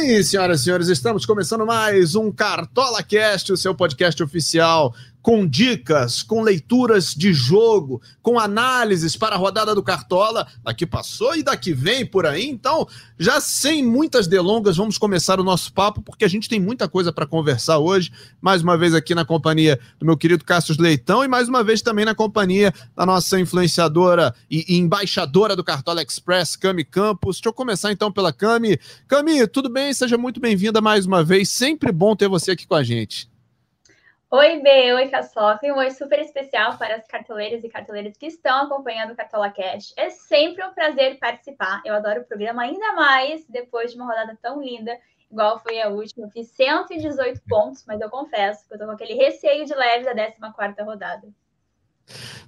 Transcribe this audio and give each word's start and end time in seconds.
Sim, 0.00 0.22
senhoras 0.22 0.62
e 0.62 0.64
senhores, 0.64 0.88
estamos 0.88 1.26
começando 1.26 1.66
mais 1.66 2.14
um 2.14 2.32
Cartola 2.32 3.02
Cast, 3.02 3.52
o 3.52 3.56
seu 3.56 3.74
podcast 3.74 4.22
oficial 4.22 4.94
com 5.22 5.46
dicas, 5.46 6.22
com 6.22 6.42
leituras 6.42 7.14
de 7.14 7.32
jogo, 7.32 8.00
com 8.22 8.38
análises 8.38 9.16
para 9.16 9.34
a 9.36 9.38
rodada 9.38 9.74
do 9.74 9.82
Cartola, 9.82 10.46
daqui 10.62 10.86
passou 10.86 11.36
e 11.36 11.42
daqui 11.42 11.72
vem 11.72 12.06
por 12.06 12.26
aí. 12.26 12.48
Então, 12.48 12.86
já 13.18 13.40
sem 13.40 13.84
muitas 13.84 14.26
delongas, 14.26 14.76
vamos 14.76 14.98
começar 14.98 15.38
o 15.38 15.44
nosso 15.44 15.72
papo, 15.72 16.02
porque 16.02 16.24
a 16.24 16.28
gente 16.28 16.48
tem 16.48 16.58
muita 16.58 16.88
coisa 16.88 17.12
para 17.12 17.26
conversar 17.26 17.78
hoje. 17.78 18.10
Mais 18.40 18.62
uma 18.62 18.76
vez 18.76 18.94
aqui 18.94 19.14
na 19.14 19.24
companhia 19.24 19.78
do 19.98 20.06
meu 20.06 20.16
querido 20.16 20.44
Cassius 20.44 20.78
Leitão 20.78 21.24
e 21.24 21.28
mais 21.28 21.48
uma 21.48 21.62
vez 21.62 21.82
também 21.82 22.04
na 22.04 22.14
companhia 22.14 22.72
da 22.96 23.04
nossa 23.04 23.38
influenciadora 23.38 24.34
e, 24.50 24.76
embaixadora 24.76 25.54
do 25.54 25.64
Cartola 25.64 26.02
Express, 26.02 26.56
Cami 26.56 26.84
Campos. 26.84 27.36
Deixa 27.36 27.48
eu 27.48 27.52
começar 27.52 27.92
então 27.92 28.10
pela 28.10 28.32
Cami. 28.32 28.78
Cami, 29.06 29.46
tudo 29.46 29.68
bem? 29.68 29.92
Seja 29.92 30.16
muito 30.16 30.40
bem-vinda 30.40 30.80
mais 30.80 31.06
uma 31.06 31.22
vez. 31.22 31.48
Sempre 31.48 31.92
bom 31.92 32.16
ter 32.16 32.28
você 32.28 32.52
aqui 32.52 32.66
com 32.66 32.74
a 32.74 32.82
gente. 32.82 33.29
Oi, 34.32 34.60
B, 34.60 34.94
oi, 34.94 35.08
Caçoca, 35.08 35.66
e 35.66 35.72
um 35.72 35.78
oi 35.78 35.90
super 35.90 36.20
especial 36.20 36.78
para 36.78 36.94
as 36.94 37.04
cartoleiras 37.04 37.64
e 37.64 37.68
cartoleiros 37.68 38.16
que 38.16 38.26
estão 38.26 38.62
acompanhando 38.62 39.10
o 39.10 39.16
Cartola 39.16 39.50
Cash. 39.50 39.92
É 39.96 40.08
sempre 40.08 40.64
um 40.64 40.72
prazer 40.72 41.18
participar. 41.18 41.82
Eu 41.84 41.94
adoro 41.94 42.20
o 42.20 42.24
programa 42.24 42.62
ainda 42.62 42.92
mais 42.92 43.44
depois 43.48 43.90
de 43.90 43.96
uma 43.96 44.06
rodada 44.06 44.38
tão 44.40 44.62
linda, 44.62 44.96
igual 45.28 45.58
foi 45.58 45.82
a 45.82 45.88
última. 45.88 46.26
Eu 46.26 46.30
fiz 46.30 46.46
118 46.46 47.40
pontos, 47.48 47.82
mas 47.88 48.00
eu 48.00 48.08
confesso 48.08 48.68
que 48.68 48.74
eu 48.74 48.78
tô 48.78 48.84
com 48.84 48.92
aquele 48.92 49.14
receio 49.14 49.66
de 49.66 49.74
leve 49.74 50.04
da 50.04 50.14
14 50.14 50.80
rodada. 50.84 51.26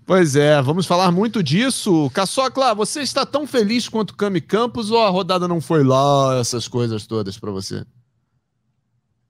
Pois 0.07 0.37
é, 0.37 0.63
vamos 0.63 0.87
falar 0.87 1.11
muito 1.11 1.43
disso. 1.43 2.09
Caçocla, 2.15 2.77
você 2.77 3.03
está 3.03 3.27
tão 3.27 3.45
feliz 3.45 3.89
quanto 3.89 4.17
Cami 4.17 4.41
Campos 4.41 4.93
ou 4.93 5.05
a 5.05 5.11
rodada 5.11 5.49
não 5.49 5.61
foi 5.61 5.83
lá, 5.83 6.39
essas 6.39 6.69
coisas 6.69 7.09
todas 7.09 7.37
para 7.37 7.51
você? 7.51 7.85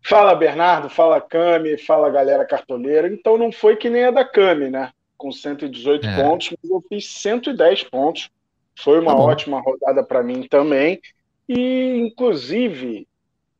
Fala 0.04 0.34
Bernardo, 0.34 0.90
fala 0.90 1.20
Cami, 1.20 1.78
fala 1.78 2.10
galera 2.10 2.44
cartoleira. 2.44 3.08
Então 3.08 3.38
não 3.38 3.52
foi 3.52 3.76
que 3.76 3.88
nem 3.88 4.04
a 4.04 4.10
da 4.10 4.24
Cami, 4.24 4.68
né? 4.68 4.90
Com 5.16 5.30
118 5.30 6.06
é. 6.06 6.22
pontos, 6.22 6.50
mas 6.50 6.70
eu 6.70 6.82
fiz 6.88 7.06
110 7.08 7.84
pontos. 7.84 8.30
Foi 8.74 8.98
uma 8.98 9.14
tá 9.14 9.18
ótima 9.20 9.60
rodada 9.60 10.02
para 10.02 10.22
mim 10.22 10.46
também. 10.48 11.00
E, 11.48 11.98
inclusive, 11.98 13.06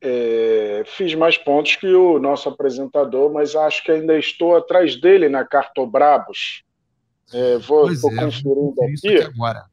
é, 0.01 0.83
fiz 0.87 1.15
mais 1.15 1.39
pontos 1.39 1.77
que 1.77 1.87
o 1.87 2.19
nosso 2.19 2.49
apresentador, 2.49 3.33
mas 3.33 3.55
acho 3.55 3.85
que 3.85 3.93
ainda 3.93 4.19
estou 4.19 4.57
atrás 4.57 5.01
dele 5.01 5.29
na 5.29 5.45
Cartobrabos. 5.45 6.65
É, 7.33 7.59
vou, 7.59 7.83
pois 7.83 8.01
vou 8.01 8.13
é, 8.13 8.17
conferindo 8.17 8.75
aqui. 8.83 9.23
Agora. 9.23 9.65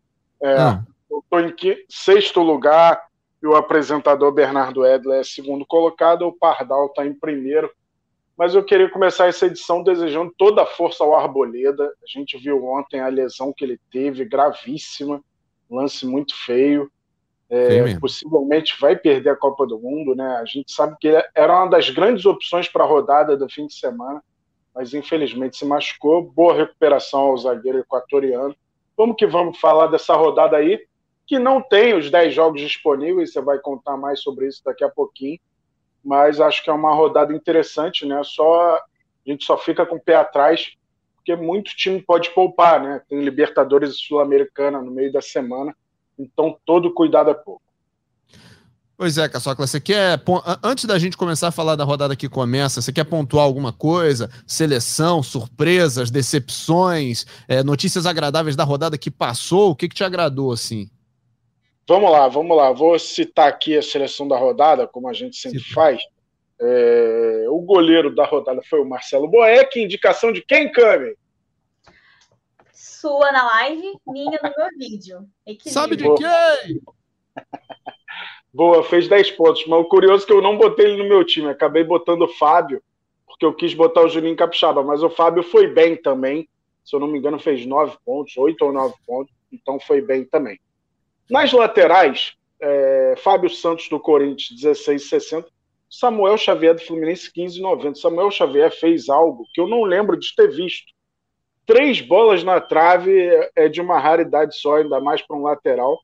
É, 0.41 0.53
ah. 0.53 0.83
Estou 1.09 1.39
em 1.39 1.53
sexto 1.89 2.41
lugar, 2.41 3.08
e 3.41 3.47
o 3.47 3.55
apresentador 3.55 4.31
Bernardo 4.31 4.85
Edler 4.85 5.21
é 5.21 5.23
segundo 5.23 5.65
colocado, 5.65 6.27
o 6.27 6.33
Pardal 6.33 6.87
está 6.87 7.05
em 7.05 7.13
primeiro. 7.13 7.71
Mas 8.37 8.55
eu 8.55 8.63
queria 8.63 8.89
começar 8.89 9.27
essa 9.27 9.45
edição 9.45 9.83
desejando 9.83 10.33
toda 10.37 10.61
a 10.61 10.65
força 10.65 11.03
ao 11.03 11.13
Arboleda. 11.13 11.83
A 11.83 12.05
gente 12.07 12.37
viu 12.37 12.65
ontem 12.65 13.01
a 13.01 13.07
lesão 13.07 13.53
que 13.55 13.65
ele 13.65 13.79
teve, 13.91 14.23
gravíssima, 14.23 15.21
lance 15.69 16.05
muito 16.05 16.33
feio. 16.45 16.89
É, 17.49 17.97
possivelmente 17.99 18.79
vai 18.79 18.95
perder 18.95 19.31
a 19.31 19.35
Copa 19.35 19.65
do 19.65 19.79
Mundo, 19.79 20.15
né? 20.15 20.37
A 20.37 20.45
gente 20.45 20.71
sabe 20.71 20.95
que 21.01 21.09
era 21.33 21.53
uma 21.53 21.69
das 21.69 21.89
grandes 21.89 22.25
opções 22.25 22.69
para 22.69 22.83
a 22.83 22.87
rodada 22.87 23.35
do 23.35 23.49
fim 23.49 23.65
de 23.65 23.73
semana, 23.73 24.23
mas 24.73 24.93
infelizmente 24.93 25.57
se 25.57 25.65
machucou. 25.65 26.21
Boa 26.21 26.53
recuperação 26.53 27.21
ao 27.21 27.37
zagueiro 27.37 27.79
equatoriano. 27.79 28.55
Vamos 28.95 29.15
que 29.17 29.25
vamos 29.25 29.59
falar 29.59 29.87
dessa 29.87 30.13
rodada 30.13 30.55
aí 30.57 30.79
que 31.29 31.37
não 31.37 31.61
tem 31.61 31.93
os 31.93 32.09
10 32.09 32.33
jogos 32.33 32.59
disponíveis, 32.59 33.31
você 33.31 33.39
vai 33.39 33.59
contar 33.59 33.95
mais 33.95 34.19
sobre 34.19 34.47
isso 34.47 34.63
daqui 34.65 34.83
a 34.83 34.89
pouquinho, 34.89 35.39
mas 36.03 36.41
acho 36.41 36.63
que 36.63 36.71
é 36.71 36.73
uma 36.73 36.91
rodada 36.91 37.31
interessante, 37.31 38.03
né? 38.03 38.19
Só 38.23 38.77
a 38.77 38.81
gente 39.23 39.45
só 39.45 39.55
fica 39.55 39.85
com 39.85 39.97
o 39.97 40.01
pé 40.01 40.15
atrás, 40.15 40.71
porque 41.15 41.35
muito 41.35 41.75
time 41.75 42.01
pode 42.01 42.31
poupar, 42.31 42.81
né? 42.81 42.99
Tem 43.07 43.21
Libertadores 43.21 43.91
e 43.91 43.99
Sul-Americana 43.99 44.81
no 44.81 44.89
meio 44.89 45.11
da 45.11 45.21
semana, 45.21 45.75
então 46.17 46.57
todo 46.65 46.95
cuidado 46.95 47.29
é 47.29 47.35
pouco. 47.35 47.61
Pois 48.97 49.19
é, 49.19 49.29
Caçocla, 49.29 49.67
você 49.67 49.79
quer. 49.79 50.19
Antes 50.63 50.85
da 50.85 50.97
gente 50.97 51.15
começar 51.15 51.49
a 51.49 51.51
falar 51.51 51.75
da 51.75 51.83
rodada 51.83 52.15
que 52.15 52.27
começa, 52.27 52.81
você 52.81 52.91
quer 52.91 53.03
pontuar 53.03 53.45
alguma 53.45 53.71
coisa? 53.71 54.31
Seleção, 54.47 55.21
surpresas, 55.21 56.09
decepções, 56.09 57.25
é, 57.47 57.61
notícias 57.61 58.07
agradáveis 58.07 58.55
da 58.55 58.63
rodada 58.63 58.97
que 58.97 59.11
passou? 59.11 59.69
O 59.69 59.75
que, 59.75 59.87
que 59.87 59.95
te 59.95 60.03
agradou, 60.03 60.51
assim? 60.51 60.89
Vamos 61.89 62.11
lá, 62.11 62.27
vamos 62.27 62.55
lá. 62.55 62.71
Vou 62.71 62.99
citar 62.99 63.47
aqui 63.47 63.75
a 63.75 63.81
seleção 63.81 64.27
da 64.27 64.37
rodada, 64.37 64.85
como 64.85 65.09
a 65.09 65.13
gente 65.13 65.37
sempre 65.37 65.59
Sim. 65.59 65.73
faz. 65.73 65.99
É, 66.61 67.45
o 67.49 67.59
goleiro 67.61 68.13
da 68.13 68.25
rodada 68.25 68.61
foi 68.69 68.79
o 68.79 68.87
Marcelo 68.87 69.27
Boeck. 69.27 69.81
Indicação 69.81 70.31
de 70.31 70.43
quem, 70.43 70.71
Cami? 70.71 71.15
Sua 72.71 73.31
na 73.31 73.43
live, 73.43 73.97
minha 74.05 74.39
no 74.43 74.53
meu 74.55 74.67
vídeo. 74.77 75.27
Equilíbrio. 75.47 75.73
Sabe 75.73 75.95
de 75.95 76.03
quem? 76.03 76.79
Boa, 78.53 78.83
fez 78.83 79.07
10 79.07 79.31
pontos. 79.31 79.65
Mas 79.65 79.79
o 79.79 79.85
curioso 79.85 80.25
é 80.25 80.27
que 80.27 80.33
eu 80.33 80.43
não 80.43 80.59
botei 80.59 80.85
ele 80.85 81.01
no 81.01 81.09
meu 81.09 81.25
time. 81.25 81.49
Acabei 81.49 81.83
botando 81.83 82.21
o 82.21 82.33
Fábio, 82.35 82.83
porque 83.25 83.43
eu 83.43 83.55
quis 83.55 83.73
botar 83.73 84.03
o 84.03 84.09
Juninho 84.09 84.35
Capixaba. 84.35 84.83
Mas 84.83 85.01
o 85.01 85.09
Fábio 85.09 85.41
foi 85.41 85.65
bem 85.65 85.99
também. 85.99 86.47
Se 86.85 86.95
eu 86.95 86.99
não 86.99 87.07
me 87.07 87.17
engano, 87.17 87.39
fez 87.39 87.65
9 87.65 87.97
pontos, 88.05 88.37
8 88.37 88.63
ou 88.63 88.71
9 88.71 88.93
pontos. 89.07 89.33
Então 89.51 89.79
foi 89.79 90.03
bem 90.03 90.23
também. 90.23 90.59
Nas 91.29 91.51
laterais, 91.53 92.33
é, 92.59 93.15
Fábio 93.17 93.49
Santos 93.49 93.87
do 93.87 93.99
Corinthians, 93.99 94.59
16,60. 94.61 95.45
Samuel 95.89 96.37
Xavier 96.37 96.75
do 96.75 96.81
Fluminense, 96.81 97.31
15,90. 97.31 97.95
Samuel 97.95 98.31
Xavier 98.31 98.71
fez 98.71 99.09
algo 99.09 99.45
que 99.53 99.61
eu 99.61 99.67
não 99.67 99.83
lembro 99.83 100.17
de 100.17 100.33
ter 100.35 100.49
visto. 100.49 100.91
Três 101.65 102.01
bolas 102.01 102.43
na 102.43 102.59
trave 102.59 103.29
é 103.55 103.67
de 103.67 103.79
uma 103.79 103.99
raridade 103.99 104.57
só, 104.57 104.77
ainda 104.77 104.99
mais 104.99 105.21
para 105.21 105.37
um 105.37 105.43
lateral. 105.43 105.99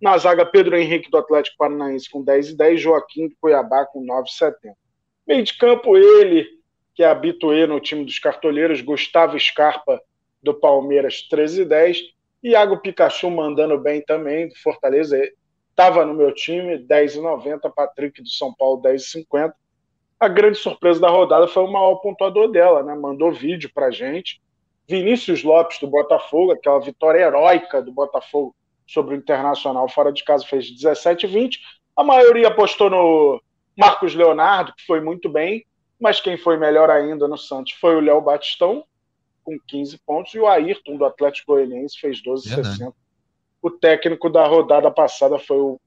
Na 0.00 0.16
zaga, 0.16 0.46
Pedro 0.46 0.76
Henrique 0.76 1.10
do 1.10 1.18
Atlético 1.18 1.56
Paranaense 1.58 2.08
com 2.08 2.22
10 2.22 2.50
e 2.50 2.56
10, 2.56 2.80
Joaquim 2.80 3.28
do 3.28 3.36
Cuiabá 3.40 3.84
com 3.86 4.04
9,70. 4.04 4.72
Meio 5.26 5.44
de 5.44 5.56
campo, 5.56 5.96
ele, 5.96 6.46
que 6.94 7.02
é 7.02 7.06
habituê 7.06 7.66
no 7.66 7.78
time 7.78 8.04
dos 8.04 8.18
cartoleiros, 8.18 8.80
Gustavo 8.80 9.38
Scarpa 9.38 10.00
do 10.42 10.54
Palmeiras, 10.54 11.22
13 11.28 11.62
e 11.62 11.64
10. 11.64 11.98
Iago 12.42 12.78
Pikachu 12.78 13.30
mandando 13.30 13.78
bem 13.78 14.02
também, 14.02 14.48
do 14.48 14.54
Fortaleza. 14.56 15.18
Estava 15.70 16.04
no 16.04 16.14
meu 16.14 16.34
time, 16.34 16.78
10,90. 16.78 17.70
Patrick 17.74 18.22
do 18.22 18.28
São 18.28 18.52
Paulo, 18.54 18.82
10,50. 18.82 19.52
A 20.18 20.28
grande 20.28 20.58
surpresa 20.58 21.00
da 21.00 21.08
rodada 21.08 21.48
foi 21.48 21.62
o 21.62 21.72
maior 21.72 21.96
pontuador 21.96 22.50
dela, 22.50 22.82
né? 22.82 22.94
Mandou 22.94 23.32
vídeo 23.32 23.70
pra 23.74 23.90
gente. 23.90 24.40
Vinícius 24.88 25.42
Lopes, 25.44 25.78
do 25.78 25.86
Botafogo, 25.86 26.52
aquela 26.52 26.80
vitória 26.80 27.20
heróica 27.20 27.80
do 27.80 27.92
Botafogo 27.92 28.54
sobre 28.86 29.14
o 29.14 29.18
Internacional 29.18 29.88
fora 29.88 30.12
de 30.12 30.24
casa, 30.24 30.44
fez 30.44 30.66
17,20. 30.66 31.58
A 31.96 32.02
maioria 32.02 32.48
apostou 32.48 32.90
no 32.90 33.40
Marcos 33.76 34.14
Leonardo, 34.14 34.74
que 34.74 34.84
foi 34.84 35.00
muito 35.00 35.28
bem, 35.28 35.64
mas 35.98 36.20
quem 36.20 36.36
foi 36.36 36.56
melhor 36.56 36.90
ainda 36.90 37.28
no 37.28 37.38
Santos 37.38 37.72
foi 37.74 37.94
o 37.94 38.00
Léo 38.00 38.20
Batistão, 38.20 38.84
com 39.44 39.58
15 39.66 39.98
pontos, 40.06 40.34
e 40.34 40.38
o 40.38 40.46
Ayrton, 40.46 40.96
do 40.96 41.04
Atlético 41.04 41.52
Goianiense, 41.52 41.98
fez 41.98 42.22
12,60. 42.22 42.92
O 43.62 43.70
técnico 43.70 44.30
da 44.30 44.46
rodada 44.46 44.90
passada 44.90 45.38
foi 45.38 45.58
o 45.58 45.80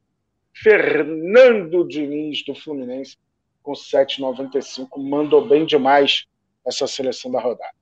Fernando 0.54 1.88
Diniz, 1.88 2.44
do 2.46 2.54
Fluminense, 2.54 3.18
com 3.62 3.74
7,95. 3.74 4.88
Mandou 4.98 5.48
bem 5.48 5.66
demais 5.66 6.26
essa 6.66 6.86
seleção 6.86 7.32
da 7.32 7.42
rodada. 7.42 7.74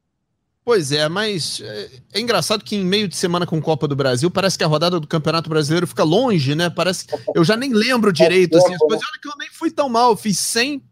Pois 0.64 0.92
é, 0.92 1.10
mas 1.10 1.60
é, 1.60 1.90
é, 2.14 2.20
engraçado 2.20 2.64
que 2.64 2.76
em 2.76 2.86
meio 2.86 3.08
de 3.08 3.16
semana 3.16 3.48
com 3.48 3.60
Copa 3.60 3.88
do 3.88 3.96
Brasil, 3.96 4.30
parece 4.30 4.58
que 4.58 4.64
a 4.64 4.68
rodada 4.68 5.00
do 5.00 5.08
Campeonato 5.08 5.50
Brasileiro 5.50 5.88
fica 5.88 6.04
longe, 6.04 6.54
né? 6.54 6.70
Parece 6.70 7.08
que 7.08 7.16
eu 7.36 7.44
já 7.44 7.58
nem 7.58 7.74
lembro 7.74 8.14
direito 8.14 8.58
assim, 8.58 8.74
as 8.74 8.80
coisas. 8.80 9.04
Olha 9.04 9.20
que 9.20 9.28
eu 9.28 9.34
nem 9.40 9.50
fui 9.50 9.72
tão 9.72 9.90
mal, 9.90 10.16
fiz 10.16 10.38
100 10.38 10.84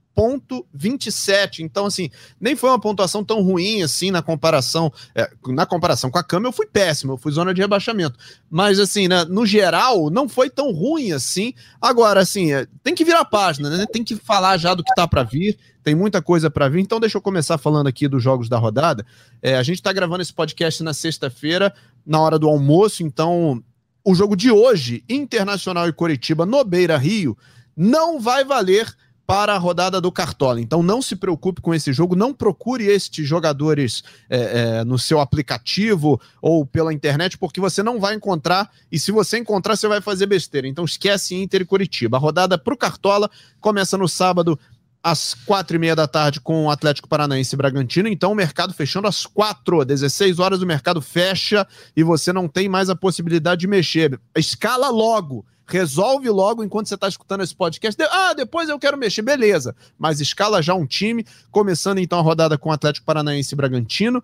27. 0.73 1.63
Então, 1.63 1.85
assim, 1.85 2.09
nem 2.39 2.55
foi 2.55 2.69
uma 2.69 2.79
pontuação 2.79 3.23
tão 3.23 3.41
ruim 3.41 3.81
assim 3.83 4.11
na 4.11 4.21
comparação. 4.21 4.91
É, 5.15 5.29
na 5.47 5.65
comparação 5.65 6.11
com 6.11 6.17
a 6.17 6.23
Cama, 6.23 6.47
eu 6.47 6.51
fui 6.51 6.65
péssimo, 6.65 7.13
eu 7.13 7.17
fui 7.17 7.31
zona 7.31 7.53
de 7.53 7.61
rebaixamento. 7.61 8.17
Mas, 8.49 8.79
assim, 8.79 9.07
né, 9.07 9.23
no 9.25 9.45
geral, 9.45 10.09
não 10.09 10.27
foi 10.27 10.49
tão 10.49 10.71
ruim 10.71 11.11
assim. 11.11 11.53
Agora, 11.81 12.21
assim, 12.21 12.51
é, 12.51 12.67
tem 12.83 12.93
que 12.93 13.05
virar 13.05 13.25
página, 13.25 13.69
né? 13.69 13.85
Tem 13.91 14.03
que 14.03 14.15
falar 14.15 14.57
já 14.57 14.73
do 14.73 14.83
que 14.83 14.93
tá 14.93 15.07
para 15.07 15.23
vir. 15.23 15.57
Tem 15.83 15.95
muita 15.95 16.21
coisa 16.21 16.49
para 16.49 16.67
vir. 16.67 16.81
Então, 16.81 16.99
deixa 16.99 17.17
eu 17.17 17.21
começar 17.21 17.57
falando 17.57 17.87
aqui 17.87 18.07
dos 18.07 18.21
jogos 18.21 18.49
da 18.49 18.57
rodada. 18.57 19.05
É, 19.41 19.57
a 19.57 19.63
gente 19.63 19.81
tá 19.81 19.93
gravando 19.93 20.21
esse 20.21 20.33
podcast 20.33 20.83
na 20.83 20.93
sexta-feira, 20.93 21.73
na 22.05 22.19
hora 22.19 22.37
do 22.37 22.49
almoço. 22.49 23.03
Então, 23.03 23.63
o 24.03 24.13
jogo 24.13 24.35
de 24.35 24.51
hoje, 24.51 25.03
Internacional 25.07 25.87
e 25.87 25.93
Coritiba, 25.93 26.45
no 26.45 26.63
Beira 26.63 26.97
Rio, 26.97 27.37
não 27.75 28.19
vai 28.19 28.43
valer 28.43 28.93
para 29.29 29.53
a 29.53 29.59
rodada 29.59 30.01
do 30.01 30.11
Cartola. 30.11 30.59
Então 30.59 30.81
não 30.81 31.03
se 31.03 31.15
preocupe 31.15 31.61
com 31.61 31.71
esse 31.71 31.93
jogo, 31.93 32.15
não 32.15 32.33
procure 32.33 32.87
estes 32.87 33.27
jogadores 33.27 34.03
é, 34.27 34.39
é, 34.79 34.83
no 34.83 34.97
seu 34.97 35.19
aplicativo 35.19 36.19
ou 36.41 36.65
pela 36.65 36.91
internet, 36.91 37.37
porque 37.37 37.61
você 37.61 37.83
não 37.83 37.99
vai 37.99 38.15
encontrar, 38.15 38.71
e 38.91 38.97
se 38.97 39.11
você 39.11 39.37
encontrar, 39.37 39.75
você 39.75 39.87
vai 39.87 40.01
fazer 40.01 40.25
besteira. 40.25 40.67
Então 40.67 40.83
esquece 40.83 41.35
Inter 41.35 41.61
e 41.61 41.65
Curitiba. 41.65 42.17
A 42.17 42.19
rodada 42.19 42.57
para 42.57 42.73
o 42.73 42.77
Cartola 42.77 43.29
começa 43.59 43.95
no 43.99 44.09
sábado 44.09 44.59
às 45.03 45.35
quatro 45.35 45.75
e 45.75 45.79
meia 45.79 45.95
da 45.95 46.07
tarde 46.07 46.41
com 46.41 46.65
o 46.65 46.71
Atlético 46.71 47.07
Paranaense 47.07 47.53
e 47.53 47.57
Bragantino. 47.57 48.09
Então, 48.09 48.31
o 48.31 48.35
mercado 48.35 48.73
fechando 48.73 49.07
às 49.07 49.27
quatro, 49.27 49.85
16 49.85 50.39
horas 50.39 50.63
o 50.63 50.65
mercado 50.65 51.03
fecha 51.03 51.67
e 51.95 52.01
você 52.01 52.33
não 52.33 52.47
tem 52.47 52.67
mais 52.67 52.89
a 52.89 52.95
possibilidade 52.95 53.61
de 53.61 53.67
mexer. 53.67 54.19
Escala 54.35 54.89
logo. 54.89 55.45
Resolve 55.69 56.29
logo 56.29 56.63
enquanto 56.63 56.87
você 56.87 56.95
está 56.95 57.07
escutando 57.07 57.43
esse 57.43 57.55
podcast. 57.55 58.01
Ah, 58.09 58.33
depois 58.33 58.69
eu 58.69 58.79
quero 58.79 58.97
mexer, 58.97 59.21
beleza. 59.21 59.75
Mas 59.97 60.19
escala 60.19 60.61
já 60.63 60.73
um 60.73 60.85
time, 60.85 61.25
começando 61.51 61.99
então 61.99 62.17
a 62.17 62.21
rodada 62.21 62.57
com 62.57 62.69
o 62.69 62.71
Atlético 62.71 63.05
Paranaense 63.05 63.53
e 63.53 63.55
Bragantino. 63.55 64.23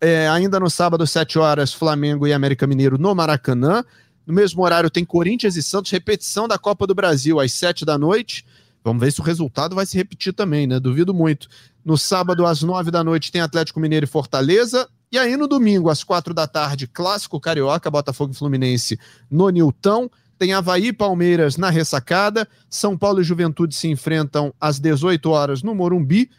É, 0.00 0.28
ainda 0.28 0.60
no 0.60 0.68
sábado, 0.68 1.06
7 1.06 1.38
horas, 1.38 1.72
Flamengo 1.72 2.26
e 2.26 2.32
América 2.32 2.66
Mineiro 2.66 2.98
no 2.98 3.14
Maracanã. 3.14 3.82
No 4.26 4.34
mesmo 4.34 4.62
horário 4.62 4.90
tem 4.90 5.04
Corinthians 5.04 5.56
e 5.56 5.62
Santos, 5.62 5.90
repetição 5.90 6.46
da 6.46 6.58
Copa 6.58 6.86
do 6.86 6.94
Brasil 6.94 7.40
às 7.40 7.52
7 7.52 7.84
da 7.84 7.96
noite. 7.96 8.44
Vamos 8.84 9.02
ver 9.02 9.10
se 9.10 9.20
o 9.20 9.24
resultado 9.24 9.74
vai 9.74 9.86
se 9.86 9.96
repetir 9.96 10.34
também, 10.34 10.66
né? 10.66 10.78
Duvido 10.78 11.14
muito. 11.14 11.48
No 11.82 11.96
sábado, 11.96 12.44
às 12.44 12.62
nove 12.62 12.90
da 12.90 13.02
noite, 13.02 13.32
tem 13.32 13.40
Atlético 13.40 13.80
Mineiro 13.80 14.04
e 14.04 14.06
Fortaleza. 14.06 14.86
E 15.10 15.16
aí, 15.16 15.36
no 15.36 15.46
domingo, 15.46 15.88
às 15.88 16.04
quatro 16.04 16.34
da 16.34 16.46
tarde, 16.46 16.86
Clássico 16.86 17.40
Carioca, 17.40 17.90
Botafogo 17.90 18.32
e 18.32 18.36
Fluminense 18.36 18.98
no 19.30 19.48
Nilton. 19.48 20.10
Tem 20.38 20.52
Havaí 20.52 20.88
e 20.88 20.92
Palmeiras 20.92 21.56
na 21.56 21.70
ressacada. 21.70 22.48
São 22.68 22.96
Paulo 22.96 23.20
e 23.20 23.24
Juventude 23.24 23.74
se 23.74 23.88
enfrentam 23.88 24.52
às 24.60 24.78
18 24.78 25.30
horas 25.30 25.62
no 25.62 25.74
Morumbi. 25.74 26.30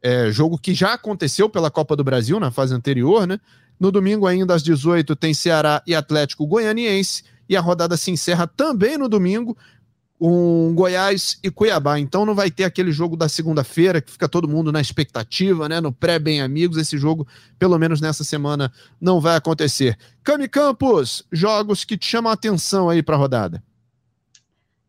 É, 0.00 0.30
jogo 0.30 0.58
que 0.58 0.74
já 0.74 0.94
aconteceu 0.94 1.48
pela 1.48 1.70
Copa 1.70 1.94
do 1.94 2.04
Brasil 2.04 2.40
na 2.40 2.50
fase 2.50 2.74
anterior, 2.74 3.26
né? 3.26 3.38
No 3.78 3.90
domingo, 3.90 4.26
ainda 4.26 4.54
às 4.54 4.62
18, 4.62 5.16
tem 5.16 5.34
Ceará 5.34 5.82
e 5.86 5.94
Atlético 5.94 6.46
Goianiense. 6.46 7.24
E 7.48 7.56
a 7.56 7.60
rodada 7.60 7.96
se 7.96 8.10
encerra 8.10 8.46
também 8.46 8.96
no 8.96 9.08
domingo 9.08 9.56
um 10.24 10.72
Goiás 10.72 11.36
e 11.42 11.50
Cuiabá. 11.50 11.98
Então 11.98 12.24
não 12.24 12.32
vai 12.32 12.48
ter 12.48 12.62
aquele 12.62 12.92
jogo 12.92 13.16
da 13.16 13.28
segunda-feira 13.28 14.00
que 14.00 14.12
fica 14.12 14.28
todo 14.28 14.46
mundo 14.46 14.70
na 14.70 14.80
expectativa, 14.80 15.68
né? 15.68 15.80
No 15.80 15.92
pré-bem 15.92 16.40
amigos. 16.40 16.76
Esse 16.76 16.96
jogo, 16.96 17.26
pelo 17.58 17.76
menos 17.76 18.00
nessa 18.00 18.22
semana, 18.22 18.72
não 19.00 19.20
vai 19.20 19.34
acontecer. 19.34 19.98
Cami 20.22 20.48
Campos, 20.48 21.26
jogos 21.32 21.84
que 21.84 21.98
te 21.98 22.06
chamam 22.06 22.30
a 22.30 22.34
atenção 22.34 22.88
aí 22.88 23.02
para 23.02 23.16
a 23.16 23.18
rodada. 23.18 23.62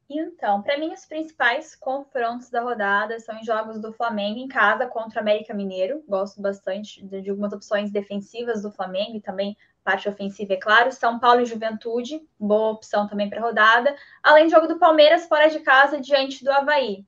Então, 0.08 0.62
para 0.62 0.78
mim, 0.78 0.94
os 0.94 1.04
principais 1.06 1.74
confrontos 1.74 2.52
da 2.52 2.62
rodada 2.62 3.20
são 3.20 3.40
os 3.40 3.46
jogos 3.46 3.80
do 3.80 3.92
Flamengo 3.92 4.38
em 4.38 4.48
casa 4.48 4.86
contra 4.86 5.18
o 5.18 5.22
América 5.22 5.56
Mineiro. 5.56 6.04
Gosto 6.08 6.40
bastante 6.40 7.04
de, 7.04 7.28
algumas 7.28 7.52
opções 7.52 7.92
defensivas 7.92 8.62
do 8.62 8.72
Flamengo 8.72 9.18
e 9.18 9.22
também 9.22 9.58
parte 9.84 10.08
ofensiva, 10.08 10.54
é 10.54 10.58
claro. 10.58 10.92
São 10.92 11.20
Paulo 11.20 11.42
e 11.42 11.46
Juventude, 11.46 12.22
boa 12.40 12.72
opção 12.72 13.08
também 13.08 13.30
para 13.30 13.42
rodada. 13.42 13.96
Além 14.22 14.46
do 14.46 14.52
jogo 14.52 14.68
do 14.68 14.80
Palmeiras 14.80 15.28
fora 15.28 15.50
de 15.50 15.60
casa 15.60 16.00
diante 16.00 16.44
do 16.44 16.52
Havaí. 16.52 17.06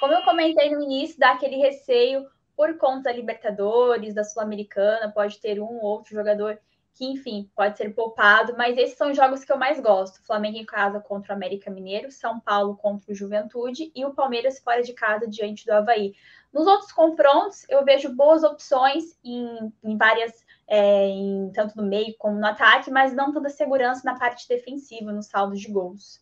Como 0.00 0.12
eu 0.12 0.22
comentei 0.22 0.70
no 0.70 0.82
início, 0.82 1.18
dá 1.18 1.32
aquele 1.32 1.56
receio 1.56 2.26
por 2.56 2.76
conta 2.76 3.04
da 3.04 3.12
Libertadores, 3.12 4.14
da 4.14 4.24
Sul-Americana, 4.24 5.12
pode 5.12 5.38
ter 5.38 5.60
um 5.60 5.76
ou 5.76 5.82
outro 5.82 6.14
jogador 6.14 6.58
que, 6.98 7.04
enfim, 7.04 7.48
pode 7.54 7.78
ser 7.78 7.94
poupado, 7.94 8.56
mas 8.58 8.76
esses 8.76 8.96
são 8.96 9.12
os 9.12 9.16
jogos 9.16 9.44
que 9.44 9.52
eu 9.52 9.56
mais 9.56 9.78
gosto. 9.78 10.20
Flamengo 10.24 10.58
em 10.58 10.66
casa 10.66 10.98
contra 10.98 11.32
o 11.32 11.36
América 11.36 11.70
Mineiro, 11.70 12.10
São 12.10 12.40
Paulo 12.40 12.76
contra 12.76 13.12
o 13.12 13.14
Juventude 13.14 13.92
e 13.94 14.04
o 14.04 14.12
Palmeiras 14.12 14.58
fora 14.58 14.82
de 14.82 14.92
casa 14.92 15.28
diante 15.28 15.64
do 15.64 15.70
Havaí. 15.70 16.14
Nos 16.52 16.66
outros 16.66 16.90
confrontos, 16.90 17.64
eu 17.68 17.84
vejo 17.84 18.12
boas 18.12 18.42
opções 18.42 19.16
em, 19.24 19.72
em 19.84 19.96
várias 19.96 20.44
é, 20.68 21.06
em, 21.08 21.50
tanto 21.54 21.76
no 21.76 21.82
meio 21.82 22.14
como 22.18 22.38
no 22.38 22.46
ataque, 22.46 22.90
mas 22.90 23.14
não 23.14 23.32
tanta 23.32 23.48
segurança 23.48 24.02
na 24.04 24.18
parte 24.18 24.46
defensiva, 24.46 25.10
no 25.10 25.22
saldo 25.22 25.56
de 25.56 25.68
gols. 25.70 26.20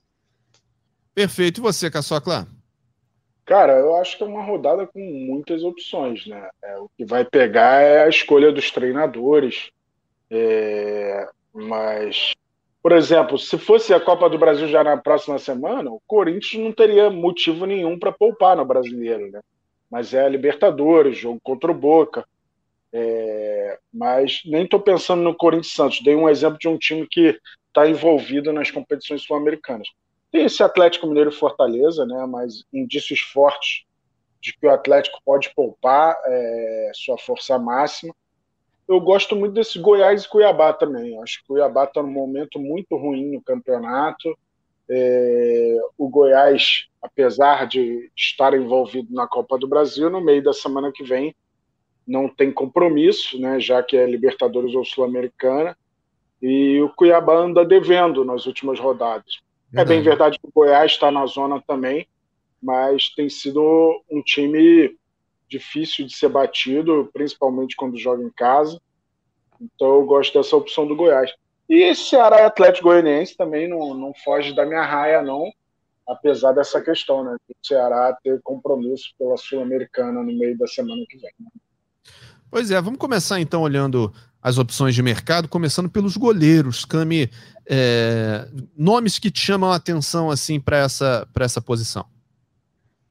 Perfeito. 1.15 1.61
E 1.61 1.63
você, 1.63 1.91
Caçocla? 1.91 2.47
Cara, 3.45 3.75
eu 3.75 3.97
acho 3.97 4.17
que 4.17 4.25
é 4.25 4.27
uma 4.27 4.43
rodada 4.43 4.87
com 4.87 5.01
muitas 5.01 5.63
opções, 5.63 6.27
né? 6.27 6.49
É, 6.63 6.79
o 6.79 6.89
que 6.97 7.05
vai 7.05 7.25
pegar 7.25 7.81
é 7.81 8.05
a 8.05 8.09
escolha 8.09 8.53
dos 8.53 8.71
treinadores. 8.71 9.71
É, 10.31 11.29
mas, 11.53 12.33
por 12.83 12.93
exemplo, 12.93 13.39
se 13.39 13.57
fosse 13.57 13.95
a 13.95 14.01
Copa 14.01 14.29
do 14.29 14.39
Brasil 14.39 14.69
já 14.69 14.83
na 14.83 14.97
próxima 14.97 15.39
semana, 15.39 15.91
o 15.91 16.03
Corinthians 16.07 16.63
não 16.63 16.73
teria 16.73 17.09
motivo 17.09 17.67
nenhum 17.67 17.99
para 17.99 18.13
poupar 18.13 18.57
no 18.57 18.65
brasileiro, 18.65 19.31
né? 19.31 19.41
Mas 19.89 20.13
é 20.13 20.25
a 20.25 20.29
Libertadores, 20.29 21.17
jogo 21.17 21.41
contra 21.43 21.71
o 21.71 21.75
Boca. 21.75 22.27
É, 22.93 23.79
mas 23.93 24.43
nem 24.45 24.65
estou 24.65 24.81
pensando 24.81 25.23
no 25.23 25.35
Corinthians 25.35 25.75
Santos. 25.75 26.03
Dei 26.03 26.15
um 26.15 26.29
exemplo 26.29 26.59
de 26.59 26.69
um 26.69 26.79
time 26.79 27.07
que 27.07 27.39
está 27.69 27.89
envolvido 27.89 28.53
nas 28.53 28.71
competições 28.71 29.23
sul-americanas. 29.23 29.89
Tem 30.33 30.45
esse 30.45 30.63
Atlético 30.63 31.07
Mineiro 31.07 31.33
Fortaleza, 31.33 32.07
né, 32.07 32.27
mas 32.27 32.65
indícios 32.73 33.21
fortes 33.21 33.85
de 34.41 34.53
que 34.57 34.67
o 34.67 34.71
Atlético 34.71 35.21
pode 35.25 35.53
poupar 35.55 36.17
é, 36.25 36.91
sua 36.95 37.19
força 37.19 37.59
máxima. 37.59 38.15
Eu 38.89 39.01
gosto 39.01 39.35
muito 39.35 39.53
desse 39.53 39.79
Goiás 39.79 40.25
e 40.25 40.29
Cuiabá 40.29 40.73
também. 40.73 41.21
Acho 41.21 41.39
que 41.39 41.45
o 41.45 41.55
Cuiabá 41.55 41.85
está 41.85 42.03
num 42.03 42.13
momento 42.13 42.59
muito 42.59 42.97
ruim 42.97 43.33
no 43.33 43.43
campeonato. 43.43 44.37
É, 44.89 45.79
o 45.99 46.09
Goiás, 46.09 46.87
apesar 47.03 47.67
de 47.67 48.11
estar 48.17 48.55
envolvido 48.55 49.13
na 49.13 49.27
Copa 49.27 49.59
do 49.59 49.67
Brasil, 49.67 50.09
no 50.09 50.21
meio 50.21 50.43
da 50.43 50.53
semana 50.53 50.93
que 50.93 51.03
vem 51.03 51.35
não 52.07 52.29
tem 52.29 52.53
compromisso, 52.53 53.39
né, 53.41 53.59
já 53.59 53.83
que 53.83 53.97
é 53.97 54.07
Libertadores 54.07 54.75
ou 54.75 54.85
Sul-Americana, 54.85 55.77
e 56.41 56.81
o 56.81 56.89
Cuiabá 56.91 57.37
anda 57.37 57.65
devendo 57.65 58.25
nas 58.25 58.47
últimas 58.47 58.79
rodadas. 58.79 59.41
É 59.75 59.85
bem 59.85 60.01
verdade 60.01 60.39
que 60.39 60.47
o 60.47 60.53
Goiás 60.55 60.93
está 60.93 61.11
na 61.11 61.27
zona 61.27 61.63
também, 61.67 62.07
mas 62.63 63.09
tem 63.15 63.29
sido 63.29 64.03
um 64.11 64.23
time 64.23 64.97
difícil 65.49 66.07
de 66.07 66.17
ser 66.17 66.29
batido, 66.29 67.11
principalmente 67.13 67.77
quando 67.77 67.99
joga 67.99 68.23
em 68.23 68.31
casa. 68.31 68.81
Então 69.61 69.97
eu 69.97 70.05
gosto 70.05 70.39
dessa 70.39 70.57
opção 70.57 70.87
do 70.87 70.97
Goiás. 70.97 71.33
E 71.69 71.95
Ceará 71.95 72.41
e 72.41 72.45
Atlético 72.45 72.89
Goianiense 72.89 73.37
também 73.37 73.69
não, 73.69 73.93
não 73.93 74.15
foge 74.25 74.55
da 74.55 74.65
minha 74.65 74.83
raia, 74.83 75.21
não, 75.21 75.51
apesar 76.07 76.53
dessa 76.53 76.81
questão, 76.81 77.25
né? 77.25 77.37
O 77.49 77.67
Ceará 77.67 78.17
ter 78.23 78.41
compromisso 78.43 79.13
pela 79.19 79.37
Sul-Americana 79.37 80.23
no 80.23 80.33
meio 80.33 80.57
da 80.57 80.67
semana 80.67 81.05
que 81.09 81.19
vem. 81.19 81.33
Pois 82.51 82.71
é, 82.71 82.81
vamos 82.81 82.99
começar 82.99 83.41
então 83.41 83.63
olhando 83.63 84.13
as 84.41 84.59
opções 84.59 84.95
de 84.95 85.03
mercado, 85.03 85.49
começando 85.49 85.91
pelos 85.91 86.17
goleiros. 86.17 86.85
Cami, 86.85 87.31
é, 87.69 88.49
nomes 88.77 89.19
que 89.19 89.31
te 89.31 89.41
chamam 89.41 89.73
a 89.73 89.77
atenção 89.77 90.31
assim 90.31 90.61
para 90.61 90.79
essa, 90.79 91.27
essa 91.41 91.61
posição. 91.61 92.07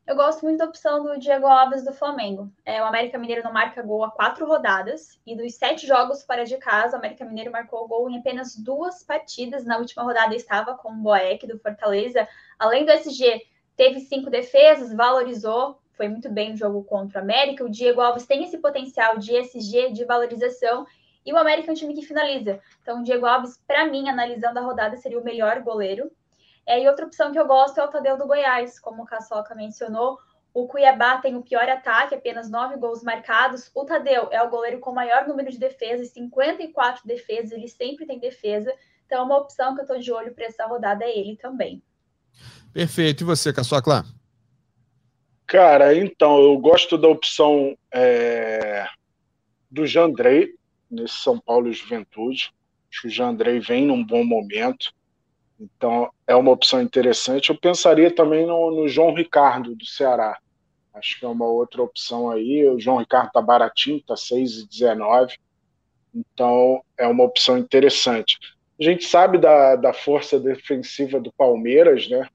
Eu 0.07 0.15
gosto 0.15 0.43
muito 0.43 0.59
da 0.59 0.65
opção 0.65 1.03
do 1.03 1.19
Diego 1.19 1.47
Alves 1.47 1.83
do 1.83 1.91
Flamengo. 1.91 2.51
É, 2.63 2.79
o 2.79 2.85
América 2.85 3.17
Mineiro 3.17 3.43
não 3.43 3.51
marca 3.51 3.81
gol 3.81 4.03
há 4.03 4.11
quatro 4.11 4.45
rodadas 4.45 5.19
e 5.25 5.35
dos 5.35 5.55
sete 5.55 5.87
jogos 5.87 6.23
fora 6.23 6.45
de 6.45 6.57
casa, 6.57 6.95
o 6.95 6.99
América 6.99 7.25
Mineiro 7.25 7.51
marcou 7.51 7.87
gol 7.87 8.07
em 8.09 8.19
apenas 8.19 8.55
duas 8.55 9.03
partidas. 9.03 9.65
Na 9.65 9.77
última 9.77 10.03
rodada 10.03 10.35
estava 10.35 10.75
com 10.75 10.93
o 10.93 10.97
Boeck 10.97 11.47
do 11.47 11.57
Fortaleza. 11.57 12.27
Além 12.59 12.85
do 12.85 12.91
SG, 12.91 13.41
teve 13.75 13.99
cinco 14.01 14.29
defesas, 14.29 14.93
valorizou 14.93 15.81
foi 15.95 16.07
muito 16.07 16.29
bem 16.29 16.51
no 16.51 16.57
jogo 16.57 16.83
contra 16.83 17.19
o 17.19 17.23
América. 17.23 17.63
O 17.63 17.69
Diego 17.69 18.01
Alves 18.01 18.25
tem 18.25 18.43
esse 18.43 18.57
potencial 18.57 19.17
de 19.17 19.35
SG, 19.35 19.91
de 19.91 20.05
valorização, 20.05 20.85
e 21.25 21.33
o 21.33 21.37
América 21.37 21.69
é 21.69 21.71
um 21.71 21.75
time 21.75 21.93
que 21.93 22.05
finaliza. 22.05 22.59
Então, 22.81 22.99
o 22.99 23.03
Diego 23.03 23.25
Alves, 23.25 23.59
para 23.65 23.85
mim, 23.85 24.07
analisando 24.07 24.59
a 24.59 24.61
rodada, 24.61 24.95
seria 24.97 25.19
o 25.19 25.23
melhor 25.23 25.61
goleiro. 25.61 26.11
É, 26.65 26.81
e 26.81 26.87
outra 26.87 27.05
opção 27.05 27.31
que 27.31 27.39
eu 27.39 27.47
gosto 27.47 27.79
é 27.79 27.83
o 27.83 27.87
Tadeu 27.87 28.17
do 28.17 28.27
Goiás, 28.27 28.79
como 28.79 29.03
o 29.03 29.05
Caçoca 29.05 29.55
mencionou. 29.55 30.19
O 30.53 30.67
Cuiabá 30.67 31.17
tem 31.17 31.35
o 31.35 31.43
pior 31.43 31.67
ataque, 31.67 32.15
apenas 32.15 32.49
nove 32.49 32.77
gols 32.77 33.03
marcados. 33.03 33.69
O 33.75 33.85
Tadeu 33.85 34.29
é 34.31 34.41
o 34.41 34.49
goleiro 34.49 34.79
com 34.79 34.91
maior 34.93 35.27
número 35.27 35.51
de 35.51 35.59
defesas, 35.59 36.09
54 36.09 37.05
defesas, 37.05 37.51
ele 37.51 37.67
sempre 37.67 38.05
tem 38.05 38.19
defesa. 38.19 38.73
Então, 39.05 39.25
uma 39.25 39.37
opção 39.37 39.73
que 39.73 39.81
eu 39.81 39.83
estou 39.83 39.99
de 39.99 40.11
olho 40.11 40.33
para 40.33 40.45
essa 40.45 40.65
rodada 40.65 41.03
é 41.03 41.17
ele 41.17 41.35
também. 41.35 41.83
Perfeito. 42.73 43.21
E 43.21 43.25
você, 43.25 43.51
Caçocla? 43.51 44.03
Cara, 45.47 45.95
então, 45.95 46.39
eu 46.39 46.57
gosto 46.57 46.97
da 46.97 47.07
opção 47.07 47.77
é, 47.93 48.87
do 49.69 49.85
Jandrei, 49.85 50.55
nesse 50.89 51.15
São 51.15 51.39
Paulo 51.39 51.71
Juventude. 51.71 52.51
Acho 52.91 53.01
que 53.01 53.07
o 53.07 53.11
Jandrei 53.11 53.59
vem 53.59 53.85
num 53.85 54.03
bom 54.03 54.23
momento, 54.23 54.91
então 55.59 56.09
é 56.25 56.35
uma 56.35 56.51
opção 56.51 56.81
interessante. 56.81 57.49
Eu 57.49 57.57
pensaria 57.57 58.09
também 58.09 58.45
no, 58.45 58.71
no 58.71 58.87
João 58.87 59.13
Ricardo, 59.13 59.75
do 59.75 59.85
Ceará. 59.85 60.39
Acho 60.93 61.19
que 61.19 61.25
é 61.25 61.27
uma 61.27 61.45
outra 61.45 61.83
opção 61.83 62.31
aí. 62.31 62.67
O 62.69 62.79
João 62.79 62.97
Ricardo 62.97 63.31
tá 63.31 63.41
baratinho, 63.41 64.01
tá 64.01 64.15
6,19. 64.15 65.35
Então 66.13 66.81
é 66.97 67.05
uma 67.05 67.23
opção 67.23 67.57
interessante. 67.57 68.37
A 68.79 68.83
gente 68.83 69.05
sabe 69.05 69.37
da, 69.37 69.75
da 69.75 69.93
força 69.93 70.39
defensiva 70.39 71.19
do 71.19 71.31
Palmeiras, 71.33 72.09
né? 72.09 72.27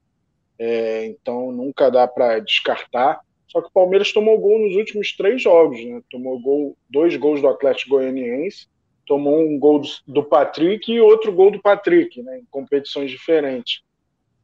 É, 0.63 1.07
então 1.07 1.51
nunca 1.51 1.89
dá 1.89 2.07
para 2.07 2.37
descartar. 2.37 3.19
Só 3.47 3.59
que 3.61 3.67
o 3.67 3.71
Palmeiras 3.71 4.13
tomou 4.13 4.37
gol 4.37 4.59
nos 4.59 4.75
últimos 4.75 5.11
três 5.17 5.41
jogos, 5.41 5.83
né? 5.83 5.99
Tomou 6.07 6.39
gol, 6.39 6.77
dois 6.87 7.17
gols 7.17 7.41
do 7.41 7.47
Atlético 7.47 7.95
Goianiense, 7.95 8.67
tomou 9.07 9.41
um 9.41 9.57
gol 9.57 9.81
do, 10.07 10.23
Patrick 10.23 10.89
e 10.91 11.01
outro 11.01 11.33
gol 11.33 11.49
do 11.49 11.59
Patrick, 11.59 12.21
né? 12.21 12.37
Em 12.37 12.45
competições 12.51 13.09
diferentes. 13.09 13.81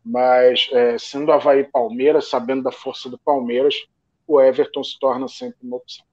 Mas 0.03 0.67
é, 0.74 0.97
sendo 0.97 1.31
Havaí 1.31 1.63
Palmeiras, 1.65 2.27
sabendo 2.27 2.63
da 2.63 2.71
força 2.71 3.07
do 3.07 3.19
Palmeiras, 3.19 3.75
o 4.25 4.41
Everton 4.41 4.83
se 4.83 5.00
torna 5.00 5.27
sempre 5.27 5.59
uma 5.62 5.77
opção. 5.77 6.03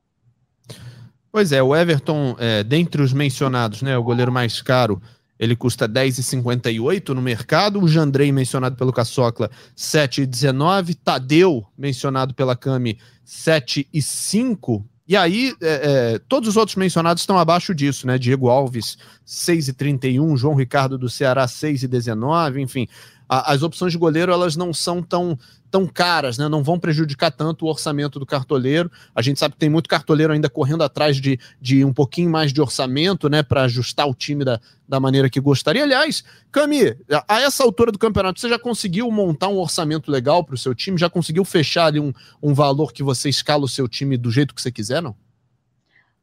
Pois 1.33 1.51
é, 1.51 1.63
o 1.63 1.75
Everton, 1.75 2.37
é, 2.39 2.63
dentre 2.63 3.01
os 3.01 3.15
mencionados, 3.15 3.81
né, 3.81 3.97
o 3.97 4.05
goleiro 4.05 4.31
mais 4.31 4.61
caro, 4.61 5.01
ele 5.39 5.57
custa 5.57 5.89
10,58 5.89 7.09
no 7.11 7.23
mercado. 7.23 7.81
O 7.81 7.89
Jandrei, 7.89 8.31
mencionado 8.31 8.77
pelo 8.77 8.93
Caçocla, 8.93 9.51
7,19. 9.77 10.97
Tadeu, 11.03 11.67
mencionado 11.77 12.35
pela 12.35 12.57
Cami, 12.57 12.99
7,5. 13.27 14.85
E 15.07 15.17
aí, 15.17 15.55
é, 15.61 16.15
é, 16.15 16.19
todos 16.29 16.49
os 16.49 16.57
outros 16.57 16.77
mencionados 16.77 17.23
estão 17.23 17.39
abaixo 17.39 17.75
disso, 17.75 18.07
né? 18.07 18.17
Diego 18.17 18.49
Alves, 18.49 18.97
6,31. 19.27 20.37
João 20.37 20.55
Ricardo 20.55 20.97
do 20.97 21.11
Ceará, 21.11 21.47
6,19. 21.47 22.61
Enfim, 22.61 22.89
a, 23.29 23.53
as 23.53 23.63
opções 23.63 23.93
de 23.93 23.99
goleiro 23.99 24.33
elas 24.33 24.57
não 24.57 24.73
são 24.73 25.03
tão, 25.03 25.39
tão 25.75 25.89
caras, 25.89 26.39
né? 26.39 26.49
não 26.49 26.63
vão 26.63 26.79
prejudicar 26.79 27.33
tanto 27.33 27.67
o 27.67 27.69
orçamento 27.69 28.21
do 28.21 28.25
cartoleiro. 28.25 28.89
A 29.13 29.21
gente 29.21 29.41
sabe 29.41 29.55
que 29.55 29.59
tem 29.59 29.69
muito 29.69 29.89
cartoleiro 29.89 30.33
ainda 30.33 30.49
correndo 30.49 30.85
atrás 30.85 31.17
de, 31.17 31.37
de 31.61 31.85
um 31.85 31.93
pouquinho 31.93 32.31
mais 32.31 32.53
de 32.53 32.61
orçamento 32.61 33.29
né? 33.29 33.43
para 33.43 33.63
ajustar 33.63 34.09
o 34.09 34.15
time 34.15 34.45
da, 34.45 34.61
da 34.89 35.01
maneira 35.01 35.29
que 35.29 35.41
gostaria. 35.41 35.83
Aliás, 35.83 36.23
Cami, 36.53 36.97
a, 37.27 37.41
essa 37.41 37.65
altura 37.65 37.91
do 37.91 37.99
campeonato, 37.99 38.39
você 38.39 38.49
já 38.49 38.57
conseguiu 38.57 39.11
montar 39.11 39.49
um 39.49 39.59
orçamento 39.59 40.13
legal 40.13 40.45
para 40.45 40.55
o 40.55 40.59
seu 40.59 40.77
time? 40.77 40.97
Já 40.97 41.11
conseguiu 41.11 41.45
fechar 41.45 41.87
ali 41.87 41.99
um, 41.99 42.13
um 42.41 42.55
valor 42.55 42.93
que 42.93 43.03
você 43.03 43.29
escala 43.29 43.65
o 43.65 43.69
seu 43.69 43.89
time 43.89 44.17
do 44.17 44.31
jeito 44.31 44.55
que 44.55 44.63
você 44.63 44.71
quiser, 44.71 45.03
não? 45.03 45.17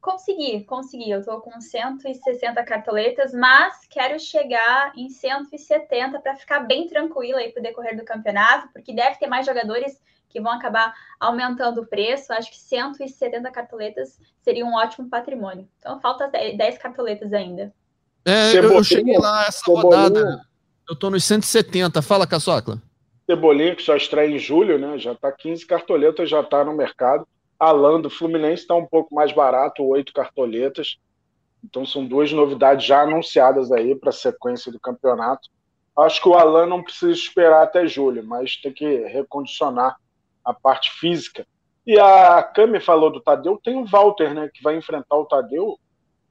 Consegui, 0.01 0.63
consegui. 0.63 1.11
Eu 1.11 1.19
estou 1.19 1.39
com 1.41 1.61
160 1.61 2.63
cartoletas, 2.63 3.31
mas 3.33 3.85
quero 3.87 4.19
chegar 4.19 4.91
em 4.97 5.07
170 5.09 6.19
para 6.19 6.35
ficar 6.35 6.61
bem 6.61 6.87
tranquila 6.87 7.39
aí 7.39 7.51
para 7.51 7.59
o 7.59 7.63
decorrer 7.63 7.95
do 7.95 8.03
campeonato, 8.03 8.67
porque 8.73 8.93
deve 8.93 9.17
ter 9.17 9.27
mais 9.27 9.45
jogadores 9.45 10.01
que 10.27 10.41
vão 10.41 10.51
acabar 10.53 10.93
aumentando 11.19 11.81
o 11.81 11.85
preço. 11.85 12.33
Acho 12.33 12.49
que 12.49 12.57
170 12.57 13.51
cartoletas 13.51 14.19
seria 14.41 14.65
um 14.65 14.73
ótimo 14.73 15.07
patrimônio. 15.07 15.67
Então 15.77 15.99
falta 15.99 16.27
10 16.27 16.77
cartoletas 16.79 17.31
ainda. 17.31 17.71
É, 18.25 18.57
eu, 18.57 18.71
eu 18.71 18.83
cheguei 18.83 19.17
lá 19.17 19.45
essa 19.45 19.59
Cebolinha. 19.59 19.83
rodada. 19.83 20.41
Eu 20.89 20.93
estou 20.93 21.11
nos 21.11 21.23
170. 21.23 22.01
Fala, 22.01 22.25
Caçocla. 22.25 22.81
Cebolinha, 23.29 23.75
que 23.75 23.83
só 23.83 23.95
estreia 23.95 24.35
em 24.35 24.39
julho, 24.39 24.79
né? 24.79 24.97
Já 24.97 25.11
está 25.13 25.31
15 25.31 25.65
cartoletas, 25.65 26.29
já 26.29 26.41
está 26.41 26.65
no 26.65 26.73
mercado. 26.73 27.27
Alan 27.61 28.01
do 28.01 28.09
Fluminense 28.09 28.63
está 28.63 28.73
um 28.73 28.87
pouco 28.87 29.13
mais 29.13 29.31
barato, 29.31 29.85
oito 29.85 30.11
cartoletas. 30.11 30.97
Então 31.63 31.85
são 31.85 32.03
duas 32.03 32.31
novidades 32.31 32.87
já 32.87 33.03
anunciadas 33.03 33.71
aí 33.71 33.95
para 33.95 34.09
a 34.09 34.13
sequência 34.13 34.71
do 34.71 34.79
campeonato. 34.79 35.47
Acho 35.95 36.19
que 36.23 36.27
o 36.27 36.33
Alan 36.33 36.65
não 36.65 36.81
precisa 36.81 37.11
esperar 37.11 37.61
até 37.61 37.85
julho, 37.85 38.25
mas 38.25 38.55
tem 38.55 38.73
que 38.73 39.05
recondicionar 39.05 39.95
a 40.43 40.51
parte 40.51 40.89
física. 40.91 41.45
E 41.85 41.99
a 41.99 42.41
Cami 42.41 42.79
falou 42.79 43.11
do 43.11 43.21
Tadeu, 43.21 43.59
tem 43.63 43.77
o 43.77 43.85
Walter, 43.85 44.33
né, 44.33 44.49
que 44.51 44.63
vai 44.63 44.75
enfrentar 44.75 45.15
o 45.17 45.25
Tadeu. 45.25 45.77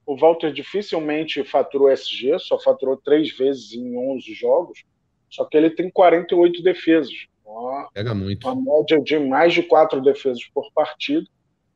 O 0.04 0.16
Walter 0.16 0.52
dificilmente 0.52 1.44
faturou 1.44 1.88
SG, 1.88 2.40
só 2.40 2.58
faturou 2.58 2.96
três 2.96 3.30
vezes 3.36 3.72
em 3.72 3.96
11 3.96 4.34
jogos, 4.34 4.82
só 5.28 5.44
que 5.44 5.56
ele 5.56 5.70
tem 5.70 5.88
48 5.88 6.60
defesas. 6.60 7.14
Pega 7.92 8.14
muito. 8.14 8.48
Uma 8.48 8.78
média 8.78 9.00
de 9.00 9.18
mais 9.18 9.52
de 9.52 9.62
quatro 9.62 10.00
defesas 10.00 10.44
por 10.54 10.70
partido. 10.72 11.26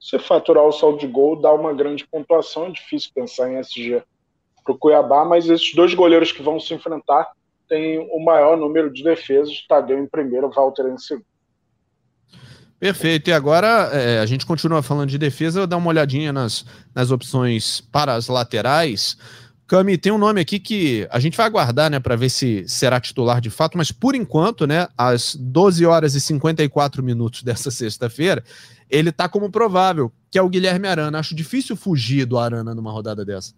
Se 0.00 0.19
faturar 0.19 0.64
o 0.64 0.73
saldo 0.73 0.99
de 0.99 1.07
gol, 1.07 1.40
dá 1.40 1.52
uma 1.52 1.73
grande 1.73 2.07
pontuação. 2.07 2.66
É 2.66 2.71
difícil 2.71 3.11
pensar 3.14 3.50
em 3.50 3.59
SG 3.59 4.02
para 4.62 4.75
o 4.75 4.78
Cuiabá, 4.78 5.25
mas 5.25 5.49
esses 5.49 5.75
dois 5.75 5.95
goleiros 5.95 6.33
que 6.33 6.43
vão 6.43 6.59
se 6.59 6.73
enfrentar 6.75 7.33
têm 7.69 7.99
o 7.99 8.23
maior 8.23 8.57
número 8.57 8.93
de 8.93 9.02
defesas. 9.02 9.64
Tadeu 9.66 9.99
em 9.99 10.07
primeiro, 10.07 10.50
Walter 10.50 10.87
em 10.87 10.99
segundo. 10.99 11.26
Perfeito. 12.78 13.31
E 13.31 13.33
agora 13.33 13.88
é, 13.93 14.19
a 14.19 14.26
gente 14.26 14.45
continua 14.45 14.83
falando 14.83 15.09
de 15.09 15.16
defesa. 15.16 15.59
Eu 15.59 15.62
vou 15.62 15.66
dar 15.66 15.76
uma 15.78 15.88
olhadinha 15.88 16.33
nas, 16.33 16.66
nas 16.95 17.11
opções 17.11 17.81
para 17.81 18.14
as 18.14 18.28
laterais. 18.28 19.16
Cami, 19.75 19.99
tem 19.99 20.12
um 20.12 20.19
nome 20.19 20.40
aqui 20.40 20.61
que 20.61 21.04
a 21.11 21.19
gente 21.19 21.37
vai 21.37 21.47
aguardar, 21.47 21.90
né, 21.90 21.99
para 21.99 22.14
ver 22.14 22.31
se 22.31 22.64
será 22.69 23.00
titular 23.00 23.40
de 23.40 23.50
fato, 23.50 23.76
mas 23.76 23.90
por 23.90 24.14
enquanto, 24.14 24.69
né, 24.69 24.87
às 24.97 25.35
12 25.35 25.85
horas 25.85 26.14
e 26.14 26.21
54 26.21 27.02
minutos 27.02 27.43
dessa 27.43 27.73
sexta-feira, 27.73 28.45
ele 28.88 29.11
tá 29.11 29.28
como 29.28 29.50
provável, 29.50 30.12
que 30.31 30.38
é 30.38 30.43
o 30.43 30.49
Guilherme 30.49 30.87
Arana. 30.87 31.19
Acho 31.19 31.35
difícil 31.35 31.75
fugir 31.75 32.25
do 32.25 32.38
Arana 32.38 32.73
numa 32.73 32.93
rodada 32.93 33.25
dessa. 33.25 33.52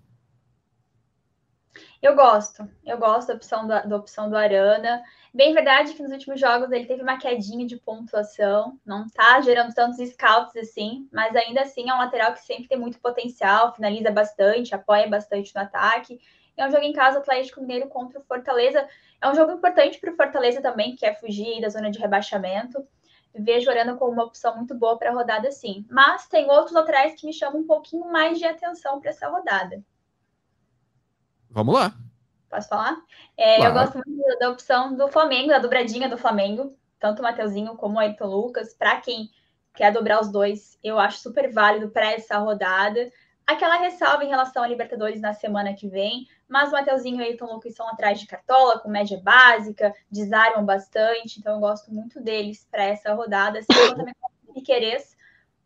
Eu 2.01 2.17
gosto, 2.17 2.67
eu 2.87 2.97
gosto 2.97 3.29
da 3.29 3.35
opção 3.35 3.63
do, 3.67 3.69
da 3.69 3.97
opção 3.97 4.31
do 4.31 4.37
Arana. 4.39 5.03
Bem 5.37 5.53
verdade 5.53 5.93
que 5.93 6.03
nos 6.03 6.13
últimos 6.13 6.41
jogos 6.41 6.73
ele 6.73 6.87
teve 6.87 7.03
uma 7.03 7.19
quedinha 7.19 7.67
de 7.67 7.77
pontuação, 7.77 8.81
não 8.87 9.07
tá 9.07 9.39
gerando 9.43 9.75
tantos 9.75 9.99
scouts 9.99 10.57
assim, 10.57 11.07
mas 11.13 11.37
ainda 11.37 11.61
assim 11.61 11.91
é 11.91 11.95
um 11.95 11.99
lateral 11.99 12.33
que 12.33 12.41
sempre 12.41 12.67
tem 12.67 12.79
muito 12.79 12.99
potencial, 12.99 13.75
finaliza 13.75 14.11
bastante, 14.11 14.75
apoia 14.75 15.07
bastante 15.07 15.55
no 15.55 15.61
ataque. 15.61 16.19
É 16.57 16.67
um 16.67 16.71
jogo 16.71 16.85
em 16.85 16.93
casa, 16.95 17.19
Atlético 17.19 17.61
Mineiro 17.61 17.87
contra 17.87 18.19
o 18.19 18.25
Fortaleza. 18.25 18.89
É 19.21 19.29
um 19.29 19.35
jogo 19.35 19.53
importante 19.53 20.01
para 20.01 20.11
o 20.11 20.17
Fortaleza 20.17 20.63
também, 20.63 20.93
que 20.93 21.01
quer 21.01 21.21
fugir 21.21 21.61
da 21.61 21.69
zona 21.69 21.91
de 21.91 21.99
rebaixamento. 21.99 22.83
Vejo 23.35 23.71
Arana 23.71 23.95
como 23.95 24.13
uma 24.13 24.25
opção 24.25 24.57
muito 24.57 24.75
boa 24.75 24.99
para 24.99 25.11
a 25.11 25.13
rodada, 25.13 25.53
sim. 25.53 25.85
Mas 25.91 26.27
tem 26.29 26.51
outros 26.51 26.73
laterais 26.73 27.15
que 27.15 27.27
me 27.27 27.35
chamam 27.35 27.61
um 27.61 27.67
pouquinho 27.67 28.11
mais 28.11 28.39
de 28.39 28.47
atenção 28.47 29.03
para 29.03 29.11
essa 29.11 29.29
rodada. 29.29 29.85
Vamos 31.51 31.75
lá. 31.75 31.93
Posso 32.49 32.69
falar? 32.69 32.97
É, 33.37 33.57
claro. 33.57 33.71
Eu 33.71 33.75
gosto 33.75 34.03
muito 34.07 34.39
da 34.39 34.51
opção 34.51 34.95
do 34.95 35.09
Flamengo, 35.09 35.49
da 35.49 35.59
dobradinha 35.59 36.09
do 36.09 36.19
Flamengo, 36.19 36.77
tanto 36.99 37.21
o 37.21 37.23
Mateuzinho 37.23 37.77
como 37.77 37.97
o 37.97 37.99
Ayrton 37.99 38.27
Lucas. 38.27 38.75
Para 38.75 39.01
quem 39.01 39.31
quer 39.75 39.93
dobrar 39.93 40.21
os 40.21 40.31
dois, 40.31 40.79
eu 40.83 40.99
acho 40.99 41.19
super 41.19 41.53
válido 41.53 41.91
para 41.91 42.13
essa 42.13 42.39
rodada. 42.39 43.11
Aquela 43.47 43.77
ressalva 43.77 44.25
em 44.25 44.29
relação 44.29 44.63
a 44.63 44.67
Libertadores 44.67 45.21
na 45.21 45.33
semana 45.33 45.73
que 45.73 45.89
vem, 45.89 46.27
mas 46.49 46.71
o 46.71 46.73
Mateuzinho 46.73 47.17
e 47.17 47.21
o 47.21 47.23
Ayrton 47.23 47.47
Lucas 47.47 47.75
são 47.75 47.89
atrás 47.89 48.19
de 48.19 48.27
cartola, 48.27 48.81
com 48.81 48.89
média 48.89 49.21
básica, 49.23 49.95
desarmam 50.11 50.65
bastante, 50.65 51.39
então 51.39 51.55
eu 51.55 51.61
gosto 51.61 51.93
muito 51.93 52.21
deles 52.21 52.67
para 52.71 52.85
essa 52.85 53.15
rodada. 53.15 53.61
Assim 53.61 53.73
como 53.73 53.97
também 53.97 54.15
o 54.49 55.17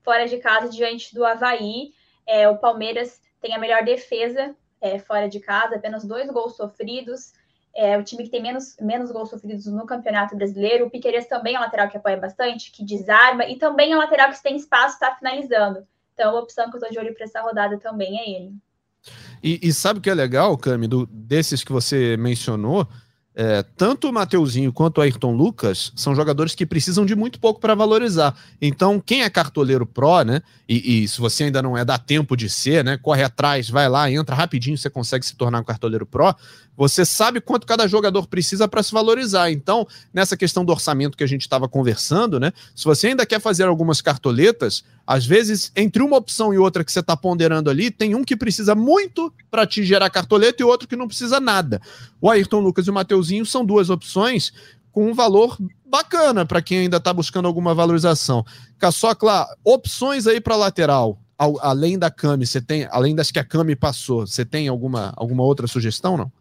fora 0.03 0.27
de 0.27 0.39
casa, 0.39 0.69
diante 0.69 1.15
do 1.15 1.25
Havaí. 1.25 1.93
É, 2.27 2.49
o 2.49 2.59
Palmeiras 2.59 3.21
tem 3.41 3.55
a 3.55 3.59
melhor 3.59 3.83
defesa 3.83 4.55
é, 4.81 4.99
fora 4.99 5.29
de 5.29 5.41
casa, 5.41 5.77
apenas 5.77 6.05
dois 6.05 6.31
gols 6.31 6.57
sofridos. 6.57 7.33
É 7.75 7.97
o 7.97 8.03
time 8.03 8.25
que 8.25 8.31
tem 8.31 8.43
menos, 8.43 8.77
menos 8.81 9.13
gols 9.13 9.31
sofridos 9.31 9.67
no 9.67 9.87
Campeonato 9.87 10.37
Brasileiro. 10.37 10.87
O 10.87 10.91
Piqueires 10.91 11.29
também 11.29 11.55
é 11.55 11.59
um 11.59 11.63
lateral 11.63 11.89
que 11.89 11.97
apoia 11.97 12.17
bastante, 12.17 12.73
que 12.73 12.85
desarma, 12.85 13.45
e 13.47 13.57
também 13.57 13.93
é 13.93 13.97
um 13.97 14.01
lateral 14.01 14.29
que 14.29 14.37
se 14.37 14.43
tem 14.43 14.57
espaço 14.57 14.95
está 14.95 15.15
finalizando. 15.15 15.87
Então, 16.15 16.37
a 16.37 16.41
opção 16.41 16.69
que 16.69 16.77
eu 16.77 16.79
estou 16.79 16.91
de 16.91 16.99
olho 16.99 17.15
para 17.15 17.25
essa 17.25 17.41
rodada 17.41 17.79
também 17.79 18.19
é 18.19 18.29
ele. 18.29 18.53
E, 19.43 19.61
e 19.63 19.73
sabe 19.73 19.99
o 19.99 20.03
que 20.03 20.11
é 20.11 20.15
legal, 20.15 20.57
Cami, 20.59 20.87
do, 20.87 21.07
desses 21.07 21.65
que 21.65 21.73
você 21.73 22.17
mencionou? 22.17 22.87
É, 23.33 23.63
tanto 23.77 24.09
o 24.09 24.13
Mateuzinho 24.13 24.73
quanto 24.73 24.99
o 24.99 25.01
Ayrton 25.01 25.33
Lucas 25.33 25.93
são 25.95 26.17
jogadores 26.17 26.55
que 26.55 26.67
precisam 26.67 27.07
de 27.07 27.15
muito 27.15 27.39
pouco 27.39 27.61
para 27.61 27.77
valorizar. 27.77 28.35
Então, 28.61 29.01
quem 29.01 29.23
é 29.23 29.31
cartoleiro 29.31 29.87
pró, 29.87 30.23
né? 30.23 30.43
E, 30.69 31.05
e, 31.05 31.09
se 31.09 31.21
você 31.21 31.45
ainda 31.45 31.63
não 31.63 31.79
é, 31.79 31.85
dá 31.85 31.97
tempo 31.97 32.37
de 32.37 32.49
ser, 32.49 32.85
né? 32.85 32.97
Corre 32.97 33.23
atrás, 33.23 33.71
vai 33.71 33.89
lá, 33.89 34.11
entra 34.11 34.35
rapidinho, 34.35 34.77
você 34.77 34.91
consegue 34.91 35.25
se 35.25 35.37
tornar 35.37 35.61
um 35.61 35.65
cartoleiro 35.65 36.05
pró. 36.05 36.35
Você 36.81 37.05
sabe 37.05 37.43
quanto 37.43 37.67
cada 37.67 37.87
jogador 37.87 38.27
precisa 38.27 38.67
para 38.67 38.83
se 38.83 38.91
valorizar. 38.91 39.51
Então, 39.51 39.87
nessa 40.15 40.35
questão 40.35 40.65
do 40.65 40.73
orçamento 40.73 41.15
que 41.15 41.23
a 41.23 41.27
gente 41.27 41.43
estava 41.43 41.69
conversando, 41.69 42.41
né? 42.41 42.55
Se 42.75 42.87
você 42.87 43.09
ainda 43.09 43.27
quer 43.27 43.39
fazer 43.39 43.65
algumas 43.65 44.01
cartoletas, 44.01 44.83
às 45.07 45.27
vezes, 45.27 45.71
entre 45.77 46.03
uma 46.03 46.17
opção 46.17 46.55
e 46.55 46.59
outra 46.59 46.83
que 46.83 46.91
você 46.91 47.01
está 47.01 47.15
ponderando 47.15 47.69
ali, 47.69 47.91
tem 47.91 48.15
um 48.15 48.25
que 48.25 48.35
precisa 48.35 48.75
muito 48.75 49.31
para 49.51 49.67
te 49.67 49.85
gerar 49.85 50.09
cartoleta 50.09 50.63
e 50.63 50.65
outro 50.65 50.89
que 50.89 50.97
não 50.97 51.07
precisa 51.07 51.39
nada. 51.39 51.83
O 52.19 52.31
Ayrton 52.31 52.61
Lucas 52.61 52.87
e 52.87 52.91
o 52.91 52.95
Mateuzinho 52.95 53.45
são 53.45 53.63
duas 53.63 53.91
opções 53.91 54.51
com 54.91 55.11
um 55.11 55.13
valor 55.13 55.59
bacana 55.85 56.47
para 56.47 56.63
quem 56.63 56.79
ainda 56.79 56.97
está 56.97 57.13
buscando 57.13 57.45
alguma 57.45 57.75
valorização. 57.75 58.43
Caçocla, 58.79 59.47
opções 59.63 60.27
aí 60.27 60.41
para 60.41 60.57
lateral, 60.57 61.19
além 61.61 61.99
da 61.99 62.11
Cami, 62.11 62.47
você 62.47 62.59
tem, 62.59 62.89
além 62.91 63.15
das 63.15 63.31
que 63.31 63.39
a 63.39 63.45
Cami 63.45 63.77
passou, 63.77 64.27
você 64.27 64.47
tem 64.47 64.67
alguma, 64.67 65.13
alguma 65.15 65.43
outra 65.43 65.67
sugestão, 65.67 66.17
não? 66.17 66.40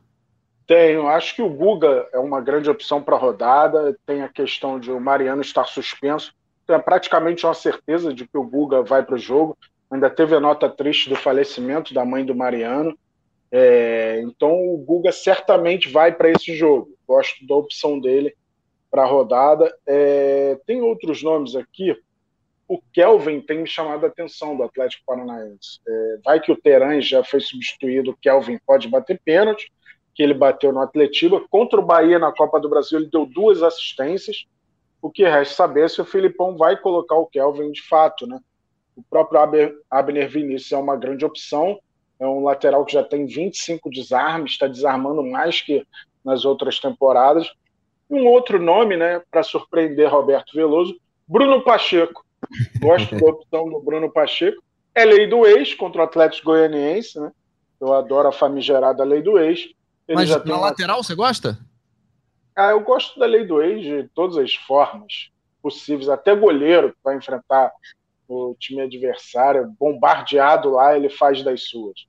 Tenho. 0.70 1.08
Acho 1.08 1.34
que 1.34 1.42
o 1.42 1.50
Guga 1.50 2.08
é 2.14 2.20
uma 2.20 2.40
grande 2.40 2.70
opção 2.70 3.02
para 3.02 3.16
a 3.16 3.20
rodada. 3.20 3.98
Tem 4.06 4.22
a 4.22 4.30
questão 4.30 4.80
de 4.80 4.92
o 4.92 5.00
Mariano 5.00 5.42
estar 5.42 5.66
suspenso. 5.66 6.32
Então 6.64 6.76
é 6.76 6.80
praticamente 6.80 7.44
uma 7.44 7.56
certeza 7.56 8.14
de 8.14 8.28
que 8.28 8.38
o 8.38 8.44
Guga 8.44 8.84
vai 8.84 9.04
para 9.04 9.16
o 9.16 9.18
jogo. 9.18 9.58
Ainda 9.90 10.12
teve 10.12 10.36
a 10.36 10.40
nota 10.40 10.70
triste 10.70 11.10
do 11.10 11.16
falecimento 11.16 11.92
da 11.92 12.06
mãe 12.06 12.24
do 12.24 12.36
Mariano. 12.36 12.96
É, 13.52 14.22
então 14.22 14.52
o 14.52 14.78
Guga 14.78 15.12
certamente 15.12 15.90
vai 15.90 16.12
para 16.12 16.30
esse 16.30 16.56
jogo. 16.56 16.96
Gosto 17.08 17.48
da 17.48 17.56
opção 17.56 18.00
dele 18.00 18.36
para 18.92 19.02
a 19.02 19.08
rodada. 19.08 19.76
É, 19.88 20.56
tem 20.68 20.84
outros 20.84 21.24
nomes 21.24 21.56
aqui. 21.56 21.98
O 22.68 22.80
Kelvin 22.94 23.42
tem 23.42 23.64
me 23.64 23.68
chamado 23.68 24.06
a 24.06 24.08
atenção 24.08 24.56
do 24.56 24.62
Atlético 24.62 25.04
Paranaense. 25.04 25.80
É, 25.88 26.18
vai 26.24 26.40
que 26.40 26.52
o 26.52 26.56
Teran 26.56 27.02
já 27.02 27.24
foi 27.24 27.40
substituído, 27.40 28.12
o 28.12 28.18
Kelvin 28.18 28.60
pode 28.64 28.88
bater 28.88 29.20
pênalti, 29.26 29.72
que 30.20 30.24
ele 30.24 30.34
bateu 30.34 30.74
no 30.74 30.82
Atletiba. 30.82 31.42
Contra 31.50 31.80
o 31.80 31.86
Bahia 31.86 32.20
na 32.20 32.30
Copa 32.30 32.60
do 32.60 32.68
Brasil, 32.68 33.00
ele 33.00 33.10
deu 33.10 33.26
duas 33.26 33.64
assistências. 33.64 34.46
O 35.02 35.10
que 35.10 35.24
resta 35.24 35.56
saber 35.56 35.90
se 35.90 36.02
o 36.02 36.06
Filipão 36.06 36.58
vai 36.58 36.76
colocar 36.76 37.16
o 37.16 37.26
Kelvin 37.26 37.72
de 37.72 37.82
fato, 37.88 38.28
né? 38.28 38.38
O 38.98 39.04
próprio 39.10 39.40
Abner 39.90 40.30
Vinícius 40.30 40.74
é 40.74 40.78
uma 40.78 40.98
grande 40.98 41.24
opção. 41.24 41.80
É 42.20 42.28
um 42.28 42.44
lateral 42.44 42.84
que 42.84 42.92
já 42.92 43.02
tem 43.02 43.26
25 43.26 43.90
desarmes, 43.90 44.52
está 44.52 44.68
desarmando 44.68 45.24
mais 45.24 45.62
que 45.62 45.88
nas 46.26 46.44
outras 46.44 46.82
temporadas. 46.82 47.50
Um 48.10 48.26
outro 48.28 48.62
nome, 48.62 48.98
né, 48.98 49.22
para 49.32 49.42
surpreender 49.42 50.12
Roberto 50.12 50.52
Veloso, 50.54 51.00
Bruno 51.26 51.64
Pacheco. 51.64 52.26
Gosto 52.82 53.16
da 53.16 53.26
opção 53.26 53.70
do 53.70 53.80
Bruno 53.80 54.12
Pacheco. 54.12 54.62
É 54.94 55.06
lei 55.06 55.28
do 55.28 55.48
ex 55.48 55.74
contra 55.74 56.02
o 56.02 56.04
Atlético 56.04 56.48
Goianiense, 56.48 57.18
né? 57.18 57.32
Eu 57.80 57.94
adoro 57.94 58.28
a 58.28 58.34
famigerada 58.34 59.06
lei 59.06 59.22
do 59.22 59.40
ex. 59.40 59.70
Mas 60.16 60.30
na 60.30 60.38
uma... 60.44 60.58
lateral 60.58 61.04
você 61.04 61.16
gosta? 61.16 61.58
Ah, 62.56 62.72
eu 62.72 62.82
gosto 62.82 63.20
da 63.20 63.26
lei 63.26 63.46
do 63.46 63.62
ex 63.62 63.84
de 63.84 64.10
todas 64.14 64.38
as 64.38 64.54
formas 64.54 65.30
possíveis. 65.62 66.10
Até 66.10 66.36
goleiro 66.36 66.92
que 66.92 66.98
vai 67.04 67.16
enfrentar 67.16 67.72
o 68.28 68.56
time 68.60 68.82
adversário, 68.82 69.74
bombardeado 69.80 70.72
lá, 70.72 70.96
ele 70.96 71.10
faz 71.10 71.44
das 71.44 71.64
suas. 71.64 72.06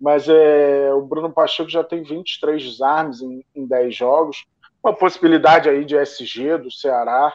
Mas 0.00 0.28
é, 0.28 0.92
o 0.92 1.02
Bruno 1.02 1.32
Pacheco 1.32 1.70
já 1.70 1.82
tem 1.82 2.02
23 2.02 2.62
desarmes 2.62 3.20
em, 3.20 3.44
em 3.54 3.66
10 3.66 3.96
jogos, 3.96 4.44
uma 4.82 4.94
possibilidade 4.94 5.68
aí 5.68 5.84
de 5.84 5.96
SG 5.96 6.58
do 6.58 6.70
Ceará, 6.70 7.34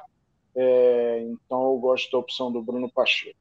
é, 0.56 1.26
então 1.26 1.64
eu 1.64 1.78
gosto 1.80 2.12
da 2.12 2.18
opção 2.20 2.52
do 2.52 2.62
Bruno 2.62 2.90
Pacheco. 2.90 3.38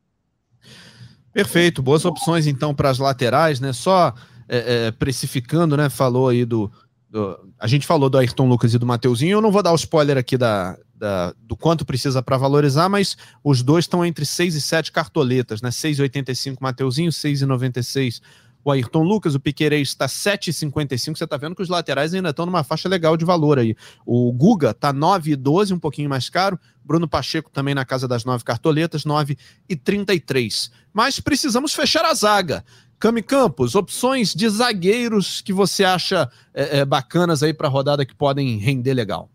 Perfeito, 1.33 1.83
boas 1.83 2.05
opções 2.05 2.47
então 2.47 2.75
para 2.75 2.91
as 2.91 2.99
laterais, 2.99 3.61
né? 3.61 3.73
Só 3.73 4.13
é, 4.51 4.87
é, 4.87 4.91
precificando, 4.91 5.77
né? 5.77 5.89
Falou 5.89 6.29
aí 6.29 6.45
do, 6.45 6.71
do, 7.09 7.39
A 7.59 7.69
gente 7.69 7.87
falou 7.87 8.11
do 8.11 8.19
Ayrton 8.19 8.49
Lucas 8.49 8.75
e 8.75 8.79
do 8.79 8.85
Mateuzinho. 8.85 9.37
Eu 9.37 9.41
não 9.41 9.53
vou 9.53 9.63
dar 9.63 9.71
o 9.71 9.77
spoiler 9.77 10.19
aqui 10.19 10.37
da, 10.37 10.77
da, 10.93 11.33
do 11.41 11.57
quanto 11.57 11.87
precisa 11.87 12.21
para 12.21 12.37
valorizar, 12.37 12.89
mas 12.89 13.17
os 13.45 13.63
dois 13.63 13.85
estão 13.85 14.05
entre 14.05 14.27
6 14.27 14.57
e 14.57 14.61
7 14.61 14.91
cartoletas, 14.91 15.63
né? 15.63 15.71
6,85 15.71 16.57
Mateuzinho, 16.61 17.13
6,96 17.13 18.21
o 18.65 18.71
Ayrton 18.71 19.03
Lucas, 19.03 19.35
o 19.35 19.41
Piquerez 19.41 19.89
está 19.89 20.07
7,55. 20.07 21.17
Você 21.17 21.25
está 21.25 21.37
vendo 21.37 21.55
que 21.55 21.63
os 21.63 21.69
laterais 21.69 22.13
ainda 22.13 22.31
estão 22.31 22.47
numa 22.47 22.63
faixa 22.63 22.89
legal 22.89 23.17
de 23.17 23.25
valor 23.25 23.59
aí. 23.59 23.75
O 24.05 24.33
Guga 24.33 24.71
está 24.71 24.93
9,12, 24.93 25.75
um 25.75 25.79
pouquinho 25.79 26.11
mais 26.11 26.29
caro. 26.29 26.59
Bruno 26.85 27.09
Pacheco 27.09 27.51
também 27.51 27.75
na 27.75 27.85
casa 27.85 28.07
das 28.07 28.25
9 28.25 28.45
cartoletas, 28.45 29.05
9,33. 29.05 30.71
Mas 30.93 31.21
precisamos 31.21 31.73
fechar 31.73 32.05
a 32.05 32.15
zaga. 32.15 32.65
Cami 32.99 33.23
Campos, 33.23 33.75
opções 33.75 34.35
de 34.35 34.47
zagueiros 34.47 35.41
que 35.41 35.55
você 35.55 35.85
acha 35.85 36.31
é, 36.53 36.81
é, 36.81 36.85
bacanas 36.85 37.43
aí 37.43 37.55
para 37.55 37.67
a 37.67 37.71
rodada 37.71 38.05
que 38.05 38.15
podem 38.15 38.59
render 38.59 38.93
legal? 38.93 39.31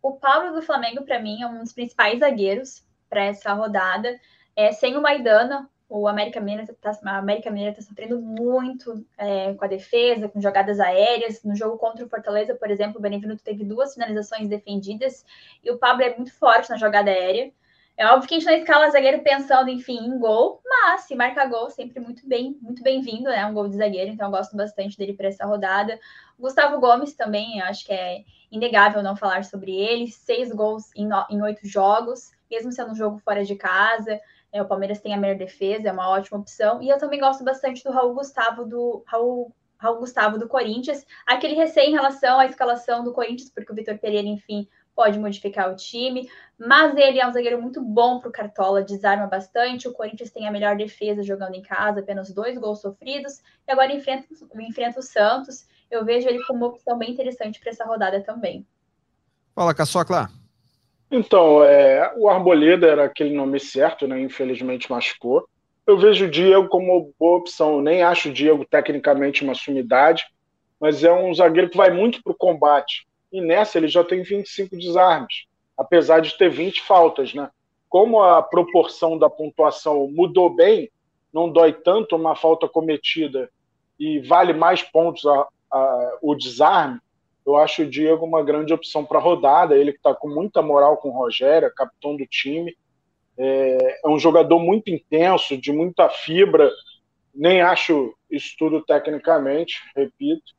O 0.00 0.12
Paulo 0.12 0.54
do 0.54 0.62
Flamengo, 0.62 1.02
para 1.02 1.20
mim, 1.20 1.42
é 1.42 1.46
um 1.48 1.58
dos 1.58 1.72
principais 1.72 2.20
zagueiros 2.20 2.84
para 3.10 3.24
essa 3.24 3.52
rodada. 3.54 4.08
É, 4.54 4.70
sem 4.70 4.96
o 4.96 5.02
Maidana, 5.02 5.68
o 5.88 6.08
América 6.08 6.40
Mineiro 6.40 6.62
está 6.62 6.92
tá 6.92 7.82
sofrendo 7.82 8.20
muito 8.20 9.04
é, 9.18 9.54
com 9.54 9.64
a 9.64 9.68
defesa, 9.68 10.28
com 10.28 10.40
jogadas 10.40 10.80
aéreas. 10.80 11.42
No 11.44 11.54
jogo 11.54 11.78
contra 11.78 12.04
o 12.04 12.08
Fortaleza, 12.08 12.54
por 12.54 12.70
exemplo, 12.70 12.98
o 12.98 13.02
Benevenuto 13.02 13.42
teve 13.42 13.64
duas 13.64 13.94
finalizações 13.94 14.48
defendidas 14.48 15.24
e 15.62 15.70
o 15.70 15.78
Pablo 15.78 16.02
é 16.02 16.16
muito 16.16 16.32
forte 16.32 16.70
na 16.70 16.76
jogada 16.76 17.10
aérea. 17.10 17.52
É 17.96 18.06
óbvio 18.06 18.28
que 18.28 18.34
a 18.34 18.38
gente 18.40 18.48
não 18.48 18.58
escala 18.58 18.90
zagueiro 18.90 19.22
pensando, 19.22 19.70
enfim, 19.70 19.98
em 19.98 20.18
gol, 20.18 20.60
mas 20.64 21.02
se 21.02 21.14
marca 21.14 21.46
gol, 21.46 21.70
sempre 21.70 22.00
muito 22.00 22.26
bem, 22.26 22.58
muito 22.60 22.82
bem-vindo, 22.82 23.30
né? 23.30 23.46
Um 23.46 23.54
gol 23.54 23.68
de 23.68 23.76
zagueiro, 23.76 24.10
então 24.10 24.26
eu 24.26 24.32
gosto 24.32 24.56
bastante 24.56 24.98
dele 24.98 25.12
para 25.12 25.28
essa 25.28 25.46
rodada. 25.46 26.00
Gustavo 26.36 26.80
Gomes 26.80 27.14
também, 27.14 27.60
acho 27.62 27.86
que 27.86 27.92
é 27.92 28.24
inegável 28.50 29.00
não 29.00 29.14
falar 29.14 29.44
sobre 29.44 29.76
ele. 29.76 30.08
Seis 30.08 30.50
gols 30.50 30.90
em, 30.96 31.08
em 31.30 31.40
oito 31.40 31.68
jogos, 31.68 32.32
mesmo 32.50 32.72
sendo 32.72 32.90
um 32.90 32.96
jogo 32.96 33.18
fora 33.18 33.44
de 33.44 33.54
casa. 33.54 34.20
É, 34.54 34.62
o 34.62 34.68
Palmeiras 34.68 35.00
tem 35.00 35.12
a 35.12 35.16
melhor 35.16 35.36
defesa, 35.36 35.88
é 35.88 35.92
uma 35.92 36.08
ótima 36.08 36.38
opção. 36.38 36.80
E 36.80 36.88
eu 36.88 36.96
também 36.96 37.18
gosto 37.18 37.42
bastante 37.42 37.82
do 37.82 37.90
Raul 37.90 38.14
Gustavo 38.14 38.64
do 38.64 39.02
Raul, 39.04 39.52
Raul 39.76 39.98
Gustavo 39.98 40.38
do 40.38 40.46
Corinthians. 40.46 41.04
Aquele 41.26 41.54
recém 41.54 41.90
em 41.90 41.92
relação 41.92 42.38
à 42.38 42.46
escalação 42.46 43.02
do 43.02 43.12
Corinthians, 43.12 43.50
porque 43.50 43.72
o 43.72 43.74
Vitor 43.74 43.98
Pereira, 43.98 44.28
enfim, 44.28 44.68
pode 44.94 45.18
modificar 45.18 45.72
o 45.72 45.74
time, 45.74 46.30
mas 46.56 46.96
ele 46.96 47.18
é 47.18 47.26
um 47.26 47.32
zagueiro 47.32 47.60
muito 47.60 47.82
bom 47.82 48.20
para 48.20 48.28
o 48.28 48.32
Cartola, 48.32 48.80
desarma 48.80 49.26
bastante. 49.26 49.88
O 49.88 49.92
Corinthians 49.92 50.30
tem 50.30 50.46
a 50.46 50.52
melhor 50.52 50.76
defesa 50.76 51.24
jogando 51.24 51.56
em 51.56 51.62
casa, 51.62 51.98
apenas 51.98 52.32
dois 52.32 52.56
gols 52.56 52.80
sofridos, 52.80 53.42
e 53.66 53.72
agora 53.72 53.92
enfrenta, 53.92 54.28
enfrenta 54.60 55.00
o 55.00 55.02
Santos. 55.02 55.66
Eu 55.90 56.04
vejo 56.04 56.28
ele 56.28 56.44
como 56.44 56.60
uma 56.60 56.68
opção 56.68 56.96
bem 56.96 57.10
interessante 57.10 57.58
para 57.58 57.70
essa 57.70 57.84
rodada 57.84 58.20
também. 58.20 58.64
Fala, 59.52 59.74
Caçocla. 59.74 60.43
Então, 61.10 61.62
é, 61.62 62.12
o 62.16 62.28
Arboleda 62.28 62.86
era 62.86 63.04
aquele 63.04 63.34
nome 63.34 63.60
certo, 63.60 64.06
né? 64.06 64.20
Infelizmente 64.20 64.90
machucou. 64.90 65.46
Eu 65.86 65.98
vejo 65.98 66.24
o 66.24 66.30
Diego 66.30 66.68
como 66.68 67.12
boa 67.18 67.38
opção. 67.38 67.74
Eu 67.74 67.82
nem 67.82 68.02
acho 68.02 68.30
o 68.30 68.32
Diego 68.32 68.64
tecnicamente 68.64 69.44
uma 69.44 69.54
sumidade, 69.54 70.26
mas 70.80 71.04
é 71.04 71.12
um 71.12 71.32
zagueiro 71.34 71.68
que 71.68 71.76
vai 71.76 71.90
muito 71.90 72.22
para 72.22 72.32
o 72.32 72.36
combate 72.36 73.06
e 73.34 73.40
nessa 73.40 73.78
ele 73.78 73.88
já 73.88 74.04
tem 74.04 74.22
25 74.22 74.76
desarmes, 74.76 75.46
apesar 75.76 76.20
de 76.20 76.38
ter 76.38 76.48
20 76.48 76.82
faltas, 76.82 77.34
né? 77.34 77.50
Como 77.88 78.22
a 78.22 78.40
proporção 78.40 79.18
da 79.18 79.28
pontuação 79.28 80.08
mudou 80.08 80.54
bem, 80.54 80.88
não 81.32 81.50
dói 81.50 81.72
tanto 81.72 82.14
uma 82.14 82.36
falta 82.36 82.68
cometida 82.68 83.50
e 83.98 84.20
vale 84.20 84.52
mais 84.52 84.84
pontos 84.84 85.26
a, 85.26 85.48
a, 85.72 86.18
o 86.22 86.36
desarme, 86.36 87.00
eu 87.46 87.56
acho 87.56 87.82
o 87.82 87.90
Diego 87.90 88.24
uma 88.24 88.42
grande 88.42 88.72
opção 88.72 89.04
para 89.04 89.18
rodada. 89.18 89.76
Ele 89.76 89.92
que 89.92 89.98
está 89.98 90.14
com 90.14 90.28
muita 90.28 90.62
moral 90.62 90.96
com 90.96 91.08
o 91.08 91.16
Rogério, 91.16 91.72
capitão 91.74 92.16
do 92.16 92.26
time. 92.26 92.76
É, 93.36 94.00
é, 94.04 94.08
um 94.08 94.18
jogador 94.18 94.58
muito 94.58 94.90
intenso, 94.90 95.56
de 95.56 95.72
muita 95.72 96.08
fibra. 96.08 96.70
Nem 97.34 97.60
acho 97.60 98.14
isso 98.30 98.54
tudo 98.58 98.82
tecnicamente, 98.82 99.80
repito 99.96 100.54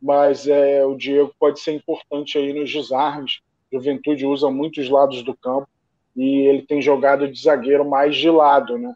mas 0.00 0.46
é, 0.46 0.84
o 0.84 0.96
Diego 0.96 1.34
pode 1.38 1.60
ser 1.60 1.72
importante 1.72 2.38
aí 2.38 2.52
nos 2.52 2.72
desarmes. 2.72 3.40
Juventude 3.70 4.24
usa 4.24 4.50
muitos 4.50 4.88
lados 4.88 5.22
do 5.22 5.36
campo 5.36 5.68
e 6.16 6.46
ele 6.46 6.62
tem 6.62 6.80
jogado 6.80 7.28
de 7.30 7.40
zagueiro 7.40 7.88
mais 7.88 8.16
de 8.16 8.30
lado, 8.30 8.78
né? 8.78 8.94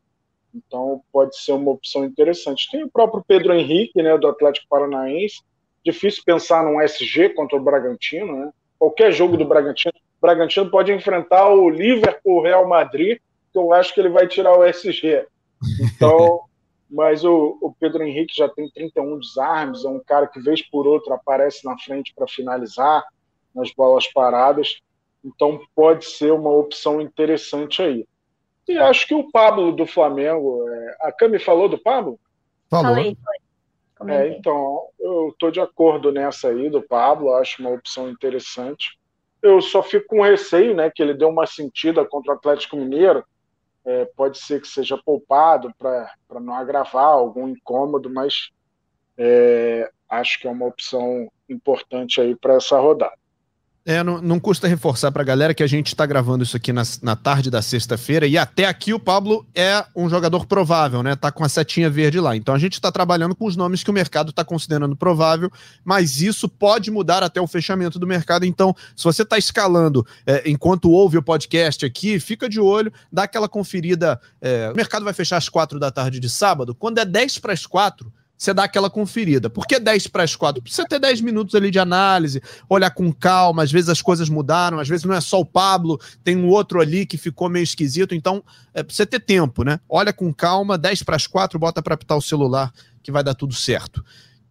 Então 0.54 1.02
pode 1.12 1.36
ser 1.36 1.52
uma 1.52 1.72
opção 1.72 2.04
interessante. 2.04 2.70
Tem 2.70 2.82
o 2.82 2.90
próprio 2.90 3.24
Pedro 3.26 3.52
Henrique, 3.52 4.02
né, 4.02 4.16
do 4.16 4.26
Atlético 4.26 4.66
Paranaense. 4.68 5.42
Difícil 5.84 6.22
pensar 6.24 6.64
num 6.64 6.80
SG 6.80 7.30
contra 7.30 7.56
o 7.56 7.62
Bragantino, 7.62 8.36
né? 8.36 8.50
Qualquer 8.78 9.12
jogo 9.12 9.36
do 9.36 9.44
Bragantino, 9.44 9.94
o 9.94 10.20
Bragantino 10.20 10.70
pode 10.70 10.92
enfrentar 10.92 11.48
o 11.48 11.68
Liverpool, 11.68 12.38
o 12.38 12.42
Real 12.42 12.66
Madrid, 12.66 13.18
que 13.52 13.58
eu 13.58 13.72
acho 13.72 13.94
que 13.94 14.00
ele 14.00 14.08
vai 14.08 14.26
tirar 14.26 14.56
o 14.56 14.64
SG. 14.64 15.26
Então 15.80 16.40
mas 16.94 17.24
o, 17.24 17.58
o, 17.60 17.74
Pedro 17.78 18.04
Henrique 18.04 18.36
já 18.36 18.48
tem 18.48 18.70
31 18.70 19.18
desarmes, 19.18 19.84
é 19.84 19.88
um 19.88 19.98
cara 19.98 20.28
que, 20.28 20.40
vez 20.40 20.62
por 20.62 20.86
outra, 20.86 21.16
aparece 21.16 21.64
na 21.64 21.76
frente 21.76 22.14
para 22.14 22.28
finalizar 22.28 23.04
nas 23.52 23.72
bolas 23.72 24.06
paradas, 24.06 24.80
então 25.24 25.60
pode 25.74 26.04
ser 26.04 26.32
uma 26.32 26.50
opção 26.50 27.00
interessante 27.00 27.82
aí. 27.82 28.06
E 28.68 28.78
acho 28.78 29.08
que 29.08 29.14
o 29.14 29.30
Pablo 29.30 29.72
do 29.72 29.86
Flamengo, 29.86 30.64
é... 30.68 30.96
a 31.00 31.12
Cami 31.12 31.38
falou 31.38 31.68
do 31.68 31.78
Pablo? 31.78 32.18
Falou. 32.70 32.94
É, 34.08 34.28
então, 34.28 34.88
eu 34.98 35.28
estou 35.28 35.50
de 35.50 35.60
acordo 35.60 36.12
nessa 36.12 36.48
aí 36.48 36.68
do 36.68 36.82
Pablo, 36.82 37.34
acho 37.34 37.60
uma 37.60 37.70
opção 37.70 38.10
interessante. 38.10 38.98
Eu 39.42 39.60
só 39.60 39.82
fico 39.82 40.06
com 40.06 40.22
receio, 40.22 40.74
né, 40.74 40.90
que 40.90 41.02
ele 41.02 41.14
deu 41.14 41.28
uma 41.28 41.46
sentida 41.46 42.04
contra 42.04 42.32
o 42.32 42.36
Atlético 42.36 42.76
Mineiro, 42.76 43.24
é, 43.84 44.06
pode 44.16 44.38
ser 44.38 44.60
que 44.60 44.68
seja 44.68 44.96
poupado 44.96 45.72
para 45.78 46.40
não 46.40 46.54
agravar 46.54 47.04
algum 47.04 47.48
incômodo, 47.48 48.08
mas 48.08 48.50
é, 49.18 49.90
acho 50.08 50.40
que 50.40 50.46
é 50.46 50.50
uma 50.50 50.66
opção 50.66 51.30
importante 51.48 52.20
aí 52.20 52.34
para 52.34 52.54
essa 52.54 52.78
rodada. 52.78 53.14
É, 53.86 54.02
não, 54.02 54.22
não 54.22 54.40
custa 54.40 54.66
reforçar 54.66 55.12
para 55.12 55.20
a 55.20 55.24
galera 55.26 55.52
que 55.52 55.62
a 55.62 55.66
gente 55.66 55.88
está 55.88 56.06
gravando 56.06 56.42
isso 56.42 56.56
aqui 56.56 56.72
na, 56.72 56.82
na 57.02 57.14
tarde 57.14 57.50
da 57.50 57.60
sexta-feira 57.60 58.26
e 58.26 58.38
até 58.38 58.64
aqui 58.64 58.94
o 58.94 58.98
Pablo 58.98 59.46
é 59.54 59.84
um 59.94 60.08
jogador 60.08 60.46
provável, 60.46 61.02
né? 61.02 61.14
Tá 61.14 61.30
com 61.30 61.44
a 61.44 61.48
setinha 61.50 61.90
verde 61.90 62.18
lá. 62.18 62.34
Então 62.34 62.54
a 62.54 62.58
gente 62.58 62.72
está 62.72 62.90
trabalhando 62.90 63.34
com 63.34 63.44
os 63.44 63.56
nomes 63.56 63.82
que 63.82 63.90
o 63.90 63.92
mercado 63.92 64.30
está 64.30 64.42
considerando 64.42 64.96
provável, 64.96 65.50
mas 65.84 66.22
isso 66.22 66.48
pode 66.48 66.90
mudar 66.90 67.22
até 67.22 67.42
o 67.42 67.46
fechamento 67.46 67.98
do 67.98 68.06
mercado. 68.06 68.46
Então, 68.46 68.74
se 68.96 69.04
você 69.04 69.20
está 69.20 69.36
escalando 69.36 70.06
é, 70.26 70.48
enquanto 70.48 70.90
ouve 70.90 71.18
o 71.18 71.22
podcast 71.22 71.84
aqui, 71.84 72.18
fica 72.18 72.48
de 72.48 72.58
olho, 72.58 72.90
dá 73.12 73.24
aquela 73.24 73.50
conferida. 73.50 74.18
É, 74.40 74.70
o 74.72 74.74
mercado 74.74 75.04
vai 75.04 75.12
fechar 75.12 75.36
às 75.36 75.50
quatro 75.50 75.78
da 75.78 75.90
tarde 75.90 76.18
de 76.18 76.30
sábado. 76.30 76.74
Quando 76.74 77.00
é 77.00 77.04
10 77.04 77.38
para 77.38 77.52
as 77.52 77.66
quatro 77.66 78.10
você 78.36 78.52
dá 78.52 78.64
aquela 78.64 78.90
conferida. 78.90 79.48
Por 79.48 79.66
que 79.66 79.78
10 79.78 80.08
para 80.08 80.22
as 80.22 80.34
4? 80.36 80.62
Precisa 80.62 80.86
ter 80.86 80.98
10 80.98 81.20
minutos 81.20 81.54
ali 81.54 81.70
de 81.70 81.78
análise, 81.78 82.42
olhar 82.68 82.90
com 82.90 83.12
calma, 83.12 83.62
às 83.62 83.72
vezes 83.72 83.88
as 83.88 84.02
coisas 84.02 84.28
mudaram, 84.28 84.78
às 84.78 84.88
vezes 84.88 85.04
não 85.04 85.14
é 85.14 85.20
só 85.20 85.40
o 85.40 85.46
Pablo, 85.46 86.00
tem 86.22 86.36
um 86.36 86.48
outro 86.48 86.80
ali 86.80 87.06
que 87.06 87.16
ficou 87.16 87.48
meio 87.48 87.64
esquisito, 87.64 88.14
então 88.14 88.42
é, 88.72 88.82
precisa 88.82 89.06
ter 89.06 89.20
tempo, 89.20 89.62
né? 89.64 89.80
Olha 89.88 90.12
com 90.12 90.32
calma, 90.32 90.76
10 90.76 91.02
para 91.02 91.16
as 91.16 91.26
4, 91.26 91.58
bota 91.58 91.82
para 91.82 91.94
apitar 91.94 92.18
o 92.18 92.22
celular 92.22 92.72
que 93.02 93.12
vai 93.12 93.22
dar 93.22 93.34
tudo 93.34 93.54
certo. 93.54 94.04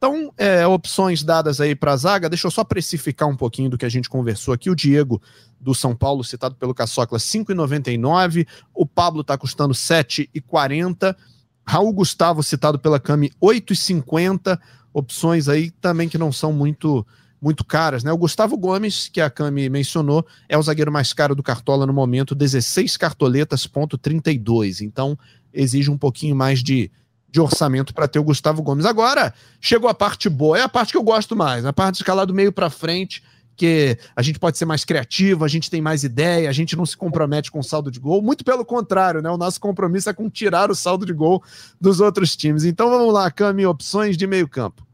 Então, 0.03 0.33
é, 0.37 0.67
opções 0.67 1.23
dadas 1.23 1.61
aí 1.61 1.73
para 1.73 1.93
a 1.93 1.95
zaga, 1.95 2.29
deixa 2.29 2.45
eu 2.45 2.51
só 2.51 2.61
precificar 2.65 3.29
um 3.29 3.37
pouquinho 3.37 3.69
do 3.69 3.77
que 3.77 3.85
a 3.85 3.89
gente 3.89 4.09
conversou 4.09 4.53
aqui. 4.53 4.69
O 4.69 4.75
Diego, 4.75 5.21
do 5.61 5.73
São 5.73 5.95
Paulo, 5.95 6.25
citado 6.25 6.55
pelo 6.55 6.73
Caçocla, 6.73 7.17
5,99. 7.17 8.45
O 8.73 8.85
Pablo 8.85 9.21
está 9.21 9.37
custando 9.37 9.73
7,40. 9.73 11.15
Raul 11.65 11.93
Gustavo, 11.93 12.43
citado 12.43 12.77
pela 12.77 12.99
Cami, 12.99 13.31
8,50. 13.41 14.59
Opções 14.93 15.47
aí 15.47 15.71
também 15.71 16.07
que 16.07 16.17
não 16.17 16.31
são 16.31 16.53
muito 16.53 17.05
muito 17.41 17.65
caras, 17.65 18.05
né? 18.05 18.11
O 18.13 18.17
Gustavo 18.17 18.57
Gomes, 18.57 19.09
que 19.09 19.19
a 19.19 19.29
Cami 19.29 19.67
mencionou, 19.69 20.25
é 20.47 20.57
o 20.57 20.61
zagueiro 20.61 20.89
mais 20.89 21.11
caro 21.11 21.35
do 21.35 21.43
Cartola 21.43 21.85
no 21.85 21.91
momento, 21.91 22.33
16 22.33 22.95
cartoletas, 22.95 23.67
ponto 23.67 23.97
32. 23.97 24.79
Então, 24.79 25.19
exige 25.53 25.91
um 25.91 25.97
pouquinho 25.97 26.37
mais 26.37 26.63
de, 26.63 26.89
de 27.29 27.41
orçamento 27.41 27.93
para 27.93 28.07
ter 28.07 28.17
o 28.17 28.23
Gustavo 28.23 28.61
Gomes. 28.61 28.85
Agora, 28.85 29.33
chegou 29.59 29.89
a 29.89 29.93
parte 29.93 30.29
boa, 30.29 30.57
é 30.57 30.61
a 30.61 30.69
parte 30.69 30.93
que 30.93 30.97
eu 30.97 31.03
gosto 31.03 31.35
mais, 31.35 31.65
a 31.65 31.73
parte 31.73 31.95
de 31.95 32.03
escalar 32.03 32.25
do 32.25 32.33
meio 32.33 32.53
para 32.53 32.69
frente 32.69 33.21
que 33.55 33.97
a 34.15 34.21
gente 34.21 34.39
pode 34.39 34.57
ser 34.57 34.65
mais 34.65 34.83
criativo, 34.83 35.45
a 35.45 35.47
gente 35.47 35.69
tem 35.69 35.81
mais 35.81 36.03
ideia, 36.03 36.49
a 36.49 36.53
gente 36.53 36.75
não 36.75 36.85
se 36.85 36.97
compromete 36.97 37.51
com 37.51 37.61
saldo 37.61 37.91
de 37.91 37.99
gol. 37.99 38.21
Muito 38.21 38.43
pelo 38.43 38.65
contrário, 38.65 39.21
né? 39.21 39.29
O 39.29 39.37
nosso 39.37 39.59
compromisso 39.59 40.09
é 40.09 40.13
com 40.13 40.29
tirar 40.29 40.71
o 40.71 40.75
saldo 40.75 41.05
de 41.05 41.13
gol 41.13 41.43
dos 41.79 41.99
outros 41.99 42.35
times. 42.35 42.63
Então 42.63 42.89
vamos 42.89 43.13
lá, 43.13 43.29
Cami, 43.29 43.65
opções 43.65 44.17
de 44.17 44.25
meio-campo. 44.27 44.85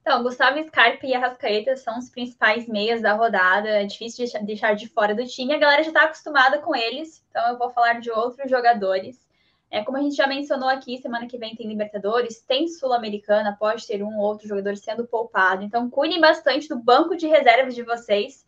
Então, 0.00 0.22
Gustavo 0.22 0.60
Scarpa 0.66 1.06
e 1.06 1.14
Arrascaeta 1.14 1.76
são 1.76 1.98
os 1.98 2.08
principais 2.08 2.66
meias 2.66 3.02
da 3.02 3.12
rodada. 3.12 3.68
É 3.68 3.84
difícil 3.84 4.26
de 4.26 4.46
deixar 4.46 4.74
de 4.74 4.88
fora 4.88 5.14
do 5.14 5.24
time. 5.26 5.54
A 5.54 5.58
galera 5.58 5.82
já 5.82 5.90
está 5.90 6.04
acostumada 6.04 6.58
com 6.58 6.74
eles, 6.74 7.22
então 7.30 7.50
eu 7.50 7.58
vou 7.58 7.70
falar 7.70 8.00
de 8.00 8.10
outros 8.10 8.50
jogadores. 8.50 9.29
É, 9.70 9.84
como 9.84 9.98
a 9.98 10.02
gente 10.02 10.16
já 10.16 10.26
mencionou 10.26 10.68
aqui, 10.68 10.98
semana 10.98 11.28
que 11.28 11.38
vem 11.38 11.54
tem 11.54 11.68
Libertadores, 11.68 12.40
tem 12.40 12.66
Sul-Americana, 12.66 13.56
pode 13.56 13.86
ter 13.86 14.02
um 14.02 14.18
ou 14.18 14.24
outro 14.24 14.48
jogador 14.48 14.76
sendo 14.76 15.06
poupado. 15.06 15.62
Então, 15.62 15.88
cuidem 15.88 16.20
bastante 16.20 16.68
do 16.68 16.76
banco 16.78 17.16
de 17.16 17.28
reservas 17.28 17.74
de 17.74 17.82
vocês. 17.84 18.44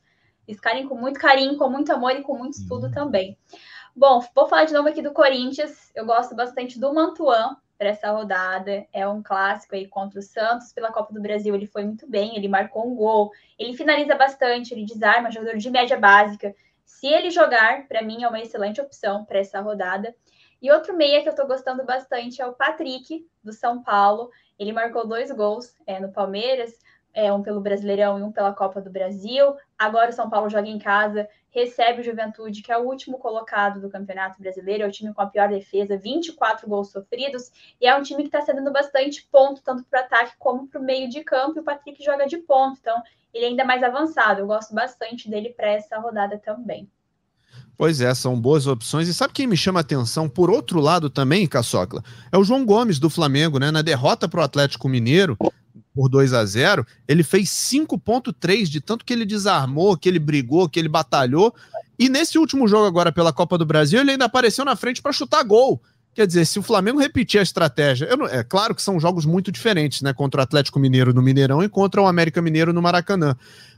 Escalem 0.49 0.89
com 0.89 0.97
muito 0.97 1.21
carinho, 1.21 1.57
com 1.57 1.71
muito 1.71 1.93
amor 1.93 2.13
e 2.13 2.23
com 2.23 2.37
muito 2.37 2.59
estudo 2.59 2.87
uhum. 2.87 2.93
também. 2.93 3.39
Bom, 3.95 4.21
vou 4.35 4.49
falar 4.49 4.65
de 4.65 4.73
novo 4.73 4.89
aqui 4.89 5.01
do 5.01 5.13
Corinthians. 5.13 5.93
Eu 5.95 6.05
gosto 6.05 6.35
bastante 6.35 6.81
do 6.81 6.93
Mantuan 6.93 7.57
para 7.79 7.91
essa 7.91 8.11
rodada. 8.11 8.87
É 8.93 9.07
um 9.07 9.23
clássico 9.23 9.77
aí 9.77 9.87
contra 9.87 10.19
o 10.19 10.23
Santos. 10.23 10.73
Pela 10.73 10.91
Copa 10.91 11.13
do 11.13 11.21
Brasil, 11.21 11.55
ele 11.55 11.67
foi 11.67 11.85
muito 11.85 12.09
bem, 12.09 12.37
ele 12.37 12.49
marcou 12.49 12.91
um 12.91 12.97
gol, 12.97 13.31
ele 13.57 13.77
finaliza 13.77 14.17
bastante, 14.17 14.75
ele 14.75 14.85
desarma, 14.85 15.31
jogador 15.31 15.57
de 15.57 15.71
média 15.71 15.97
básica. 15.97 16.55
Se 16.85 17.07
ele 17.07 17.31
jogar, 17.31 17.87
para 17.87 18.03
mim 18.03 18.23
é 18.23 18.29
uma 18.29 18.41
excelente 18.41 18.81
opção 18.81 19.25
para 19.25 19.39
essa 19.39 19.61
rodada. 19.61 20.15
E 20.63 20.71
outro 20.71 20.97
meia 20.97 21.21
que 21.21 21.29
eu 21.29 21.33
estou 21.33 21.49
gostando 21.49 21.85
bastante 21.85 22.41
é 22.41 22.47
o 22.47 22.53
Patrick, 22.53 23.29
do 23.43 23.53
São 23.53 23.83
Paulo. 23.83 24.31
Ele 24.57 24.73
marcou 24.73 25.05
dois 25.05 25.29
gols 25.33 25.75
é, 25.85 25.99
no 25.99 26.13
Palmeiras, 26.13 26.79
é, 27.13 27.33
um 27.33 27.43
pelo 27.43 27.61
Brasileirão 27.61 28.17
e 28.17 28.23
um 28.23 28.31
pela 28.31 28.55
Copa 28.55 28.81
do 28.81 28.89
Brasil. 28.89 29.57
Agora 29.77 30.11
o 30.11 30.13
São 30.13 30.31
Paulo 30.31 30.49
joga 30.49 30.69
em 30.69 30.79
casa, 30.79 31.29
recebe 31.51 32.01
o 32.01 32.05
Juventude, 32.05 32.63
que 32.63 32.71
é 32.71 32.79
o 32.79 32.87
último 32.87 33.19
colocado 33.19 33.81
do 33.81 33.91
Campeonato 33.91 34.41
Brasileiro, 34.41 34.85
é 34.85 34.87
o 34.87 34.93
time 34.93 35.13
com 35.13 35.21
a 35.21 35.27
pior 35.27 35.49
defesa, 35.49 35.97
24 35.97 36.69
gols 36.69 36.93
sofridos, 36.93 37.51
e 37.81 37.87
é 37.89 37.97
um 37.97 38.03
time 38.03 38.23
que 38.23 38.29
está 38.29 38.41
cedendo 38.41 38.73
bastante 38.73 39.27
ponto, 39.33 39.61
tanto 39.63 39.85
para 39.85 40.01
o 40.01 40.05
ataque 40.05 40.35
como 40.39 40.69
para 40.69 40.81
o 40.81 40.85
meio 40.85 41.09
de 41.09 41.25
campo, 41.25 41.59
e 41.59 41.61
o 41.61 41.65
Patrick 41.65 42.03
joga 42.05 42.25
de 42.25 42.39
ponto, 42.39 42.79
então 42.81 43.03
ele 43.35 43.47
é 43.47 43.49
ainda 43.49 43.65
mais 43.65 43.83
avançado. 43.83 44.41
Eu 44.41 44.47
gosto 44.47 44.73
bastante 44.73 45.29
dele 45.29 45.51
para 45.51 45.71
essa 45.73 45.99
rodada 45.99 46.39
também. 46.39 46.89
Pois 47.77 48.01
é, 48.01 48.15
são 48.15 48.41
boas 48.41 48.67
opções. 48.67 49.09
E 49.09 49.15
sabe 49.15 49.33
quem 49.33 49.47
me 49.47 49.57
chama 49.57 49.81
atenção, 49.81 50.29
por 50.29 50.51
outro 50.51 50.81
lado 50.81 51.11
também, 51.11 51.47
Caçocla? 51.47 52.05
É 52.31 52.39
o 52.39 52.45
João 52.45 52.65
Gomes 52.65 52.99
do 52.99 53.11
Flamengo, 53.11 53.59
né? 53.59 53.71
Na 53.71 53.83
derrota 53.83 54.29
para 54.29 54.41
o 54.41 54.45
Atlético 54.45 54.89
Mineiro, 54.89 55.37
por 55.95 56.09
2 56.09 56.33
a 56.33 56.45
0 56.45 56.87
ele 57.07 57.23
fez 57.23 57.49
5,3 57.51 58.65
de 58.65 58.81
tanto 58.81 59.05
que 59.05 59.13
ele 59.13 59.25
desarmou, 59.25 59.97
que 59.97 60.09
ele 60.09 60.19
brigou, 60.19 60.69
que 60.69 60.79
ele 60.79 60.89
batalhou. 60.89 61.55
E 61.99 62.09
nesse 62.09 62.39
último 62.39 62.67
jogo 62.67 62.87
agora 62.87 63.13
pela 63.13 63.33
Copa 63.33 63.59
do 63.59 63.67
Brasil, 63.67 64.01
ele 64.01 64.13
ainda 64.13 64.25
apareceu 64.25 64.65
na 64.65 64.77
frente 64.77 65.03
para 65.03 65.13
chutar 65.13 65.43
gol. 65.45 65.81
Quer 66.15 66.27
dizer, 66.27 66.45
se 66.45 66.59
o 66.59 66.63
Flamengo 66.63 67.01
repetir 67.01 67.41
a 67.41 67.43
estratégia, 67.43 68.15
não, 68.17 68.27
é 68.27 68.45
claro 68.45 68.75
que 68.75 68.83
são 68.83 69.01
jogos 69.01 69.25
muito 69.25 69.51
diferentes, 69.51 70.03
né? 70.03 70.13
Contra 70.13 70.41
o 70.41 70.45
Atlético 70.45 70.79
Mineiro 70.79 71.15
no 71.15 71.23
Mineirão 71.23 71.63
e 71.63 71.69
contra 71.71 72.03
o 72.03 72.07
América 72.07 72.43
Mineiro 72.43 72.73
no 72.73 72.83
Maracanã. 72.83 73.35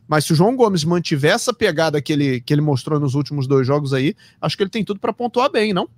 Mas 0.08 0.24
se 0.24 0.32
o 0.32 0.36
João 0.36 0.56
Gomes 0.56 0.84
mantiver 0.84 1.32
essa 1.32 1.54
pegada 1.54 2.02
que 2.02 2.12
ele, 2.12 2.40
que 2.40 2.52
ele 2.52 2.60
mostrou 2.60 2.98
nos 2.98 3.14
últimos 3.14 3.46
dois 3.46 3.64
jogos 3.64 3.94
aí, 3.94 4.16
acho 4.40 4.56
que 4.56 4.64
ele 4.64 4.70
tem 4.70 4.84
tudo 4.84 4.98
para 4.98 5.12
pontuar 5.12 5.50
bem, 5.50 5.72
não? 5.72 5.88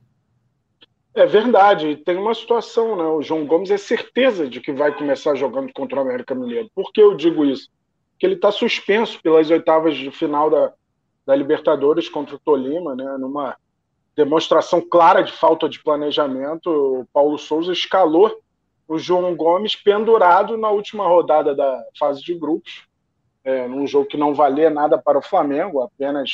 É 1.15 1.25
verdade. 1.25 1.97
Tem 2.05 2.17
uma 2.19 2.35
situação, 2.35 2.97
né? 2.97 3.05
O 3.05 3.23
João 3.23 3.47
Gomes 3.47 3.71
é 3.71 3.79
certeza 3.79 4.47
de 4.47 4.61
que 4.61 4.73
vai 4.73 4.95
começar 4.95 5.35
jogando 5.35 5.73
contra 5.73 5.99
o 5.99 6.03
América 6.03 6.35
Mineiro. 6.35 6.71
Por 6.75 6.93
que 6.93 7.01
eu 7.01 7.17
digo 7.17 7.47
isso? 7.47 7.71
Porque 8.13 8.27
ele 8.27 8.35
está 8.35 8.53
suspenso 8.53 9.19
pelas 9.23 9.49
oitavas 9.49 9.97
de 9.97 10.11
final 10.11 10.51
da, 10.51 10.73
da 11.27 11.35
Libertadores 11.35 12.11
contra 12.11 12.37
o 12.37 12.39
Tolima, 12.39 12.95
né? 12.95 13.17
Numa 13.19 13.57
demonstração 14.17 14.81
clara 14.81 15.23
de 15.23 15.33
falta 15.33 15.69
de 15.69 15.83
planejamento, 15.83 16.71
o 16.71 17.07
Paulo 17.13 17.39
Souza 17.39 17.73
escalou 17.73 18.33
o 18.89 18.99
João 18.99 19.37
Gomes 19.37 19.77
pendurado 19.77 20.57
na 20.57 20.71
última 20.71 21.07
rodada 21.07 21.55
da 21.55 21.85
fase 21.99 22.23
de 22.23 22.35
grupos 22.35 22.87
é, 23.47 23.69
num 23.69 23.87
jogo 23.87 24.09
que 24.09 24.17
não 24.17 24.35
valia 24.35 24.69
nada 24.69 24.99
para 24.99 25.17
o 25.17 25.23
Flamengo, 25.23 25.81
apenas 25.81 26.31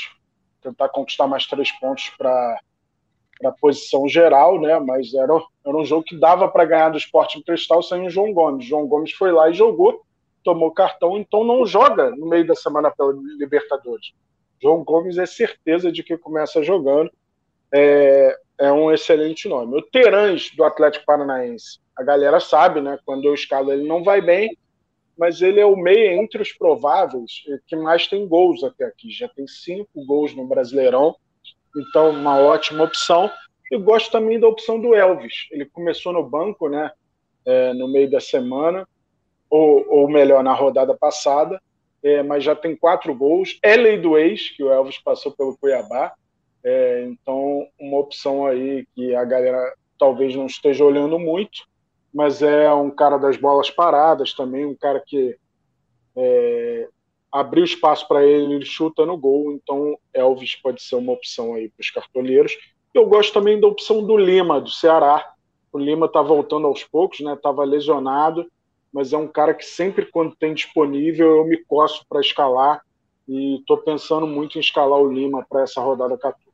tentar 0.62 0.88
conquistar 0.88 1.26
mais 1.26 1.46
três 1.46 1.70
pontos 1.72 2.08
para 2.16 2.58
a 3.44 3.52
posição 3.52 4.08
geral, 4.08 4.58
né? 4.58 4.78
Mas 4.78 5.12
era, 5.12 5.34
era 5.66 5.76
um 5.76 5.84
jogo 5.84 6.04
que 6.04 6.18
dava 6.18 6.48
para 6.48 6.64
ganhar 6.64 6.88
do 6.88 6.96
Esporte 6.96 7.42
Cristal 7.42 7.82
sem 7.82 8.06
o 8.06 8.10
João 8.10 8.32
Gomes. 8.32 8.64
João 8.64 8.86
Gomes 8.86 9.12
foi 9.12 9.30
lá 9.30 9.50
e 9.50 9.54
jogou, 9.54 10.00
tomou 10.42 10.70
cartão, 10.70 11.18
então 11.18 11.44
não 11.44 11.66
joga 11.66 12.10
no 12.12 12.26
meio 12.26 12.46
da 12.46 12.54
semana 12.54 12.90
pela 12.90 13.12
Libertadores. 13.38 14.14
João 14.62 14.82
Gomes 14.82 15.18
é 15.18 15.26
certeza 15.26 15.92
de 15.92 16.02
que 16.02 16.16
começa 16.16 16.62
jogando. 16.62 17.10
É, 17.72 18.36
é 18.58 18.72
um 18.72 18.92
excelente 18.92 19.48
nome. 19.48 19.78
O 19.78 19.82
Terãs 19.82 20.50
do 20.56 20.64
Atlético 20.64 21.06
Paranaense, 21.06 21.78
a 21.96 22.02
galera 22.02 22.38
sabe, 22.40 22.80
né? 22.80 22.98
Quando 23.04 23.24
eu 23.24 23.34
escalo 23.34 23.72
ele 23.72 23.86
não 23.86 24.04
vai 24.04 24.20
bem, 24.20 24.56
mas 25.16 25.40
ele 25.42 25.60
é 25.60 25.66
o 25.66 25.76
meio 25.76 26.12
entre 26.20 26.40
os 26.40 26.52
prováveis 26.52 27.42
que 27.66 27.76
mais 27.76 28.06
tem 28.06 28.26
gols 28.26 28.62
até 28.64 28.84
aqui. 28.84 29.10
Já 29.10 29.28
tem 29.28 29.46
cinco 29.46 30.04
gols 30.04 30.34
no 30.34 30.46
Brasileirão, 30.46 31.16
então 31.76 32.10
uma 32.10 32.38
ótima 32.38 32.84
opção. 32.84 33.30
Eu 33.70 33.80
gosto 33.80 34.10
também 34.10 34.38
da 34.38 34.48
opção 34.48 34.80
do 34.80 34.94
Elvis. 34.94 35.46
Ele 35.50 35.64
começou 35.64 36.12
no 36.12 36.22
banco, 36.22 36.68
né, 36.68 36.90
é, 37.46 37.72
no 37.72 37.88
meio 37.88 38.10
da 38.10 38.20
semana, 38.20 38.86
ou, 39.48 39.84
ou 39.88 40.08
melhor, 40.08 40.42
na 40.42 40.52
rodada 40.52 40.94
passada, 40.94 41.60
é, 42.02 42.22
mas 42.22 42.42
já 42.44 42.54
tem 42.54 42.76
quatro 42.76 43.14
gols. 43.14 43.58
É 43.62 43.76
lei 43.76 43.98
do 43.98 44.18
ex, 44.18 44.50
que 44.50 44.62
o 44.62 44.70
Elvis 44.70 44.98
passou 44.98 45.32
pelo 45.32 45.56
Cuiabá. 45.56 46.12
É, 46.64 47.04
então, 47.04 47.66
uma 47.78 47.98
opção 47.98 48.46
aí 48.46 48.86
que 48.94 49.14
a 49.14 49.24
galera 49.24 49.74
talvez 49.98 50.34
não 50.34 50.46
esteja 50.46 50.84
olhando 50.84 51.18
muito, 51.18 51.66
mas 52.12 52.42
é 52.42 52.72
um 52.72 52.90
cara 52.90 53.16
das 53.16 53.36
bolas 53.36 53.70
paradas 53.70 54.34
também, 54.34 54.66
um 54.66 54.74
cara 54.74 55.00
que 55.00 55.36
é, 56.16 56.88
abriu 57.32 57.64
espaço 57.64 58.06
para 58.06 58.24
ele, 58.24 58.54
ele 58.54 58.64
chuta 58.66 59.06
no 59.06 59.16
gol, 59.16 59.52
então 59.52 59.96
Elvis 60.12 60.54
pode 60.56 60.82
ser 60.82 60.96
uma 60.96 61.12
opção 61.12 61.54
aí 61.54 61.68
para 61.70 61.80
os 61.80 61.90
cartoleiros. 61.90 62.52
Eu 62.92 63.06
gosto 63.06 63.32
também 63.32 63.58
da 63.58 63.66
opção 63.66 64.04
do 64.04 64.16
Lima, 64.18 64.60
do 64.60 64.68
Ceará. 64.68 65.32
O 65.72 65.78
Lima 65.78 66.04
está 66.04 66.20
voltando 66.20 66.66
aos 66.66 66.84
poucos, 66.84 67.20
né? 67.20 67.32
Estava 67.32 67.64
lesionado, 67.64 68.46
mas 68.92 69.14
é 69.14 69.16
um 69.16 69.26
cara 69.26 69.54
que 69.54 69.64
sempre 69.64 70.04
quando 70.04 70.36
tem 70.36 70.52
disponível 70.52 71.38
eu 71.38 71.44
me 71.46 71.56
coço 71.64 72.04
para 72.06 72.20
escalar 72.20 72.82
e 73.26 73.56
estou 73.60 73.78
pensando 73.78 74.26
muito 74.26 74.58
em 74.58 74.60
escalar 74.60 75.00
o 75.00 75.10
Lima 75.10 75.46
para 75.48 75.62
essa 75.62 75.80
rodada 75.80 76.18
14. 76.18 76.51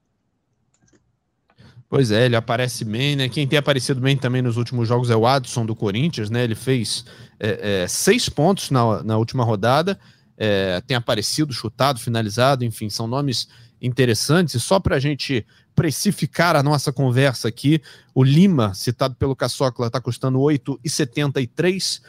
Pois 1.91 2.11
é, 2.11 2.27
ele 2.27 2.37
aparece 2.37 2.85
bem, 2.85 3.17
né? 3.17 3.29
Quem 3.31 3.49
tem 3.49 3.59
aparecido 3.59 3.99
bem 3.99 4.15
também 4.15 4.43
nos 4.43 4.59
últimos 4.59 4.87
jogos 4.87 5.09
é 5.09 5.17
o 5.17 5.27
Adson 5.27 5.65
do 5.65 5.75
Corinthians, 5.75 6.29
né? 6.29 6.45
Ele 6.45 6.55
fez 6.55 7.05
é, 7.41 7.83
é, 7.85 7.89
seis 7.89 8.29
pontos 8.29 8.71
na, 8.71 9.03
na 9.03 9.17
última 9.17 9.43
rodada, 9.43 9.99
é, 10.37 10.83
tem 10.87 10.97
aparecido, 10.97 11.51
chutado, 11.53 11.99
finalizado, 11.99 12.63
enfim, 12.63 12.91
são 12.91 13.07
nomes 13.07 13.49
interessantes. 13.81 14.55
E 14.55 14.61
só 14.61 14.79
para 14.79 14.97
a 14.97 15.01
gente 15.01 15.47
precificar 15.75 16.57
a 16.57 16.63
nossa 16.63 16.93
conversa 16.93 17.49
aqui, 17.49 17.81
o 18.15 18.23
Lima, 18.23 18.75
citado 18.75 19.15
pelo 19.15 19.35
Caçocla, 19.35 19.87
está 19.87 20.01
custando 20.01 20.39
8,73, 20.41 22.03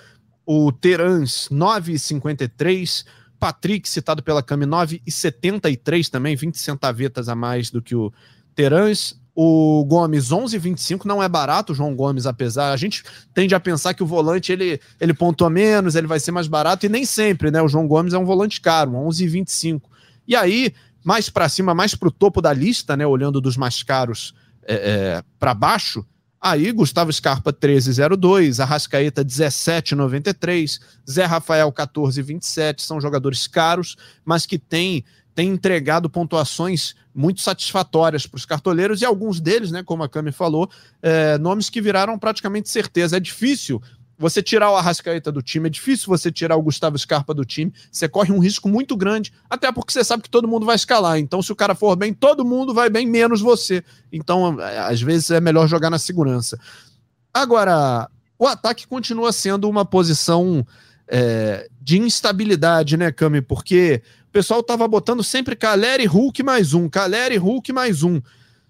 o 0.45 0.73
Terans 0.73 1.47
9,53, 1.49 3.05
Patrick, 3.39 3.87
citado 3.87 4.21
pela 4.21 4.43
Cami, 4.43 4.65
9,73 4.65 6.09
também, 6.09 6.35
20 6.35 6.57
centavetas 6.57 7.29
a 7.29 7.35
mais 7.35 7.71
do 7.71 7.81
que 7.81 7.95
o 7.95 8.11
Terans 8.53 9.17
O 9.41 9.85
Gomes 9.85 10.31
11,25 10.31 11.05
não 11.05 11.23
é 11.23 11.29
barato, 11.29 11.71
o 11.71 11.75
João 11.75 11.95
Gomes, 11.95 12.25
apesar. 12.25 12.73
A 12.73 12.75
gente 12.75 13.05
tende 13.33 13.55
a 13.55 13.59
pensar 13.59 13.93
que 13.93 14.03
o 14.03 14.05
volante 14.05 14.51
ele, 14.51 14.81
ele 14.99 15.13
pontua 15.13 15.49
menos, 15.49 15.95
ele 15.95 16.07
vai 16.07 16.19
ser 16.19 16.33
mais 16.33 16.45
barato, 16.45 16.85
e 16.85 16.89
nem 16.89 17.05
sempre, 17.05 17.49
né? 17.49 17.61
O 17.61 17.67
João 17.69 17.87
Gomes 17.87 18.13
é 18.13 18.17
um 18.17 18.25
volante 18.25 18.59
caro, 18.59 18.91
11,25. 18.91 19.83
E 20.27 20.35
aí, 20.35 20.73
mais 21.05 21.29
para 21.29 21.47
cima, 21.47 21.73
mais 21.73 21.95
para 21.95 22.09
o 22.09 22.11
topo 22.11 22.41
da 22.41 22.51
lista, 22.51 22.97
né? 22.97 23.07
Olhando 23.07 23.39
dos 23.39 23.55
mais 23.55 23.81
caros 23.81 24.35
é, 24.67 24.73
é, 24.73 25.23
para 25.39 25.53
baixo, 25.53 26.05
Aí, 26.41 26.71
Gustavo 26.71 27.11
Scarpa 27.11 27.51
13,02, 27.51 28.61
Arrascaeta 28.61 29.25
17,93, 29.25 30.79
Zé 31.09 31.25
Rafael 31.25 31.69
14,27. 31.69 32.79
São 32.79 33.01
jogadores 33.01 33.45
caros, 33.45 33.97
mas 34.23 34.45
que 34.45 34.57
têm, 34.57 35.03
têm 35.39 35.51
entregado 35.51 36.09
pontuações 36.09 36.95
muito 37.15 37.39
satisfatórias 37.39 38.27
para 38.27 38.37
os 38.37 38.45
cartoleiros 38.45 39.01
e 39.01 39.05
alguns 39.05 39.39
deles, 39.39 39.71
né, 39.71 39.81
como 39.81 40.03
a 40.03 40.09
Cami 40.09 40.33
falou, 40.33 40.69
é, 41.01 41.37
nomes 41.37 41.69
que 41.69 41.79
viraram 41.79 42.19
praticamente 42.19 42.67
certeza. 42.67 43.15
É 43.15 43.21
difícil 43.21 43.81
você 44.17 44.43
tirar 44.43 44.69
o 44.69 44.75
Arrascaeta 44.75 45.31
do 45.31 45.41
time, 45.41 45.67
é 45.67 45.69
difícil 45.69 46.07
você 46.07 46.29
tirar 46.29 46.57
o 46.57 46.61
Gustavo 46.61 46.97
Scarpa 46.97 47.33
do 47.33 47.45
time, 47.45 47.73
você 47.89 48.09
corre 48.09 48.33
um 48.33 48.39
risco 48.39 48.67
muito 48.67 48.97
grande, 48.97 49.31
até 49.49 49.71
porque 49.71 49.93
você 49.93 50.03
sabe 50.03 50.23
que 50.23 50.29
todo 50.29 50.45
mundo 50.45 50.65
vai 50.65 50.75
escalar. 50.75 51.17
Então, 51.17 51.41
se 51.41 51.53
o 51.53 51.55
cara 51.55 51.73
for 51.73 51.95
bem, 51.95 52.13
todo 52.13 52.43
mundo 52.43 52.73
vai 52.73 52.89
bem, 52.89 53.07
menos 53.07 53.39
você. 53.39 53.81
Então, 54.11 54.59
é, 54.59 54.77
às 54.79 55.01
vezes 55.01 55.31
é 55.31 55.39
melhor 55.39 55.69
jogar 55.69 55.89
na 55.89 55.97
segurança. 55.97 56.59
Agora, 57.33 58.09
o 58.37 58.45
ataque 58.45 58.85
continua 58.85 59.31
sendo 59.31 59.69
uma 59.69 59.85
posição 59.85 60.67
é, 61.07 61.69
de 61.81 61.97
instabilidade, 61.97 62.97
né, 62.97 63.09
Cami? 63.09 63.41
Porque 63.41 64.03
o 64.29 64.31
pessoal 64.31 64.61
tava 64.61 64.87
botando 64.87 65.23
sempre 65.23 65.55
Caleri, 65.55 66.05
Hulk 66.05 66.43
mais 66.43 66.75
um, 66.75 66.87
Caleri, 66.87 67.35
Hulk 67.35 67.73
mais 67.73 68.03
um. 68.03 68.21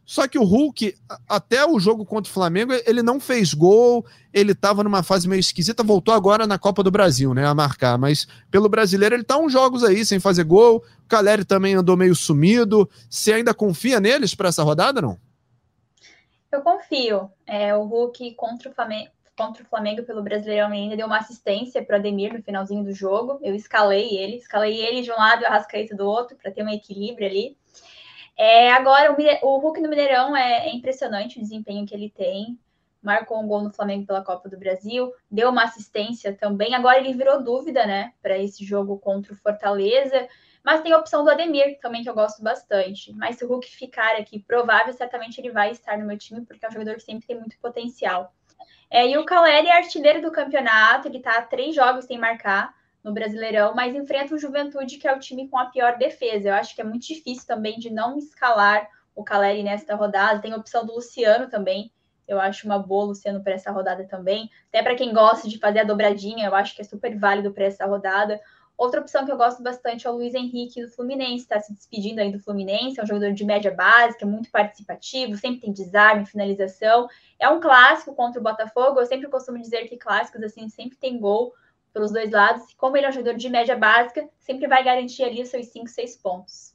Só 0.06 0.26
que 0.26 0.40
o 0.40 0.44
Hulk, 0.46 0.96
até 1.28 1.66
o 1.66 1.78
jogo 1.82 2.06
contra 2.06 2.32
o 2.32 2.34
Flamengo, 2.34 2.72
ele 2.86 3.04
não 3.04 3.20
fez 3.20 3.54
gol, 3.54 4.06
ele 4.34 4.54
estava 4.54 4.86
numa 4.86 5.04
fase 5.04 5.28
meio 5.28 5.42
esquisita, 5.42 5.84
voltou 5.84 6.14
agora 6.14 6.48
na 6.48 6.58
Copa 6.58 6.82
do 6.82 6.90
Brasil, 6.90 7.34
né, 7.34 7.46
a 7.46 7.54
marcar, 7.54 7.98
mas 7.98 8.26
pelo 8.50 8.70
brasileiro 8.70 9.14
ele 9.14 9.24
tá 9.26 9.38
uns 9.38 9.52
jogos 9.52 9.84
aí 9.84 10.06
sem 10.06 10.18
fazer 10.18 10.46
gol. 10.46 10.78
O 10.78 11.08
Caleri 11.10 11.44
também 11.44 11.76
andou 11.76 11.98
meio 11.98 12.16
sumido. 12.16 12.90
Você 13.10 13.34
ainda 13.34 13.54
confia 13.54 14.00
neles 14.00 14.34
para 14.34 14.48
essa 14.48 14.64
rodada, 14.64 15.02
não? 15.02 15.20
Eu 16.54 16.62
confio. 16.62 17.30
É, 17.46 17.76
o 17.76 17.84
Hulk 17.84 18.34
contra 18.36 18.72
o 18.72 18.74
Flamengo, 18.74 19.12
contra 19.40 19.64
o 19.64 19.66
Flamengo 19.66 20.04
pelo 20.04 20.22
Brasileirão 20.22 20.68
ainda 20.68 20.98
deu 20.98 21.08
uma 21.08 21.18
assistência 21.18 21.82
para 21.82 21.96
o 21.96 22.00
Ademir 22.00 22.34
no 22.34 22.44
finalzinho 22.44 22.84
do 22.84 22.92
jogo. 22.92 23.40
Eu 23.42 23.56
escalei 23.56 24.18
ele, 24.18 24.36
escalei 24.36 24.78
ele 24.82 25.02
de 25.02 25.10
um 25.10 25.16
lado 25.16 25.44
e 25.44 25.46
o 25.46 25.48
Arrascaeta 25.48 25.96
do 25.96 26.06
outro 26.06 26.36
para 26.36 26.52
ter 26.52 26.62
um 26.62 26.68
equilíbrio 26.68 27.26
ali. 27.26 27.58
É, 28.38 28.70
agora, 28.74 29.14
o, 29.14 29.48
o, 29.48 29.60
Hulk 29.60 29.80
no 29.80 29.88
Mineirão 29.88 30.36
é, 30.36 30.68
é, 30.68 30.76
impressionante 30.76 31.38
o 31.38 31.42
desempenho 31.42 31.86
que 31.86 31.96
ele 31.96 32.10
tem. 32.10 32.60
Marcou 33.02 33.42
um 33.42 33.48
gol 33.48 33.64
no 33.64 33.72
Flamengo 33.72 34.06
pela 34.06 34.22
Copa 34.22 34.50
do 34.50 34.60
Brasil, 34.60 35.14
deu 35.32 35.50
uma 35.50 35.64
assistência 35.64 36.36
também. 36.36 36.76
Agora 36.76 36.98
ele 36.98 37.14
virou 37.14 37.42
dúvida, 37.42 37.86
né, 37.86 38.12
para 38.22 38.38
esse 38.38 38.66
jogo 38.66 39.00
contra 39.00 39.32
o 39.32 39.38
Fortaleza. 39.38 40.28
Mas 40.62 40.82
tem 40.82 40.92
a 40.92 40.98
opção 40.98 41.24
do 41.24 41.30
Ademir 41.30 41.80
também, 41.80 42.04
que 42.04 42.10
eu 42.10 42.14
gosto 42.14 42.44
bastante. 42.44 43.14
Mas 43.14 43.38
se 43.38 43.46
o 43.46 43.48
Hulk 43.48 43.66
ficar 43.70 44.18
aqui 44.18 44.40
provável, 44.40 44.92
certamente 44.92 45.40
ele 45.40 45.50
vai 45.50 45.72
estar 45.72 45.98
no 45.98 46.06
meu 46.06 46.18
time, 46.18 46.46
porque 46.46 46.66
é 46.66 46.68
um 46.68 46.74
jogador 46.74 46.96
que 46.96 47.04
sempre 47.04 47.26
tem 47.26 47.40
muito 47.40 47.58
potencial. 47.60 48.34
É, 48.90 49.08
e 49.08 49.18
o 49.18 49.26
Caleri 49.26 49.68
é 49.68 49.78
artilheiro 49.78 50.22
do 50.22 50.32
campeonato, 50.32 51.08
ele 51.08 51.18
está 51.18 51.42
três 51.42 51.76
jogos 51.76 52.06
sem 52.06 52.18
marcar 52.18 52.74
no 53.04 53.14
Brasileirão, 53.14 53.74
mas 53.76 53.96
enfrenta 53.96 54.34
o 54.34 54.40
Juventude, 54.40 54.98
que 54.98 55.08
é 55.08 55.16
o 55.16 55.20
time 55.20 55.48
com 55.48 55.58
a 55.58 55.66
pior 55.66 55.98
defesa. 55.98 56.50
Eu 56.50 56.54
acho 56.56 56.76
que 56.76 56.82
é 56.82 56.84
muito 56.84 57.06
difícil 57.06 57.46
também 57.46 57.78
de 57.78 57.90
não 57.90 58.18
escalar 58.18 58.90
o 59.16 59.24
Caleri 59.24 59.64
nesta 59.64 59.96
rodada. 59.96 60.40
Tem 60.40 60.54
a 60.54 60.58
opção 60.58 60.86
do 60.86 60.96
Luciano 60.96 61.50
também. 61.50 61.92
Eu 62.28 62.40
acho 62.40 62.66
uma 62.66 62.78
boa 62.78 63.06
Luciano 63.06 63.42
para 63.44 63.54
essa 63.54 63.72
rodada 63.72 64.04
também. 64.06 64.50
Até 64.70 64.84
para 64.84 64.96
quem 64.96 65.14
gosta 65.14 65.48
de 65.48 65.58
fazer 65.58 65.80
a 65.80 65.84
dobradinha, 65.84 66.46
eu 66.46 66.56
acho 66.56 66.76
que 66.76 66.82
é 66.82 66.86
super 66.86 67.18
válido 67.18 67.52
para 67.52 67.66
essa 67.66 67.86
rodada. 67.86 68.40
Outra 68.80 69.02
opção 69.02 69.26
que 69.26 69.32
eu 69.32 69.36
gosto 69.36 69.62
bastante 69.62 70.08
é 70.08 70.10
o 70.10 70.14
Luiz 70.14 70.34
Henrique 70.34 70.82
do 70.82 70.90
Fluminense, 70.90 71.44
está 71.44 71.60
se 71.60 71.74
despedindo 71.74 72.22
aí 72.22 72.32
do 72.32 72.40
Fluminense, 72.40 72.98
é 72.98 73.04
um 73.04 73.06
jogador 73.06 73.34
de 73.34 73.44
média 73.44 73.70
básica, 73.72 74.26
muito 74.26 74.50
participativo, 74.50 75.36
sempre 75.36 75.60
tem 75.60 75.74
desarme, 75.74 76.26
finalização. 76.26 77.10
É 77.38 77.50
um 77.50 77.60
clássico 77.60 78.16
contra 78.16 78.40
o 78.40 78.44
Botafogo, 78.44 79.02
eu 79.02 79.06
sempre 79.06 79.28
costumo 79.28 79.60
dizer 79.60 79.90
que 79.90 79.98
clássicos 79.98 80.42
assim 80.44 80.70
sempre 80.70 80.98
tem 80.98 81.20
gol, 81.20 81.54
pelos 81.92 82.14
dois 82.14 82.32
lados. 82.32 82.74
Como 82.76 82.96
ele 82.96 83.06
é 83.06 83.10
um 83.10 83.12
jogador 83.12 83.36
de 83.36 83.50
média 83.50 83.76
básica, 83.76 84.30
sempre 84.40 84.66
vai 84.66 84.82
garantir 84.82 85.26
ali 85.26 85.42
os 85.42 85.50
seus 85.50 85.68
5, 85.68 85.90
6 85.90 86.16
pontos. 86.16 86.74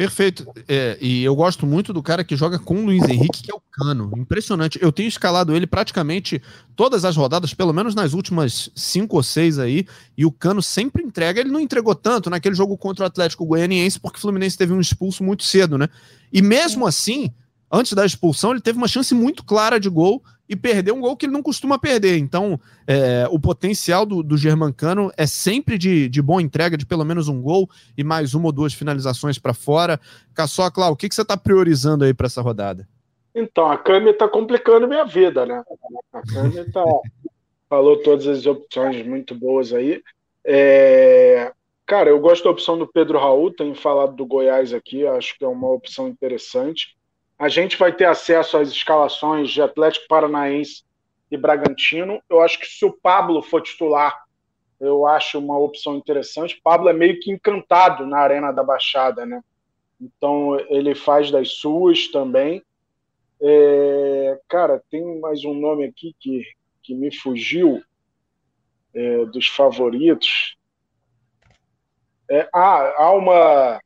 Perfeito. 0.00 0.46
É, 0.66 0.96
e 0.98 1.22
eu 1.22 1.36
gosto 1.36 1.66
muito 1.66 1.92
do 1.92 2.02
cara 2.02 2.24
que 2.24 2.34
joga 2.34 2.58
com 2.58 2.74
o 2.74 2.84
Luiz 2.86 3.06
Henrique, 3.06 3.42
que 3.42 3.52
é 3.52 3.54
o 3.54 3.60
Cano. 3.70 4.10
Impressionante. 4.16 4.78
Eu 4.80 4.90
tenho 4.90 5.10
escalado 5.10 5.54
ele 5.54 5.66
praticamente 5.66 6.40
todas 6.74 7.04
as 7.04 7.14
rodadas, 7.14 7.52
pelo 7.52 7.70
menos 7.74 7.94
nas 7.94 8.14
últimas 8.14 8.70
cinco 8.74 9.16
ou 9.16 9.22
seis 9.22 9.58
aí, 9.58 9.86
e 10.16 10.24
o 10.24 10.32
Cano 10.32 10.62
sempre 10.62 11.02
entrega. 11.02 11.38
Ele 11.38 11.50
não 11.50 11.60
entregou 11.60 11.94
tanto 11.94 12.30
naquele 12.30 12.54
jogo 12.54 12.78
contra 12.78 13.04
o 13.04 13.06
Atlético 13.06 13.44
Goianiense, 13.44 14.00
porque 14.00 14.16
o 14.16 14.20
Fluminense 14.22 14.56
teve 14.56 14.72
um 14.72 14.80
expulso 14.80 15.22
muito 15.22 15.44
cedo, 15.44 15.76
né? 15.76 15.86
E 16.32 16.40
mesmo 16.40 16.86
assim, 16.86 17.30
antes 17.70 17.92
da 17.92 18.04
expulsão, 18.04 18.50
ele 18.50 18.60
teve 18.60 18.78
uma 18.78 18.88
chance 18.88 19.14
muito 19.14 19.44
clara 19.44 19.78
de 19.78 19.88
gol 19.88 20.22
e 20.48 20.56
perdeu 20.56 20.96
um 20.96 21.00
gol 21.00 21.16
que 21.16 21.26
ele 21.26 21.32
não 21.32 21.42
costuma 21.42 21.78
perder. 21.78 22.18
Então, 22.18 22.58
é, 22.84 23.24
o 23.30 23.38
potencial 23.38 24.04
do, 24.04 24.20
do 24.20 24.36
Germancano 24.36 25.12
é 25.16 25.24
sempre 25.24 25.78
de, 25.78 26.08
de 26.08 26.20
boa 26.20 26.42
entrega, 26.42 26.76
de 26.76 26.84
pelo 26.84 27.04
menos 27.04 27.28
um 27.28 27.40
gol 27.40 27.70
e 27.96 28.02
mais 28.02 28.34
uma 28.34 28.46
ou 28.46 28.52
duas 28.52 28.74
finalizações 28.74 29.38
para 29.38 29.54
fora. 29.54 30.00
Caçocla, 30.34 30.88
o 30.88 30.96
que, 30.96 31.08
que 31.08 31.14
você 31.14 31.22
está 31.22 31.36
priorizando 31.36 32.04
aí 32.04 32.12
para 32.12 32.26
essa 32.26 32.42
rodada? 32.42 32.88
Então, 33.32 33.70
a 33.70 33.78
Câmara 33.78 34.10
está 34.10 34.28
complicando 34.28 34.88
minha 34.88 35.04
vida, 35.04 35.46
né? 35.46 35.62
A 36.12 36.20
Câmara 36.22 36.66
tá, 36.72 36.84
falou 37.68 37.96
todas 37.98 38.26
as 38.26 38.44
opções 38.44 39.06
muito 39.06 39.36
boas 39.36 39.72
aí. 39.72 40.02
É, 40.44 41.52
cara, 41.86 42.10
eu 42.10 42.18
gosto 42.18 42.42
da 42.42 42.50
opção 42.50 42.76
do 42.76 42.88
Pedro 42.88 43.20
Raul, 43.20 43.52
tenho 43.52 43.74
falado 43.76 44.16
do 44.16 44.26
Goiás 44.26 44.74
aqui, 44.74 45.06
acho 45.06 45.38
que 45.38 45.44
é 45.44 45.48
uma 45.48 45.70
opção 45.70 46.08
interessante. 46.08 46.96
A 47.40 47.48
gente 47.48 47.78
vai 47.78 47.90
ter 47.90 48.04
acesso 48.04 48.58
às 48.58 48.68
escalações 48.68 49.48
de 49.48 49.62
Atlético 49.62 50.06
Paranaense 50.06 50.84
e 51.30 51.38
Bragantino. 51.38 52.22
Eu 52.28 52.42
acho 52.42 52.60
que 52.60 52.66
se 52.66 52.84
o 52.84 52.92
Pablo 52.92 53.40
for 53.40 53.62
titular, 53.62 54.14
eu 54.78 55.06
acho 55.06 55.38
uma 55.38 55.58
opção 55.58 55.96
interessante. 55.96 56.60
Pablo 56.62 56.90
é 56.90 56.92
meio 56.92 57.18
que 57.18 57.32
encantado 57.32 58.04
na 58.04 58.18
Arena 58.18 58.52
da 58.52 58.62
Baixada, 58.62 59.24
né? 59.24 59.42
Então 59.98 60.60
ele 60.68 60.94
faz 60.94 61.30
das 61.30 61.52
suas 61.52 62.08
também. 62.08 62.62
É, 63.40 64.38
cara, 64.46 64.82
tem 64.90 65.18
mais 65.18 65.42
um 65.42 65.54
nome 65.54 65.86
aqui 65.86 66.14
que, 66.20 66.42
que 66.82 66.94
me 66.94 67.10
fugiu 67.10 67.82
é, 68.92 69.24
dos 69.24 69.46
favoritos. 69.46 70.58
É, 72.30 72.46
ah, 72.52 72.94
há 72.98 73.12
uma 73.12 73.80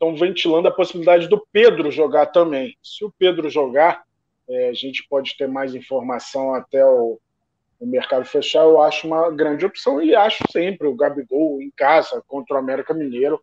estão 0.00 0.16
ventilando 0.16 0.66
a 0.66 0.72
possibilidade 0.72 1.28
do 1.28 1.46
Pedro 1.52 1.90
jogar 1.90 2.26
também. 2.26 2.74
Se 2.82 3.04
o 3.04 3.12
Pedro 3.18 3.50
jogar, 3.50 4.02
é, 4.48 4.70
a 4.70 4.72
gente 4.72 5.06
pode 5.08 5.36
ter 5.36 5.46
mais 5.46 5.74
informação 5.74 6.54
até 6.54 6.82
o, 6.82 7.20
o, 7.78 7.86
mercado 7.86 8.24
fechar. 8.24 8.62
Eu 8.62 8.80
acho 8.80 9.06
uma 9.06 9.30
grande 9.30 9.66
opção 9.66 10.02
e 10.02 10.14
acho 10.14 10.42
sempre 10.50 10.88
o 10.88 10.94
Gabigol 10.94 11.60
em 11.60 11.70
casa 11.70 12.24
contra 12.26 12.56
o 12.56 12.58
América 12.58 12.94
Mineiro. 12.94 13.38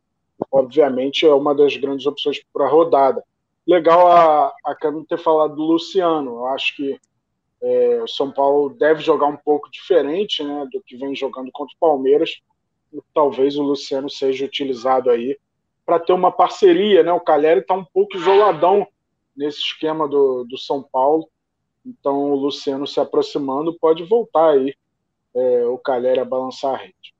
Obviamente 0.52 1.28
é 1.28 1.34
uma 1.34 1.54
das 1.54 1.78
grandes 1.78 2.08
opções 2.08 2.44
para 2.52 2.66
a 2.66 2.70
rodada. 2.70 3.24
Legal 3.66 4.08
a, 4.08 4.52
a 4.66 4.76
Cami 4.76 5.06
ter 5.06 5.20
falado 5.20 5.56
do 5.56 5.64
Luciano. 5.64 6.38
Eu 6.38 6.48
acho 6.48 6.76
que 6.76 7.00
é, 7.62 8.02
o 8.02 8.08
São 8.08 8.32
Paulo 8.32 8.70
deve 8.70 9.02
jogar 9.02 9.28
um 9.28 9.38
pouco 9.38 9.70
diferente 9.70 10.44
né, 10.44 10.68
do 10.72 10.82
que 10.82 10.98
vem 10.98 11.16
jogando 11.16 11.52
contra 11.52 11.76
o 11.76 11.80
Palmeiras. 11.80 12.42
Talvez 13.14 13.58
o 13.58 13.64
Luciano 13.64 14.10
seja 14.10 14.46
utilizado 14.46 15.12
aí 15.12 15.38
para 15.88 16.00
ter 16.00 16.12
uma 16.12 16.34
parceria, 16.34 17.02
né? 17.02 17.14
O 17.14 17.22
Caleri 17.22 17.62
está 17.62 17.74
um 17.74 17.86
pouco 17.86 18.18
isoladão 18.18 18.86
nesse 19.36 19.60
esquema 19.60 20.06
do, 20.06 20.44
do 20.44 20.58
São 20.58 20.84
Paulo. 20.84 21.30
Então, 21.86 22.34
o 22.34 22.36
Luciano 22.36 22.86
se 22.86 23.00
aproximando 23.00 23.74
pode 23.80 24.04
voltar 24.04 24.50
aí 24.50 24.76
é, 25.34 25.66
o 25.66 25.78
Caleri 25.78 26.20
a 26.20 26.26
balançar 26.26 26.74
a 26.74 26.78
rede. 26.78 27.16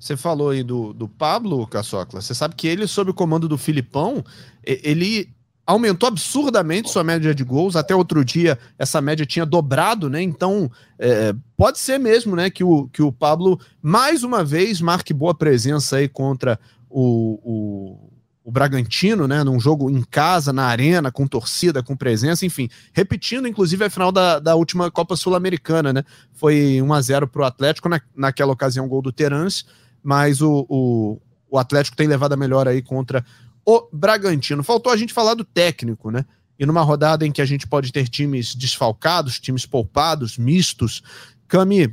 Você 0.00 0.16
falou 0.16 0.48
aí 0.48 0.62
do, 0.62 0.94
do 0.94 1.06
Pablo 1.06 1.66
Caçocla. 1.66 2.22
Você 2.22 2.34
sabe 2.34 2.56
que 2.56 2.66
ele, 2.66 2.86
sob 2.86 3.10
o 3.10 3.14
comando 3.14 3.46
do 3.46 3.58
Filipão, 3.58 4.24
ele 4.64 5.28
aumentou 5.66 6.08
absurdamente 6.08 6.90
sua 6.90 7.04
média 7.04 7.34
de 7.34 7.44
gols. 7.44 7.76
Até 7.76 7.94
outro 7.94 8.24
dia, 8.24 8.58
essa 8.78 9.02
média 9.02 9.26
tinha 9.26 9.44
dobrado, 9.44 10.08
né? 10.08 10.22
Então, 10.22 10.70
é, 10.98 11.34
pode 11.58 11.78
ser 11.78 11.98
mesmo, 11.98 12.34
né, 12.34 12.48
que 12.48 12.64
o, 12.64 12.88
que 12.88 13.02
o 13.02 13.12
Pablo, 13.12 13.60
mais 13.82 14.24
uma 14.24 14.42
vez, 14.42 14.80
marque 14.80 15.12
boa 15.12 15.34
presença 15.34 15.96
aí 15.96 16.08
contra 16.08 16.58
o, 16.92 17.40
o, 17.42 18.12
o 18.44 18.52
Bragantino, 18.52 19.26
né, 19.26 19.42
num 19.42 19.58
jogo 19.58 19.90
em 19.90 20.02
casa, 20.02 20.52
na 20.52 20.66
arena, 20.66 21.10
com 21.10 21.26
torcida, 21.26 21.82
com 21.82 21.96
presença, 21.96 22.44
enfim, 22.44 22.68
repetindo 22.92 23.48
inclusive 23.48 23.84
a 23.84 23.90
final 23.90 24.12
da, 24.12 24.38
da 24.38 24.54
última 24.54 24.90
Copa 24.90 25.16
Sul-Americana, 25.16 25.92
né, 25.92 26.04
foi 26.32 26.80
1 26.82 26.92
a 26.92 27.00
0 27.00 27.26
para 27.28 27.42
o 27.42 27.44
Atlético, 27.44 27.88
na, 27.88 28.00
naquela 28.14 28.52
ocasião 28.52 28.86
gol 28.86 29.00
do 29.00 29.12
Terence, 29.12 29.64
mas 30.02 30.42
o, 30.42 30.66
o, 30.68 31.20
o 31.50 31.58
Atlético 31.58 31.96
tem 31.96 32.06
levado 32.06 32.34
a 32.34 32.36
melhor 32.36 32.68
aí 32.68 32.82
contra 32.82 33.24
o 33.64 33.88
Bragantino. 33.92 34.64
Faltou 34.64 34.92
a 34.92 34.96
gente 34.96 35.12
falar 35.12 35.34
do 35.34 35.44
técnico, 35.44 36.10
né, 36.10 36.24
e 36.58 36.66
numa 36.66 36.82
rodada 36.82 37.26
em 37.26 37.32
que 37.32 37.40
a 37.40 37.46
gente 37.46 37.66
pode 37.66 37.92
ter 37.92 38.08
times 38.08 38.54
desfalcados, 38.54 39.40
times 39.40 39.64
poupados, 39.64 40.36
mistos. 40.36 41.02
Cami, 41.48 41.92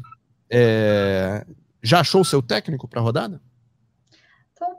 é, 0.49 1.45
já 1.81 2.01
achou 2.01 2.21
o 2.21 2.25
seu 2.25 2.41
técnico 2.41 2.88
para 2.88 2.99
a 2.99 3.03
rodada? 3.03 3.41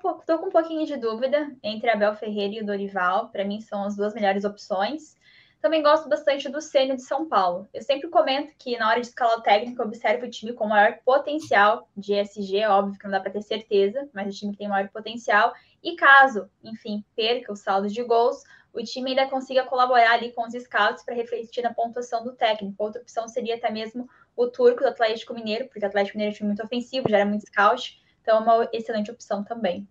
Pouco, 0.01 0.25
tô 0.25 0.39
com 0.39 0.47
um 0.47 0.51
pouquinho 0.51 0.87
de 0.87 0.97
dúvida 0.97 1.55
entre 1.63 1.91
Abel 1.91 2.15
Ferreira 2.15 2.55
e 2.55 2.61
o 2.63 2.67
Dorival. 2.67 3.29
Para 3.29 3.45
mim, 3.45 3.61
são 3.61 3.85
as 3.85 3.95
duas 3.95 4.15
melhores 4.15 4.45
opções. 4.45 5.15
Também 5.61 5.83
gosto 5.83 6.09
bastante 6.09 6.49
do 6.49 6.59
Sênio 6.63 6.97
de 6.97 7.03
São 7.03 7.29
Paulo. 7.29 7.69
Eu 7.71 7.83
sempre 7.83 8.09
comento 8.09 8.55
que 8.59 8.79
na 8.79 8.89
hora 8.89 8.99
de 8.99 9.09
escalar 9.09 9.37
o 9.37 9.43
técnico, 9.43 9.83
observo 9.83 10.25
o 10.25 10.31
time 10.31 10.55
com 10.55 10.67
maior 10.67 10.99
potencial 11.05 11.87
de 11.95 12.15
SG, 12.15 12.65
óbvio 12.65 12.99
que 12.99 13.05
não 13.05 13.11
dá 13.11 13.21
para 13.21 13.31
ter 13.31 13.43
certeza, 13.43 14.09
mas 14.15 14.35
o 14.35 14.39
time 14.39 14.53
que 14.53 14.59
tem 14.59 14.69
maior 14.69 14.89
potencial. 14.89 15.53
E 15.83 15.95
caso, 15.97 16.51
enfim, 16.65 17.05
perca 17.15 17.53
o 17.53 17.57
saldo 17.57 17.89
de 17.89 18.03
gols, 18.03 18.43
o 18.73 18.83
time 18.83 19.11
ainda 19.11 19.29
consiga 19.29 19.65
colaborar 19.67 20.13
ali 20.13 20.33
com 20.33 20.47
os 20.47 20.55
scouts 20.55 21.05
para 21.05 21.15
refletir 21.15 21.63
na 21.63 21.75
pontuação 21.75 22.25
do 22.25 22.33
técnico. 22.33 22.83
Outra 22.83 23.03
opção 23.03 23.29
seria 23.29 23.57
até 23.57 23.71
mesmo 23.71 24.09
o 24.35 24.47
Turco 24.47 24.81
do 24.81 24.89
Atlético 24.89 25.35
Mineiro, 25.35 25.67
porque 25.67 25.85
o 25.85 25.87
Atlético 25.87 26.17
Mineiro 26.17 26.33
é 26.33 26.35
um 26.35 26.39
time 26.39 26.49
muito 26.49 26.65
ofensivo, 26.65 27.07
gera 27.07 27.27
muito 27.27 27.45
scout, 27.47 28.00
então 28.21 28.39
é 28.39 28.41
uma 28.41 28.69
excelente 28.73 29.11
opção 29.11 29.43
também. 29.43 29.87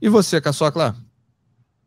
E 0.00 0.08
você, 0.08 0.40
Caçocla? 0.40 0.94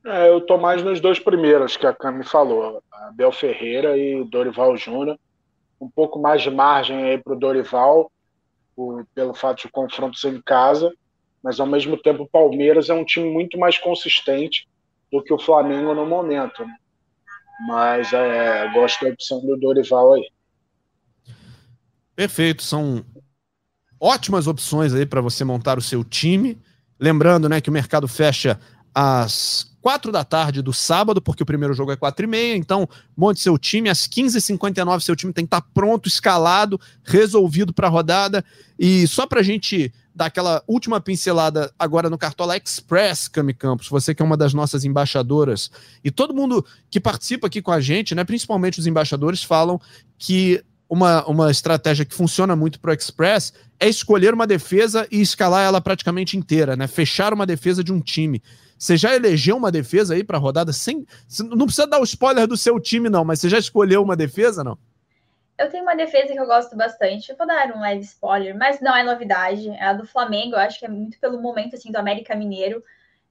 É, 0.05 0.29
eu 0.29 0.39
tô 0.41 0.57
mais 0.57 0.81
nos 0.81 1.01
dois 1.01 1.19
primeiros 1.19 1.75
que 1.75 1.85
a 1.85 1.93
Cami 1.93 2.23
falou, 2.23 2.81
Abel 2.91 3.31
Ferreira 3.31 3.97
e 3.97 4.23
Dorival 4.23 4.77
Júnior. 4.77 5.19
Um 5.79 5.89
pouco 5.89 6.17
mais 6.17 6.41
de 6.41 6.49
margem 6.49 7.03
aí 7.03 7.17
para 7.17 7.33
o 7.33 7.39
Dorival, 7.39 8.11
por, 8.75 9.05
pelo 9.13 9.33
fato 9.33 9.63
de 9.63 9.71
confrontos 9.71 10.23
em 10.23 10.41
casa, 10.41 10.91
mas 11.43 11.59
ao 11.59 11.67
mesmo 11.67 11.97
tempo 11.97 12.23
o 12.23 12.29
Palmeiras 12.29 12.89
é 12.89 12.93
um 12.93 13.03
time 13.03 13.29
muito 13.29 13.59
mais 13.59 13.77
consistente 13.77 14.67
do 15.11 15.21
que 15.21 15.33
o 15.33 15.39
Flamengo 15.39 15.93
no 15.93 16.05
momento. 16.05 16.65
Né? 16.65 16.75
Mas 17.67 18.13
é, 18.13 18.71
gosto 18.73 19.03
da 19.03 19.11
opção 19.11 19.45
do 19.45 19.57
Dorival 19.57 20.13
aí. 20.13 20.29
Perfeito, 22.15 22.63
são 22.63 23.05
ótimas 23.99 24.47
opções 24.47 24.93
aí 24.93 25.05
para 25.05 25.21
você 25.21 25.43
montar 25.43 25.77
o 25.77 25.81
seu 25.81 26.03
time. 26.03 26.57
Lembrando, 26.99 27.47
né, 27.47 27.61
que 27.61 27.69
o 27.69 27.73
mercado 27.73 28.07
fecha 28.07 28.59
às 28.93 29.67
quatro 29.87 30.11
da 30.11 30.23
tarde 30.23 30.61
do 30.61 30.73
sábado, 30.73 31.21
porque 31.21 31.43
o 31.43 31.45
primeiro 31.45 31.73
jogo 31.73 31.91
é 31.93 31.95
quatro 31.95 32.25
e 32.25 32.27
meia, 32.27 32.57
então 32.57 32.89
monte 33.15 33.39
seu 33.39 33.57
time, 33.57 33.89
às 33.89 34.07
15h59 34.07 34.99
seu 34.99 35.15
time 35.15 35.31
tem 35.31 35.45
que 35.45 35.47
estar 35.47 35.61
tá 35.61 35.67
pronto, 35.73 36.09
escalado, 36.09 36.77
resolvido 37.05 37.71
para 37.71 37.87
a 37.87 37.89
rodada, 37.89 38.43
e 38.77 39.07
só 39.07 39.25
para 39.25 39.39
a 39.39 39.43
gente 39.43 39.93
dar 40.13 40.25
aquela 40.25 40.61
última 40.67 40.99
pincelada 40.99 41.71
agora 41.79 42.09
no 42.09 42.17
Cartola 42.17 42.57
Express, 42.57 43.29
Cami 43.29 43.53
Campos, 43.53 43.87
você 43.87 44.13
que 44.13 44.21
é 44.21 44.25
uma 44.25 44.35
das 44.35 44.53
nossas 44.53 44.83
embaixadoras, 44.83 45.71
e 46.03 46.11
todo 46.11 46.33
mundo 46.33 46.65
que 46.89 46.99
participa 46.99 47.47
aqui 47.47 47.61
com 47.61 47.71
a 47.71 47.79
gente, 47.79 48.13
né, 48.13 48.25
principalmente 48.25 48.79
os 48.79 48.87
embaixadores, 48.87 49.41
falam 49.41 49.79
que 50.17 50.61
uma, 50.89 51.25
uma 51.25 51.51
estratégia 51.51 52.05
que 52.05 52.15
funciona 52.15 52.55
muito 52.55 52.79
para 52.79 52.91
o 52.91 52.93
Express 52.93 53.53
é 53.79 53.87
escolher 53.87 54.33
uma 54.33 54.47
defesa 54.47 55.07
e 55.11 55.21
escalar 55.21 55.65
ela 55.65 55.81
praticamente 55.81 56.37
inteira, 56.37 56.75
né? 56.75 56.87
Fechar 56.87 57.33
uma 57.33 57.45
defesa 57.45 57.83
de 57.83 57.91
um 57.91 57.99
time. 57.99 58.41
Você 58.77 58.95
já 58.95 59.15
elegeu 59.15 59.57
uma 59.57 59.71
defesa 59.71 60.13
aí 60.13 60.23
para 60.23 60.37
a 60.37 60.39
rodada 60.39 60.71
sem. 60.71 61.05
Não 61.39 61.65
precisa 61.65 61.87
dar 61.87 61.99
o 61.99 62.03
spoiler 62.03 62.47
do 62.47 62.55
seu 62.55 62.79
time, 62.79 63.09
não, 63.09 63.25
mas 63.25 63.39
você 63.39 63.49
já 63.49 63.57
escolheu 63.57 64.01
uma 64.01 64.15
defesa, 64.15 64.63
não? 64.63 64.77
Eu 65.57 65.69
tenho 65.69 65.83
uma 65.83 65.95
defesa 65.95 66.31
que 66.31 66.39
eu 66.39 66.45
gosto 66.45 66.75
bastante. 66.75 67.31
Eu 67.31 67.35
vou 67.35 67.47
dar 67.47 67.75
um 67.75 67.81
leve 67.81 68.01
spoiler, 68.01 68.55
mas 68.55 68.79
não 68.79 68.95
é 68.95 69.03
novidade. 69.03 69.67
É 69.69 69.85
a 69.85 69.93
do 69.93 70.05
Flamengo. 70.05 70.55
Eu 70.55 70.59
acho 70.59 70.79
que 70.79 70.85
é 70.85 70.89
muito 70.89 71.19
pelo 71.19 71.41
momento 71.41 71.75
assim 71.75 71.91
do 71.91 71.97
América 71.97 72.35
Mineiro. 72.35 72.83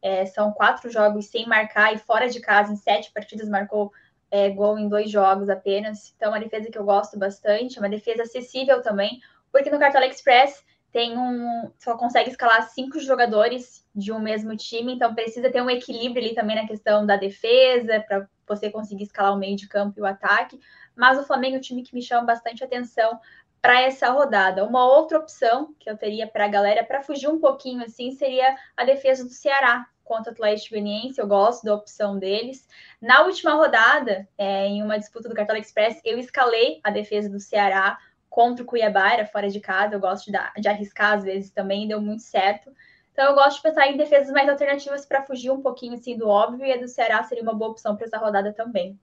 É, 0.03 0.27
são 0.27 0.53
quatro 0.53 0.91
jogos 0.91 1.27
sem 1.27 1.47
marcar 1.47 1.95
e 1.95 1.99
fora 1.99 2.29
de 2.29 2.41
casa, 2.41 2.73
em 2.73 2.77
sete 2.77 3.13
partidas, 3.13 3.49
marcou 3.49 3.93
é, 4.31 4.51
gol 4.51 4.79
em 4.79 4.89
dois 4.89 5.11
jogos 5.11 5.49
apenas. 5.49 6.13
Então, 6.17 6.31
uma 6.31 6.41
defesa 6.41 6.71
que 6.71 6.79
eu 6.79 6.85
gosto 6.85 7.19
bastante. 7.19 7.79
Uma 7.79 7.89
defesa 7.89 8.23
acessível 8.23 8.83
também, 8.83 9.21
porque 9.53 9.71
no 9.71 9.79
Cartola 9.79 10.07
Express 10.07 10.65
tem 10.93 11.17
um. 11.19 11.71
Só 11.79 11.97
consegue 11.97 12.31
escalar 12.31 12.69
cinco 12.71 12.99
jogadores 12.99 13.87
de 13.95 14.13
um 14.13 14.19
mesmo 14.19 14.57
time, 14.57 14.95
então 14.95 15.15
precisa 15.15 15.51
ter 15.51 15.63
um 15.63 15.71
equilíbrio 15.71 16.25
ali 16.25 16.35
também 16.35 16.57
na 16.57 16.67
questão 16.67 17.05
da 17.05 17.17
defesa, 17.17 18.05
para 18.07 18.29
você 18.47 18.71
conseguir 18.71 19.05
escalar 19.05 19.35
o 19.35 19.39
meio 19.39 19.57
de 19.57 19.69
campo 19.69 19.99
e 19.99 20.03
o 20.03 20.07
ataque. 20.07 20.59
Mas 20.95 21.19
o 21.19 21.25
Flamengo 21.25 21.57
é 21.57 21.59
um 21.59 21.63
time 21.63 21.83
que 21.83 21.95
me 21.95 22.03
chama 22.03 22.27
bastante 22.27 22.65
atenção 22.65 23.21
para 23.61 23.81
essa 23.83 24.11
rodada. 24.11 24.65
Uma 24.65 24.87
outra 24.87 25.19
opção 25.19 25.75
que 25.79 25.91
eu 25.91 25.97
teria 25.97 26.27
para 26.27 26.45
a 26.45 26.49
galera, 26.49 26.85
para 26.85 27.03
fugir 27.03 27.29
um 27.29 27.41
pouquinho 27.41 27.83
assim, 27.85 28.13
seria 28.13 28.57
a 28.77 28.85
defesa 28.85 29.25
do 29.25 29.31
Ceará 29.31 29.87
contra 30.07 30.31
o 30.31 30.33
Atlético 30.33 30.71
Goianiense. 30.71 31.21
Eu 31.21 31.27
gosto 31.27 31.65
da 31.65 31.75
opção 31.75 32.19
deles. 32.19 32.67
Na 33.03 33.23
última 33.25 33.53
rodada, 33.53 34.27
é, 34.39 34.67
em 34.67 34.83
uma 34.83 34.99
disputa 34.99 35.29
do 35.29 35.35
Cartola 35.35 35.59
Express, 35.59 36.01
eu 36.05 36.19
escalei 36.19 36.81
a 36.83 36.91
defesa 36.91 37.29
do 37.29 37.39
Ceará 37.39 37.99
contra 38.31 38.63
o 38.63 38.67
Cuiabá, 38.67 39.13
era 39.13 39.27
fora 39.27 39.51
de 39.51 39.61
casa. 39.61 39.95
Eu 39.95 40.01
gosto 40.01 40.31
de, 40.31 40.39
de 40.61 40.69
arriscar 40.69 41.15
às 41.15 41.25
vezes 41.25 41.51
também, 41.51 41.89
deu 41.89 42.01
muito 42.01 42.23
certo. 42.23 42.71
Então, 43.13 43.25
eu 43.31 43.35
gosto 43.35 43.57
de 43.57 43.63
pensar 43.63 43.89
em 43.89 43.97
defesas 43.97 44.31
mais 44.31 44.49
alternativas 44.49 45.07
para 45.07 45.23
fugir 45.23 45.51
um 45.51 45.63
pouquinho 45.63 45.95
assim 45.95 46.17
do 46.17 46.29
óbvio, 46.29 46.67
e 46.67 46.73
a 46.73 46.77
do 46.77 46.87
Ceará 46.87 47.23
seria 47.23 47.43
uma 47.43 47.55
boa 47.55 47.71
opção 47.71 47.97
para 47.97 48.07
essa 48.07 48.19
rodada 48.19 48.53
também. 48.53 48.99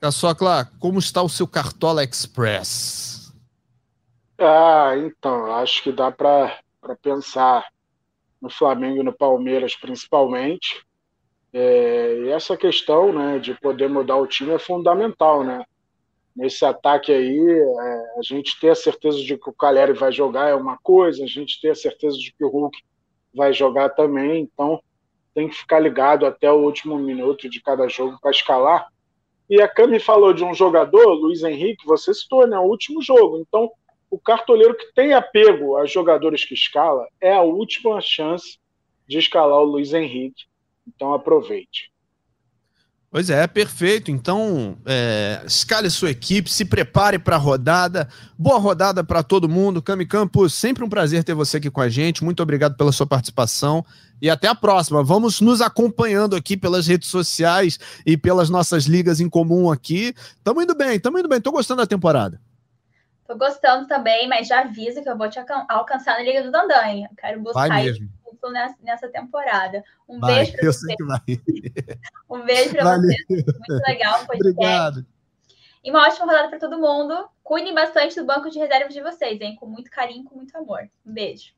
Caçocla, 0.00 0.68
como 0.80 0.98
está 0.98 1.22
o 1.22 1.28
seu 1.28 1.46
Cartola 1.46 2.02
Express? 2.02 3.32
Ah, 4.36 4.94
então, 4.96 5.54
acho 5.54 5.82
que 5.82 5.92
dá 5.92 6.10
para 6.10 6.60
pensar 7.00 7.68
no 8.44 8.50
Flamengo 8.50 9.00
e 9.00 9.02
no 9.02 9.12
Palmeiras, 9.12 9.74
principalmente. 9.74 10.84
É, 11.50 12.18
e 12.24 12.28
essa 12.28 12.58
questão 12.58 13.10
né, 13.10 13.38
de 13.38 13.54
poder 13.54 13.88
mudar 13.88 14.16
o 14.16 14.26
time 14.26 14.50
é 14.50 14.58
fundamental, 14.58 15.42
né? 15.42 15.64
Nesse 16.36 16.62
ataque 16.62 17.10
aí, 17.10 17.38
é, 17.38 18.18
a 18.18 18.22
gente 18.22 18.60
ter 18.60 18.68
a 18.68 18.74
certeza 18.74 19.16
de 19.18 19.38
que 19.38 19.48
o 19.48 19.54
Caleri 19.54 19.94
vai 19.94 20.12
jogar 20.12 20.50
é 20.50 20.54
uma 20.54 20.76
coisa, 20.76 21.24
a 21.24 21.26
gente 21.26 21.58
ter 21.58 21.70
a 21.70 21.74
certeza 21.74 22.18
de 22.18 22.34
que 22.34 22.44
o 22.44 22.48
Hulk 22.48 22.76
vai 23.34 23.54
jogar 23.54 23.88
também, 23.90 24.42
então 24.42 24.78
tem 25.32 25.48
que 25.48 25.54
ficar 25.54 25.78
ligado 25.78 26.26
até 26.26 26.52
o 26.52 26.62
último 26.62 26.98
minuto 26.98 27.48
de 27.48 27.62
cada 27.62 27.88
jogo 27.88 28.18
para 28.20 28.30
escalar. 28.30 28.88
E 29.48 29.62
a 29.62 29.68
Cami 29.68 29.98
falou 29.98 30.34
de 30.34 30.44
um 30.44 30.52
jogador, 30.52 31.14
Luiz 31.14 31.42
Henrique, 31.42 31.86
você 31.86 32.12
citou, 32.12 32.46
né? 32.46 32.58
O 32.58 32.64
último 32.64 33.00
jogo. 33.00 33.38
Então, 33.38 33.70
o 34.10 34.18
cartoleiro 34.18 34.76
que 34.76 34.92
tem 34.94 35.12
apego 35.12 35.76
a 35.76 35.86
jogadores 35.86 36.44
que 36.44 36.54
escala 36.54 37.06
é 37.20 37.32
a 37.32 37.42
última 37.42 38.00
chance 38.00 38.58
de 39.08 39.18
escalar 39.18 39.58
o 39.58 39.64
Luiz 39.64 39.92
Henrique. 39.92 40.44
Então, 40.86 41.14
aproveite. 41.14 41.92
Pois 43.14 43.30
é, 43.30 43.46
perfeito. 43.46 44.10
Então, 44.10 44.76
é, 44.84 45.40
escale 45.46 45.88
sua 45.88 46.10
equipe, 46.10 46.50
se 46.50 46.64
prepare 46.64 47.16
para 47.16 47.36
a 47.36 47.38
rodada. 47.38 48.08
Boa 48.36 48.58
rodada 48.58 49.04
para 49.04 49.22
todo 49.22 49.48
mundo. 49.48 49.80
Cami 49.80 50.04
Campos, 50.04 50.52
sempre 50.52 50.82
um 50.82 50.88
prazer 50.88 51.22
ter 51.22 51.32
você 51.32 51.58
aqui 51.58 51.70
com 51.70 51.80
a 51.80 51.88
gente. 51.88 52.24
Muito 52.24 52.42
obrigado 52.42 52.76
pela 52.76 52.90
sua 52.90 53.06
participação 53.06 53.84
e 54.20 54.28
até 54.28 54.48
a 54.48 54.54
próxima. 54.54 55.00
Vamos 55.04 55.40
nos 55.40 55.60
acompanhando 55.60 56.34
aqui 56.34 56.56
pelas 56.56 56.88
redes 56.88 57.08
sociais 57.08 57.78
e 58.04 58.16
pelas 58.16 58.50
nossas 58.50 58.86
ligas 58.86 59.20
em 59.20 59.28
comum 59.28 59.70
aqui. 59.70 60.12
Tamo 60.42 60.60
indo 60.60 60.74
bem, 60.74 60.98
tamo 60.98 61.16
indo 61.16 61.28
bem. 61.28 61.40
Tô 61.40 61.52
gostando 61.52 61.82
da 61.82 61.86
temporada. 61.86 62.40
Tô 63.26 63.36
gostando 63.36 63.86
também, 63.86 64.28
mas 64.28 64.48
já 64.48 64.60
aviso 64.60 65.02
que 65.02 65.08
eu 65.08 65.16
vou 65.16 65.30
te 65.30 65.38
alcançar 65.68 66.18
na 66.18 66.24
Liga 66.24 66.42
do 66.42 66.50
Dandanha. 66.50 67.10
Quero 67.16 67.40
buscar 67.40 67.68
vai 67.68 67.84
mesmo 67.84 68.10
nessa, 68.50 68.76
nessa 68.82 69.08
temporada. 69.08 69.82
Um 70.08 70.18
vai, 70.18 70.34
beijo 70.34 70.52
para 70.52 70.66
você. 70.66 70.94
um 72.30 72.44
beijo 72.44 72.70
para 72.74 72.96
você. 72.96 73.16
Muito 73.28 73.82
legal. 73.86 74.24
Obrigado. 74.24 75.06
E 75.82 75.90
uma 75.90 76.06
ótima 76.06 76.26
rodada 76.26 76.48
para 76.48 76.58
todo 76.58 76.78
mundo. 76.78 77.28
Cuidem 77.42 77.74
bastante 77.74 78.16
do 78.16 78.24
banco 78.24 78.50
de 78.50 78.58
reservas 78.58 78.94
de 78.94 79.02
vocês, 79.02 79.40
hein? 79.40 79.56
Com 79.56 79.66
muito 79.66 79.90
carinho, 79.90 80.24
com 80.24 80.36
muito 80.36 80.56
amor. 80.56 80.88
Um 81.04 81.12
beijo. 81.12 81.52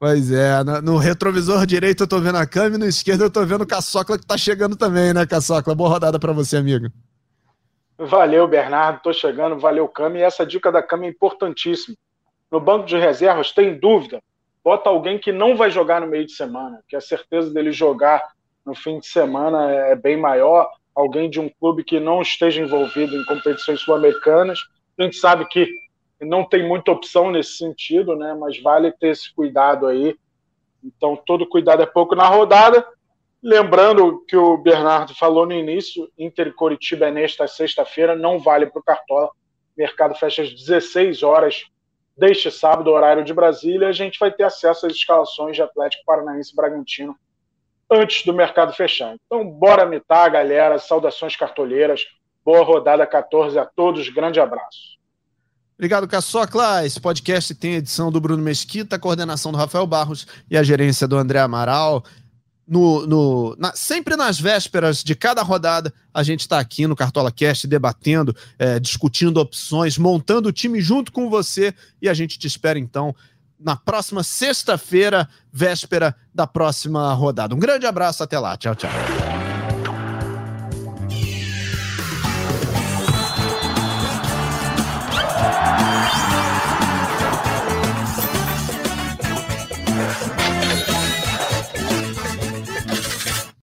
Pois 0.00 0.30
é, 0.30 0.62
no 0.82 0.96
retrovisor 0.96 1.66
direito 1.66 2.04
eu 2.04 2.08
tô 2.08 2.20
vendo 2.20 2.38
a 2.38 2.46
câmera 2.46 2.76
e 2.76 2.78
no 2.78 2.86
esquerdo 2.86 3.22
eu 3.22 3.30
tô 3.30 3.44
vendo 3.44 3.62
o 3.62 3.66
Caçocla 3.66 4.16
que 4.16 4.24
tá 4.24 4.38
chegando 4.38 4.76
também, 4.76 5.12
né, 5.12 5.26
Caçocla? 5.26 5.74
Boa 5.74 5.90
rodada 5.90 6.20
para 6.20 6.32
você, 6.32 6.56
amigo. 6.56 6.88
Valeu, 7.98 8.46
Bernardo, 8.46 9.02
tô 9.02 9.12
chegando, 9.12 9.58
valeu, 9.58 9.88
Cami. 9.88 10.20
E 10.20 10.22
essa 10.22 10.46
dica 10.46 10.70
da 10.70 10.82
Cami 10.82 11.06
é 11.06 11.10
importantíssima. 11.10 11.96
No 12.50 12.60
banco 12.60 12.86
de 12.86 12.96
reservas, 12.96 13.52
tem 13.52 13.78
dúvida? 13.78 14.22
bota 14.68 14.90
alguém 14.90 15.18
que 15.18 15.32
não 15.32 15.56
vai 15.56 15.70
jogar 15.70 15.98
no 15.98 16.06
meio 16.06 16.26
de 16.26 16.32
semana, 16.32 16.84
que 16.86 16.94
a 16.94 17.00
certeza 17.00 17.50
dele 17.50 17.72
jogar 17.72 18.22
no 18.66 18.74
fim 18.74 18.98
de 18.98 19.06
semana 19.06 19.70
é 19.70 19.96
bem 19.96 20.14
maior, 20.14 20.68
alguém 20.94 21.30
de 21.30 21.40
um 21.40 21.48
clube 21.48 21.82
que 21.82 21.98
não 21.98 22.20
esteja 22.20 22.60
envolvido 22.60 23.16
em 23.16 23.24
competições 23.24 23.80
sul-americanas. 23.80 24.58
A 24.98 25.04
gente 25.04 25.16
sabe 25.16 25.46
que 25.46 25.66
não 26.20 26.44
tem 26.44 26.68
muita 26.68 26.92
opção 26.92 27.30
nesse 27.30 27.56
sentido, 27.56 28.14
né? 28.14 28.36
Mas 28.38 28.60
vale 28.60 28.92
ter 28.92 29.08
esse 29.08 29.32
cuidado 29.34 29.86
aí. 29.86 30.14
Então, 30.84 31.16
todo 31.16 31.48
cuidado 31.48 31.82
é 31.82 31.86
pouco 31.86 32.14
na 32.14 32.28
rodada. 32.28 32.86
Lembrando 33.42 34.24
que 34.26 34.36
o 34.36 34.56
Bernardo 34.56 35.14
falou 35.14 35.46
no 35.46 35.52
início, 35.52 36.10
Inter 36.18 36.48
e 36.48 36.52
Coritiba 36.52 37.06
é 37.06 37.10
nesta 37.10 37.46
sexta-feira, 37.46 38.16
não 38.16 38.38
vale 38.38 38.66
para 38.66 38.80
o 38.80 38.82
Cartola. 38.82 39.30
Mercado 39.76 40.14
fecha 40.14 40.42
às 40.42 40.52
16 40.52 41.22
horas 41.22 41.66
deste 42.16 42.50
sábado, 42.50 42.90
horário 42.90 43.24
de 43.24 43.32
Brasília, 43.32 43.88
a 43.88 43.92
gente 43.92 44.18
vai 44.18 44.32
ter 44.32 44.42
acesso 44.42 44.86
às 44.86 44.92
escalações 44.92 45.54
de 45.54 45.62
Atlético 45.62 46.04
Paranaense 46.04 46.52
e 46.52 46.56
Bragantino 46.56 47.16
antes 47.90 48.24
do 48.24 48.34
mercado 48.34 48.72
fechar. 48.72 49.14
Então, 49.26 49.48
bora 49.48 49.86
mitar, 49.86 50.30
galera. 50.30 50.78
Saudações 50.78 51.36
cartoleiras. 51.36 52.02
Boa 52.44 52.62
rodada 52.64 53.06
14 53.06 53.58
a 53.58 53.64
todos. 53.64 54.08
Grande 54.08 54.40
abraço. 54.40 54.98
Obrigado, 55.76 56.08
Caçocla. 56.08 56.84
Esse 56.84 57.00
podcast 57.00 57.54
tem 57.54 57.74
edição 57.74 58.10
do 58.10 58.20
Bruno 58.20 58.42
Mesquita, 58.42 58.98
coordenação 58.98 59.52
do 59.52 59.58
Rafael 59.58 59.86
Barros 59.86 60.26
e 60.50 60.56
a 60.56 60.62
gerência 60.62 61.06
do 61.06 61.16
André 61.16 61.38
Amaral. 61.38 62.02
No, 62.68 63.06
no 63.06 63.56
na, 63.58 63.72
sempre 63.74 64.14
nas 64.14 64.38
vésperas 64.38 65.02
de 65.02 65.14
cada 65.14 65.42
rodada, 65.42 65.92
a 66.12 66.22
gente 66.22 66.40
está 66.40 66.58
aqui 66.58 66.86
no 66.86 66.94
Cartola 66.94 67.32
Cast 67.32 67.66
debatendo, 67.66 68.36
é, 68.58 68.78
discutindo 68.78 69.38
opções, 69.38 69.96
montando 69.96 70.50
o 70.50 70.52
time 70.52 70.78
junto 70.80 71.10
com 71.10 71.30
você 71.30 71.74
e 72.02 72.10
a 72.10 72.14
gente 72.14 72.38
te 72.38 72.46
espera 72.46 72.78
então 72.78 73.14
na 73.58 73.74
próxima 73.74 74.22
sexta-feira, 74.22 75.28
véspera 75.52 76.14
da 76.32 76.46
próxima 76.46 77.12
rodada. 77.14 77.54
Um 77.54 77.58
grande 77.58 77.86
abraço, 77.86 78.22
até 78.22 78.38
lá. 78.38 78.56
Tchau, 78.56 78.74
tchau. 78.74 79.27